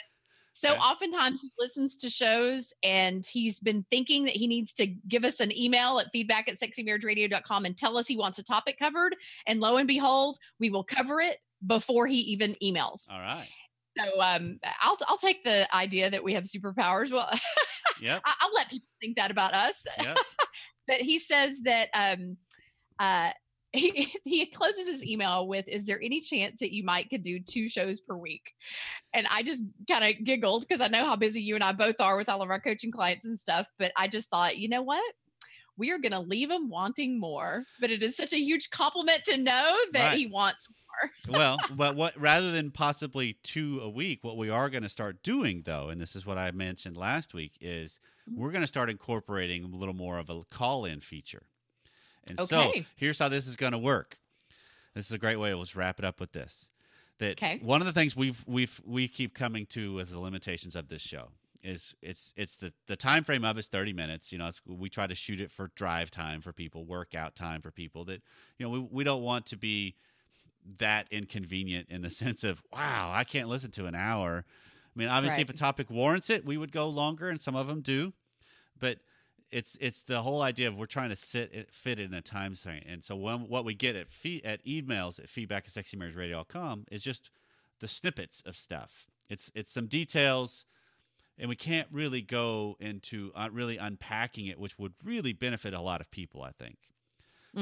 so 0.58 0.72
Okay. 0.72 0.80
oftentimes 0.80 1.42
he 1.42 1.52
listens 1.60 1.98
to 1.98 2.10
shows 2.10 2.72
and 2.82 3.26
he's 3.26 3.60
been 3.60 3.86
thinking 3.92 4.24
that 4.24 4.34
he 4.38 4.48
needs 4.48 4.72
to 4.76 4.88
give 4.88 5.26
us 5.26 5.42
an 5.42 5.52
email 5.56 6.00
at 6.00 6.08
feedback 6.14 6.48
at 6.48 6.56
sexymarriageradio.com 6.56 7.66
and 7.66 7.78
tell 7.78 7.98
us 7.98 8.08
he 8.08 8.16
wants 8.16 8.40
a 8.40 8.44
topic 8.44 8.80
covered. 8.80 9.14
And 9.48 9.60
lo 9.60 9.76
and 9.76 9.86
behold, 9.88 10.38
we 10.58 10.70
will 10.70 10.86
cover 10.86 11.20
it 11.20 11.40
before 11.68 12.08
he 12.08 12.20
even 12.20 12.56
emails. 12.64 13.06
All 13.12 13.20
right. 13.20 13.50
So 13.98 14.22
um, 14.22 14.60
I'll, 14.80 14.98
I'll 15.10 15.18
take 15.18 15.44
the 15.44 15.68
idea 15.76 16.10
that 16.10 16.24
we 16.24 16.34
have 16.34 16.46
superpowers. 16.46 17.12
Well, 17.12 17.30
Yep. 18.02 18.22
I- 18.26 18.36
I'll 18.40 18.54
let 18.54 18.70
people 18.70 18.88
think 19.02 19.18
that 19.18 19.32
about 19.32 19.54
us. 19.54 19.86
Yep. 20.02 20.18
but 20.88 20.98
he 21.02 21.20
says 21.20 21.60
that 21.64 21.90
um, 21.94 22.38
uh, 22.98 23.32
he, 23.76 24.14
he 24.24 24.46
closes 24.46 24.88
his 24.88 25.04
email 25.04 25.48
with, 25.48 25.68
"Is 25.68 25.86
there 25.86 26.02
any 26.02 26.22
chance 26.22 26.60
that 26.60 26.74
you 26.74 26.84
might 26.84 27.10
could 27.10 27.24
do 27.24 27.40
two 27.40 27.68
shows 27.70 28.02
per 28.02 28.16
week?" 28.16 28.54
And 29.14 29.28
I 29.30 29.44
just 29.44 29.64
kind 29.90 30.04
of 30.04 30.24
giggled 30.24 30.62
because 30.68 30.82
I 30.82 30.88
know 30.88 31.06
how 31.06 31.16
busy 31.16 31.42
you 31.42 31.56
and 31.56 31.64
I 31.64 31.72
both 31.72 32.00
are 32.00 32.18
with 32.18 32.30
all 32.30 32.42
of 32.42 32.50
our 32.50 32.60
coaching 32.60 32.92
clients 32.92 33.26
and 33.26 33.38
stuff. 33.40 33.68
But 33.80 33.92
I 33.98 34.08
just 34.08 34.30
thought, 34.30 34.58
you 34.58 34.70
know 34.70 34.82
what? 34.82 35.04
We 35.78 35.92
are 35.92 36.00
going 36.00 36.14
to 36.14 36.20
leave 36.22 36.50
him 36.50 36.70
wanting 36.70 37.20
more. 37.20 37.66
But 37.82 37.92
it 37.92 38.02
is 38.02 38.16
such 38.16 38.32
a 38.32 38.40
huge 38.40 38.70
compliment 38.70 39.24
to 39.26 39.38
know 39.38 39.78
that 39.92 40.10
Right. 40.12 40.18
he 40.18 40.28
wants 40.28 40.68
more. 40.70 41.12
well, 41.38 41.58
but 41.76 41.98
what 41.98 42.18
rather 42.18 42.52
than 42.52 42.72
possibly 42.72 43.38
two 43.44 43.82
a 43.82 43.90
week, 43.90 44.24
what 44.24 44.38
we 44.38 44.50
are 44.50 44.70
going 44.70 44.84
to 44.84 44.90
start 44.90 45.22
doing 45.22 45.64
though, 45.66 45.90
and 45.90 46.00
this 46.00 46.16
is 46.16 46.26
what 46.26 46.38
I 46.38 46.52
mentioned 46.52 46.96
last 46.96 47.34
week, 47.34 47.58
is 47.60 48.00
Mhm. 48.30 48.38
we're 48.38 48.52
going 48.52 48.62
to 48.62 48.68
start 48.68 48.90
incorporating 48.90 49.66
a 49.66 49.68
little 49.68 49.94
more 49.94 50.18
of 50.18 50.30
a 50.30 50.44
call-in 50.46 51.02
feature. 51.02 51.48
And 52.28 52.40
so 52.40 52.72
here's 52.96 53.20
how 53.20 53.30
this 53.30 53.48
is 53.48 53.56
going 53.56 53.74
to 53.74 53.78
work. 53.78 54.20
This 54.94 55.08
is 55.08 55.12
a 55.12 55.18
great 55.18 55.38
way. 55.38 55.54
Let's 55.54 55.76
wrap 55.76 56.00
it 56.00 56.06
up 56.06 56.20
with 56.20 56.32
this. 56.32 56.70
That 57.20 57.34
Okay. 57.34 57.60
one 57.62 57.82
of 57.82 57.86
the 57.86 57.94
things 57.94 58.16
we've 58.16 58.44
we've 58.46 58.82
we 58.86 59.08
keep 59.08 59.34
coming 59.34 59.66
to 59.68 60.00
as 60.00 60.10
the 60.10 60.20
limitations 60.20 60.76
of 60.76 60.90
this 60.90 61.02
show 61.02 61.30
is 61.64 61.96
it's 62.02 62.34
it's 62.36 62.56
the 62.56 62.74
the 62.88 62.96
time 62.96 63.24
frame 63.24 63.46
of 63.46 63.58
it's 63.58 63.70
30 63.70 63.94
minutes 63.94 64.32
you 64.32 64.38
know 64.38 64.48
it's, 64.48 64.62
we 64.68 64.90
try 64.90 65.08
to 65.08 65.16
shoot 65.16 65.42
it 65.42 65.50
for 65.50 65.72
drive 65.76 66.12
time 66.12 66.42
for 66.42 66.52
people 66.54 66.86
workout 66.86 67.36
time 67.36 67.62
for 67.62 67.72
people 67.72 68.06
that 68.06 68.22
you 68.60 68.66
know 68.66 68.70
we, 68.70 68.80
we 68.80 69.04
don't 69.04 69.24
want 69.24 69.48
to 69.48 69.58
be 69.58 69.96
that 70.78 71.08
inconvenient 71.10 71.88
in 71.90 72.02
the 72.04 72.10
sense 72.12 72.44
of 72.44 72.62
wow 72.72 73.10
i 73.12 73.24
can't 73.24 73.48
listen 73.48 73.72
to 73.72 73.86
an 73.86 73.96
hour 73.96 74.46
I 74.96 75.00
mean, 75.00 75.10
obviously, 75.10 75.42
if 75.42 75.50
a 75.50 75.54
topic 75.54 75.90
warrants 75.90 76.30
it, 76.30 76.46
we 76.46 76.56
would 76.58 76.72
go 76.72 76.88
longer, 76.88 77.28
and 77.28 77.42
some 77.42 77.56
of 77.56 77.68
them 77.68 77.82
do. 77.82 78.14
But 78.80 79.00
it's 79.56 79.78
it's 79.80 80.02
the 80.02 80.22
whole 80.22 80.42
idea 80.42 80.68
of 80.68 80.78
we're 80.78 80.86
trying 80.86 81.12
to 81.12 81.16
sit 81.16 81.54
it, 81.54 81.72
fit 81.72 81.98
in 81.98 82.14
a 82.14 82.22
time 82.22 82.56
frame. 82.56 82.84
And 82.86 83.02
so 83.02 83.16
when, 83.16 83.48
what 83.48 83.64
we 83.64 83.74
get 83.74 83.96
at 83.96 84.12
fee, 84.12 84.42
at 84.44 84.64
emails 84.66 85.18
at 85.18 85.30
feedback 85.30 85.66
at 85.66 85.74
sexymarriageradio.com 85.74 86.88
is 86.92 87.02
just 87.02 87.32
the 87.80 87.88
snippets 87.88 88.44
of 88.46 88.58
stuff. 88.58 89.08
It's 89.30 89.50
it's 89.56 89.72
some 89.72 89.88
details, 89.88 90.66
and 91.40 91.48
we 91.48 91.56
can't 91.56 91.88
really 91.90 92.22
go 92.22 92.76
into 92.82 93.32
uh, 93.34 93.48
really 93.50 93.78
unpacking 93.78 94.48
it, 94.48 94.60
which 94.60 94.78
would 94.78 94.94
really 95.06 95.32
benefit 95.32 95.74
a 95.74 95.80
lot 95.80 96.02
of 96.02 96.12
people. 96.12 96.44
I 96.44 96.52
think. 96.52 96.76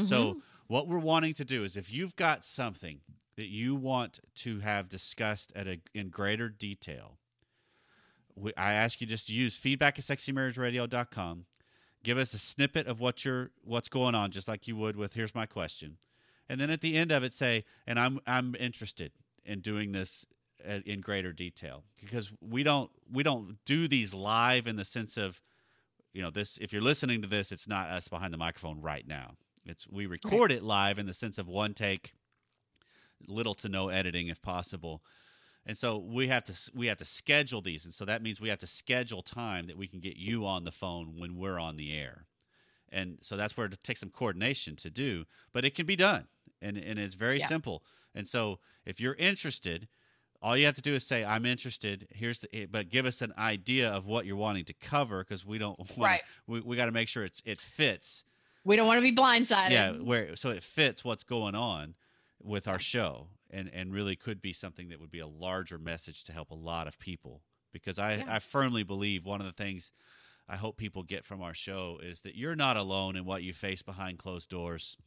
So 0.01 0.41
what 0.65 0.87
we're 0.87 0.97
wanting 0.97 1.35
to 1.35 1.45
do 1.45 1.63
is 1.63 1.77
if 1.77 1.93
you've 1.93 2.15
got 2.15 2.43
something 2.43 3.01
that 3.35 3.49
you 3.49 3.75
want 3.75 4.19
to 4.37 4.61
have 4.61 4.89
discussed 4.89 5.53
at 5.55 5.67
a 5.67 5.79
in 5.93 6.09
greater 6.09 6.49
detail, 6.49 7.19
we, 8.35 8.51
I 8.57 8.73
ask 8.73 8.99
you 8.99 9.05
just 9.05 9.27
to 9.27 9.33
use 9.33 9.59
feedback 9.59 9.99
at 9.99 10.05
sexymarriageradio.com. 10.05 11.45
Give 12.03 12.17
us 12.17 12.33
a 12.33 12.39
snippet 12.39 12.87
of 12.87 12.99
what 12.99 13.23
you're 13.23 13.51
what's 13.63 13.87
going 13.87 14.15
on, 14.15 14.31
just 14.31 14.47
like 14.47 14.67
you 14.67 14.75
would 14.75 14.95
with 14.95 15.13
here's 15.13 15.33
my 15.33 15.45
question, 15.45 15.97
and 16.49 16.59
then 16.59 16.69
at 16.69 16.81
the 16.81 16.95
end 16.95 17.11
of 17.11 17.23
it 17.23 17.33
say, 17.33 17.63
and 17.87 17.97
I'm 17.97 18.19
I'm 18.27 18.55
interested 18.59 19.11
in 19.45 19.61
doing 19.61 19.91
this 19.91 20.25
uh, 20.67 20.79
in 20.85 21.01
greater 21.01 21.31
detail. 21.31 21.83
Because 22.01 22.31
we 22.41 22.63
don't 22.63 22.91
we 23.11 23.23
don't 23.23 23.57
do 23.65 23.87
these 23.87 24.13
live 24.13 24.67
in 24.67 24.75
the 24.75 24.85
sense 24.85 25.17
of 25.17 25.41
you 26.13 26.21
know 26.21 26.29
this 26.29 26.57
if 26.57 26.73
you're 26.73 26.81
listening 26.81 27.21
to 27.21 27.27
this 27.27 27.51
it's 27.51 27.67
not 27.67 27.89
us 27.89 28.07
behind 28.07 28.33
the 28.33 28.37
microphone 28.37 28.81
right 28.81 29.07
now. 29.07 29.35
It's 29.65 29.87
we 29.87 30.05
record 30.05 30.51
it 30.51 30.61
live 30.61 30.99
in 30.99 31.05
the 31.05 31.13
sense 31.13 31.37
of 31.37 31.47
one 31.47 31.73
take 31.73 32.13
little 33.27 33.53
to 33.55 33.69
no 33.69 33.87
editing 33.89 34.27
if 34.27 34.41
possible 34.41 35.01
and 35.65 35.77
so 35.77 35.97
we 35.97 36.27
have 36.27 36.43
to 36.43 36.53
we 36.75 36.87
have 36.87 36.97
to 36.97 37.05
schedule 37.05 37.61
these 37.61 37.85
and 37.85 37.93
so 37.93 38.05
that 38.05 38.21
means 38.21 38.39
we 38.41 38.49
have 38.49 38.59
to 38.59 38.67
schedule 38.67 39.21
time 39.21 39.67
that 39.67 39.77
we 39.77 39.87
can 39.87 39.99
get 39.99 40.17
you 40.17 40.45
on 40.45 40.63
the 40.63 40.71
phone 40.71 41.15
when 41.17 41.35
we're 41.37 41.59
on 41.59 41.77
the 41.77 41.93
air 41.97 42.25
and 42.91 43.17
so 43.21 43.35
that's 43.37 43.55
where 43.57 43.65
it 43.67 43.83
takes 43.83 43.99
some 43.99 44.09
coordination 44.09 44.75
to 44.75 44.89
do 44.89 45.25
but 45.53 45.63
it 45.65 45.73
can 45.75 45.85
be 45.85 45.95
done 45.95 46.27
and 46.61 46.77
and 46.77 46.99
it's 46.99 47.15
very 47.15 47.39
Yeah. 47.39 47.47
simple 47.47 47.83
and 48.15 48.27
so 48.27 48.59
if 48.85 48.99
you're 48.99 49.15
interested 49.15 49.87
all 50.41 50.57
you 50.57 50.65
have 50.65 50.75
to 50.75 50.81
do 50.81 50.93
is 50.93 51.05
say 51.05 51.23
i'm 51.23 51.45
interested 51.45 52.07
here's 52.11 52.39
the 52.39 52.53
eh, 52.55 52.65
but 52.69 52.89
give 52.89 53.05
us 53.05 53.21
an 53.21 53.33
idea 53.37 53.89
of 53.89 54.05
what 54.05 54.25
you're 54.25 54.35
wanting 54.35 54.65
to 54.65 54.73
cover 54.73 55.23
because 55.23 55.45
we 55.45 55.57
don't 55.57 55.79
want 55.97 56.11
Right. 56.11 56.21
we, 56.47 56.59
we 56.59 56.75
got 56.75 56.85
to 56.87 56.91
make 56.91 57.07
sure 57.07 57.23
it's 57.23 57.41
it 57.45 57.61
fits 57.61 58.23
We 58.65 58.75
don't 58.75 58.87
want 58.87 58.97
to 58.97 59.01
be 59.01 59.15
blindsided. 59.15 59.71
yeah 59.71 59.91
where 59.91 60.35
so 60.35 60.49
it 60.49 60.61
fits 60.63 61.03
what's 61.05 61.23
going 61.23 61.55
on 61.55 61.95
with 62.43 62.67
our 62.67 62.79
show 62.79 63.27
and 63.49 63.69
and 63.73 63.93
really 63.93 64.15
could 64.15 64.41
be 64.41 64.53
something 64.53 64.89
that 64.89 64.99
would 64.99 65.11
be 65.11 65.19
a 65.19 65.27
larger 65.27 65.77
message 65.79 66.23
to 66.25 66.33
help 66.33 66.51
a 66.51 66.55
lot 66.55 66.87
of 66.87 66.99
people 66.99 67.41
because 67.71 67.97
i 67.97 68.15
Yeah. 68.17 68.25
i 68.27 68.39
firmly 68.39 68.83
believe 68.83 69.25
one 69.25 69.39
of 69.39 69.47
the 69.47 69.53
things 69.53 69.91
i 70.49 70.55
hope 70.55 70.75
people 70.77 71.03
get 71.03 71.23
from 71.25 71.41
our 71.41 71.53
show 71.53 71.99
is 72.03 72.21
that 72.21 72.35
you're 72.35 72.55
not 72.55 72.75
alone 72.77 73.15
in 73.15 73.25
what 73.25 73.43
you 73.43 73.53
face 73.53 73.81
behind 73.81 74.17
closed 74.19 74.49
doors 74.49 74.97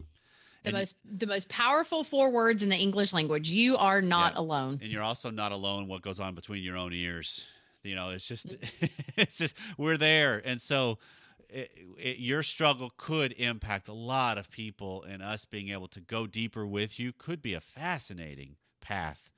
The 0.62 0.70
And- 0.70 0.78
most 0.78 0.96
the 1.04 1.26
most 1.26 1.48
powerful 1.48 2.04
four 2.04 2.30
words 2.30 2.62
in 2.62 2.68
the 2.70 2.76
English 2.76 3.12
language. 3.12 3.48
You 3.50 3.76
are 3.76 4.00
not 4.02 4.32
Yeah. 4.34 4.40
alone. 4.40 4.78
and 4.82 4.90
you're 4.90 5.02
also 5.04 5.30
not 5.30 5.52
alone 5.52 5.86
what 5.88 6.02
goes 6.02 6.18
on 6.20 6.34
between 6.34 6.62
your 6.62 6.76
own 6.76 6.92
ears 6.92 7.44
you 7.84 7.94
know 7.94 8.10
it's 8.10 8.26
just 8.26 8.46
mm. 8.48 8.90
it's 9.16 9.36
just 9.38 9.54
we're 9.76 9.96
there 9.98 10.40
and 10.44 10.60
so 10.60 10.98
it, 11.48 11.70
it, 11.98 12.18
your 12.18 12.42
struggle 12.42 12.92
could 12.96 13.32
impact 13.38 13.88
a 13.88 13.92
lot 13.92 14.38
of 14.38 14.50
people 14.50 15.02
and 15.04 15.22
us 15.22 15.44
being 15.44 15.70
able 15.70 15.88
to 15.88 16.00
go 16.00 16.26
deeper 16.26 16.66
with 16.66 16.98
you 16.98 17.12
could 17.12 17.40
be 17.42 17.54
a 17.54 17.60
fascinating 17.60 18.56
path 18.80 19.30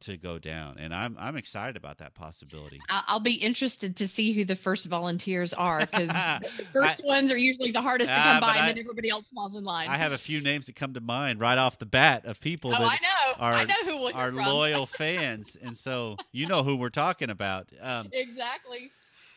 to 0.00 0.16
go 0.16 0.38
down 0.38 0.78
and 0.78 0.94
i'm 0.94 1.14
i'm 1.20 1.36
excited 1.36 1.76
about 1.76 1.98
that 1.98 2.14
possibility 2.14 2.80
I- 2.88 3.02
I'll 3.06 3.20
be 3.20 3.34
interested 3.34 3.96
to 3.96 4.08
see 4.08 4.32
who 4.32 4.46
the 4.46 4.56
first 4.56 4.86
volunteers 4.86 5.52
are 5.52 5.80
because 5.80 6.08
the 6.40 6.64
first 6.72 7.04
ones 7.04 7.30
are 7.30 7.36
usually 7.36 7.70
the 7.70 7.82
hardest 7.82 8.10
to 8.10 8.18
Ah, 8.18 8.22
come 8.22 8.40
by, 8.40 8.54
and 8.56 8.58
I- 8.64 8.66
then 8.72 8.78
everybody 8.78 9.10
else 9.10 9.28
falls 9.28 9.54
in 9.54 9.62
line. 9.62 9.88
i 9.90 9.98
have 9.98 10.12
a 10.12 10.18
few 10.18 10.40
names 10.40 10.66
that 10.66 10.74
come 10.76 10.94
to 10.94 11.02
mind 11.02 11.38
right 11.38 11.58
off 11.58 11.78
the 11.78 11.84
bat 11.84 12.24
of 12.24 12.40
people 12.40 12.70
oh, 12.74 12.78
that 12.78 12.82
I 12.82 12.94
know. 13.02 13.34
I 13.38 13.62
are- 13.62 13.66
know 13.66 13.74
who 13.84 14.06
are 14.14 14.32
loyal 14.32 14.86
fans 15.02 15.54
and 15.60 15.76
so 15.76 16.16
you 16.32 16.46
know 16.46 16.62
who 16.62 16.76
we're 16.76 16.88
talking 16.88 17.28
about 17.28 17.68
um, 17.82 18.08
Exactly. 18.12 18.90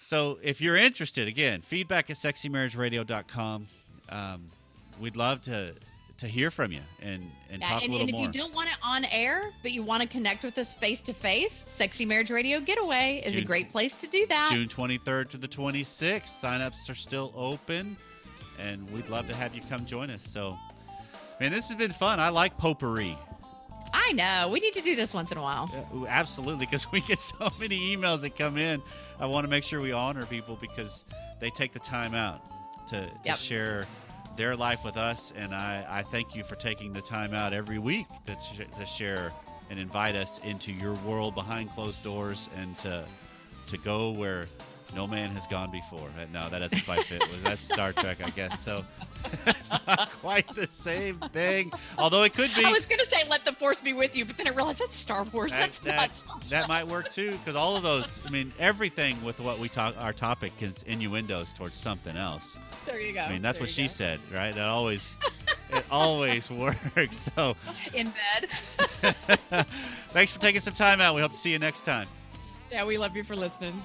So 0.04 0.38
if 0.44 0.60
you're 0.60 0.76
interested, 0.76 1.28
again, 1.30 1.62
feedback 1.62 2.10
at 2.10 2.18
sexymarriageradio.com. 2.18 3.68
Um, 4.10 4.42
we'd 5.00 5.16
love 5.16 5.42
to 5.44 5.74
to 6.18 6.28
hear 6.28 6.52
from 6.52 6.72
you 6.72 6.82
and, 7.02 7.24
and 7.50 7.62
Yeah, 7.62 7.70
talk 7.70 7.82
and, 7.82 7.90
a 7.90 7.92
little 7.92 8.02
and 8.08 8.10
if 8.10 8.16
more. 8.16 8.26
you 8.28 8.32
don't 8.32 8.54
want 8.54 8.70
it 8.70 8.76
on 8.84 9.04
air, 9.06 9.52
but 9.64 9.72
you 9.72 9.82
want 9.82 10.04
to 10.04 10.08
connect 10.08 10.44
with 10.44 10.58
us 10.60 10.74
face 10.76 11.02
to 11.04 11.14
face, 11.14 11.52
Sexy 11.52 12.06
Marriage 12.06 12.30
Radio 12.30 12.60
Getaway 12.60 13.22
is 13.26 13.34
June- 13.34 13.44
a 13.44 13.46
great 13.46 13.72
place 13.72 13.96
to 13.96 14.08
do 14.08 14.26
that. 14.28 14.50
June 14.52 14.68
23rd 14.68 15.30
to 15.30 15.38
the 15.38 15.48
26th. 15.48 16.40
Signups 16.40 16.88
are 16.90 16.96
still 16.96 17.34
open, 17.36 17.98
and 18.60 18.88
we'd 18.92 19.10
love 19.10 19.26
to 19.28 19.36
have 19.36 19.56
you 19.56 19.62
come 19.70 19.86
join 19.86 20.10
us. 20.12 20.24
So, 20.24 20.56
man, 21.40 21.52
this 21.52 21.68
has 21.70 21.76
been 21.78 21.92
fun. 21.92 22.20
I 22.20 22.30
like 22.30 22.58
potpourri. 22.58 23.18
I 23.94 24.12
know. 24.14 24.50
We 24.52 24.60
need 24.60 24.74
to 24.74 24.82
do 24.82 24.96
this 24.96 25.14
once 25.14 25.32
in 25.32 25.38
a 25.38 25.42
while. 25.42 25.70
Uh, 25.94 26.06
absolutely, 26.08 26.66
because 26.66 26.92
we 26.92 27.02
get 27.02 27.20
so 27.20 27.50
many 27.60 27.96
emails 27.96 28.22
that 28.22 28.36
come 28.38 28.58
in. 28.58 28.82
I 29.20 29.26
want 29.28 29.44
to 29.46 29.50
make 29.50 29.64
sure 29.64 29.80
we 29.82 29.92
honor 29.92 30.26
people 30.26 30.58
because 30.60 31.06
they 31.40 31.50
take 31.52 31.74
the 31.74 31.80
time 31.80 32.14
out 32.16 32.42
to, 32.90 33.02
to 33.06 33.12
Yep. 33.26 33.38
share 33.38 33.86
their 34.36 34.56
life 34.56 34.84
with 34.84 34.98
us. 34.98 35.32
And 35.36 35.54
I, 35.54 35.86
I 35.88 36.02
thank 36.02 36.36
you 36.36 36.44
for 36.44 36.56
taking 36.56 36.92
the 36.92 37.02
time 37.02 37.34
out 37.34 37.54
every 37.54 37.78
week 37.80 38.08
to, 38.26 38.36
sh- 38.40 38.62
to 38.80 38.86
share 38.86 39.32
and 39.70 39.80
invite 39.80 40.16
us 40.16 40.40
into 40.44 40.72
your 40.72 40.94
world 41.06 41.36
behind 41.36 41.70
closed 41.72 42.04
doors 42.04 42.50
and 42.58 42.78
to, 42.80 43.06
to 43.68 43.78
go 43.78 44.12
where 44.12 44.48
no 44.96 45.08
man 45.08 45.30
has 45.32 45.48
gone 45.48 45.72
before. 45.72 46.10
Uh, 46.20 46.26
No, 46.32 46.50
that 46.50 46.60
doesn't 46.60 46.86
quite 46.86 47.04
fit. 47.04 47.24
That's 47.44 47.62
Star 47.62 47.94
Trek, 47.94 48.18
I 48.24 48.30
guess. 48.30 48.60
So 48.60 48.86
it's 49.48 49.72
not 49.88 50.12
quite 50.22 50.48
the 50.56 50.68
same 50.70 51.20
thing. 51.32 51.72
Although 51.98 52.24
it 52.24 52.34
could 52.34 52.52
be. 52.56 52.64
I 52.66 52.72
was 52.72 52.86
going 52.86 53.00
to 53.00 53.10
say, 53.10 53.28
let 53.30 53.46
the 53.46 53.54
force 53.54 53.82
be 53.82 53.94
with 53.94 54.16
you, 54.16 54.26
but 54.26 54.38
then 54.38 54.48
I 54.48 54.52
realized 54.52 54.80
that's 54.80 54.98
Star 54.98 55.24
Wars. 55.24 55.52
That- 55.52 55.60
that's 55.64 55.80
that, 55.80 55.96
not 55.96 56.16
Star 56.16 56.40
that 56.50 56.68
might 56.68 56.88
work 56.88 57.10
too 57.10 57.32
because 57.32 57.56
all 57.56 57.76
of 57.76 57.84
those 57.84 58.20
i 58.26 58.30
mean 58.30 58.54
everything 58.60 59.22
with 59.24 59.40
what 59.40 59.60
we 59.60 59.70
talk 59.70 59.96
our 59.98 60.14
topic 60.14 60.52
is 60.62 60.84
innuendos 60.84 61.54
towards 61.54 61.76
something 61.76 62.16
else 62.18 62.56
There 62.86 63.00
you 63.00 63.14
go. 63.14 63.22
i 63.22 63.30
mean 63.32 63.42
that's 63.42 63.58
There 63.58 63.64
what 63.64 63.70
she 63.70 63.88
said 63.88 64.20
right 64.34 64.54
that 64.54 64.68
always 64.68 65.16
it 65.72 65.84
always 65.90 66.52
works 66.52 67.30
so. 67.36 67.56
In 67.94 68.12
bed. 68.12 68.50
thanks 70.12 70.34
for 70.34 70.40
taking 70.40 70.62
some 70.62 70.74
time 70.74 71.02
out 71.02 71.16
we 71.16 71.22
hope 71.22 71.32
to 71.32 71.38
see 71.38 71.52
you 71.52 71.60
next 71.60 71.86
time 71.86 72.08
yeah, 72.72 72.84
we 72.86 72.98
love 72.98 73.16
you 73.16 73.24
for 73.24 73.36
listening. 73.36 73.80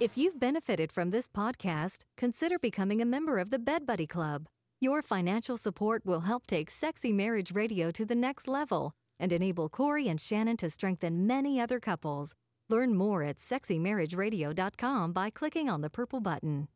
If 0.00 0.16
you've 0.16 0.40
benefited 0.40 0.92
from 0.92 1.10
this 1.10 1.28
podcast, 1.28 2.04
consider 2.16 2.58
becoming 2.58 3.02
a 3.02 3.04
member 3.04 3.38
of 3.38 3.50
the 3.50 3.58
Bed 3.58 3.84
Buddy 3.84 4.06
Club. 4.06 4.46
Your 4.80 5.02
financial 5.02 5.58
support 5.58 6.06
will 6.06 6.20
help 6.20 6.46
take 6.46 6.70
Sexy 6.70 7.12
Marriage 7.12 7.52
Radio 7.52 7.90
to 7.90 8.06
the 8.06 8.14
next 8.14 8.48
level 8.48 8.92
and 9.18 9.30
enable 9.30 9.68
Corey 9.68 10.08
and 10.08 10.18
Shannon 10.18 10.56
to 10.56 10.70
strengthen 10.70 11.26
many 11.26 11.60
other 11.60 11.78
couples. 11.78 12.32
Learn 12.70 12.94
more 12.94 13.22
at 13.22 13.36
sexymarriageradio.com 13.36 15.12
by 15.12 15.28
clicking 15.28 15.68
on 15.68 15.82
the 15.82 15.90
purple 15.90 16.20
button. 16.20 16.68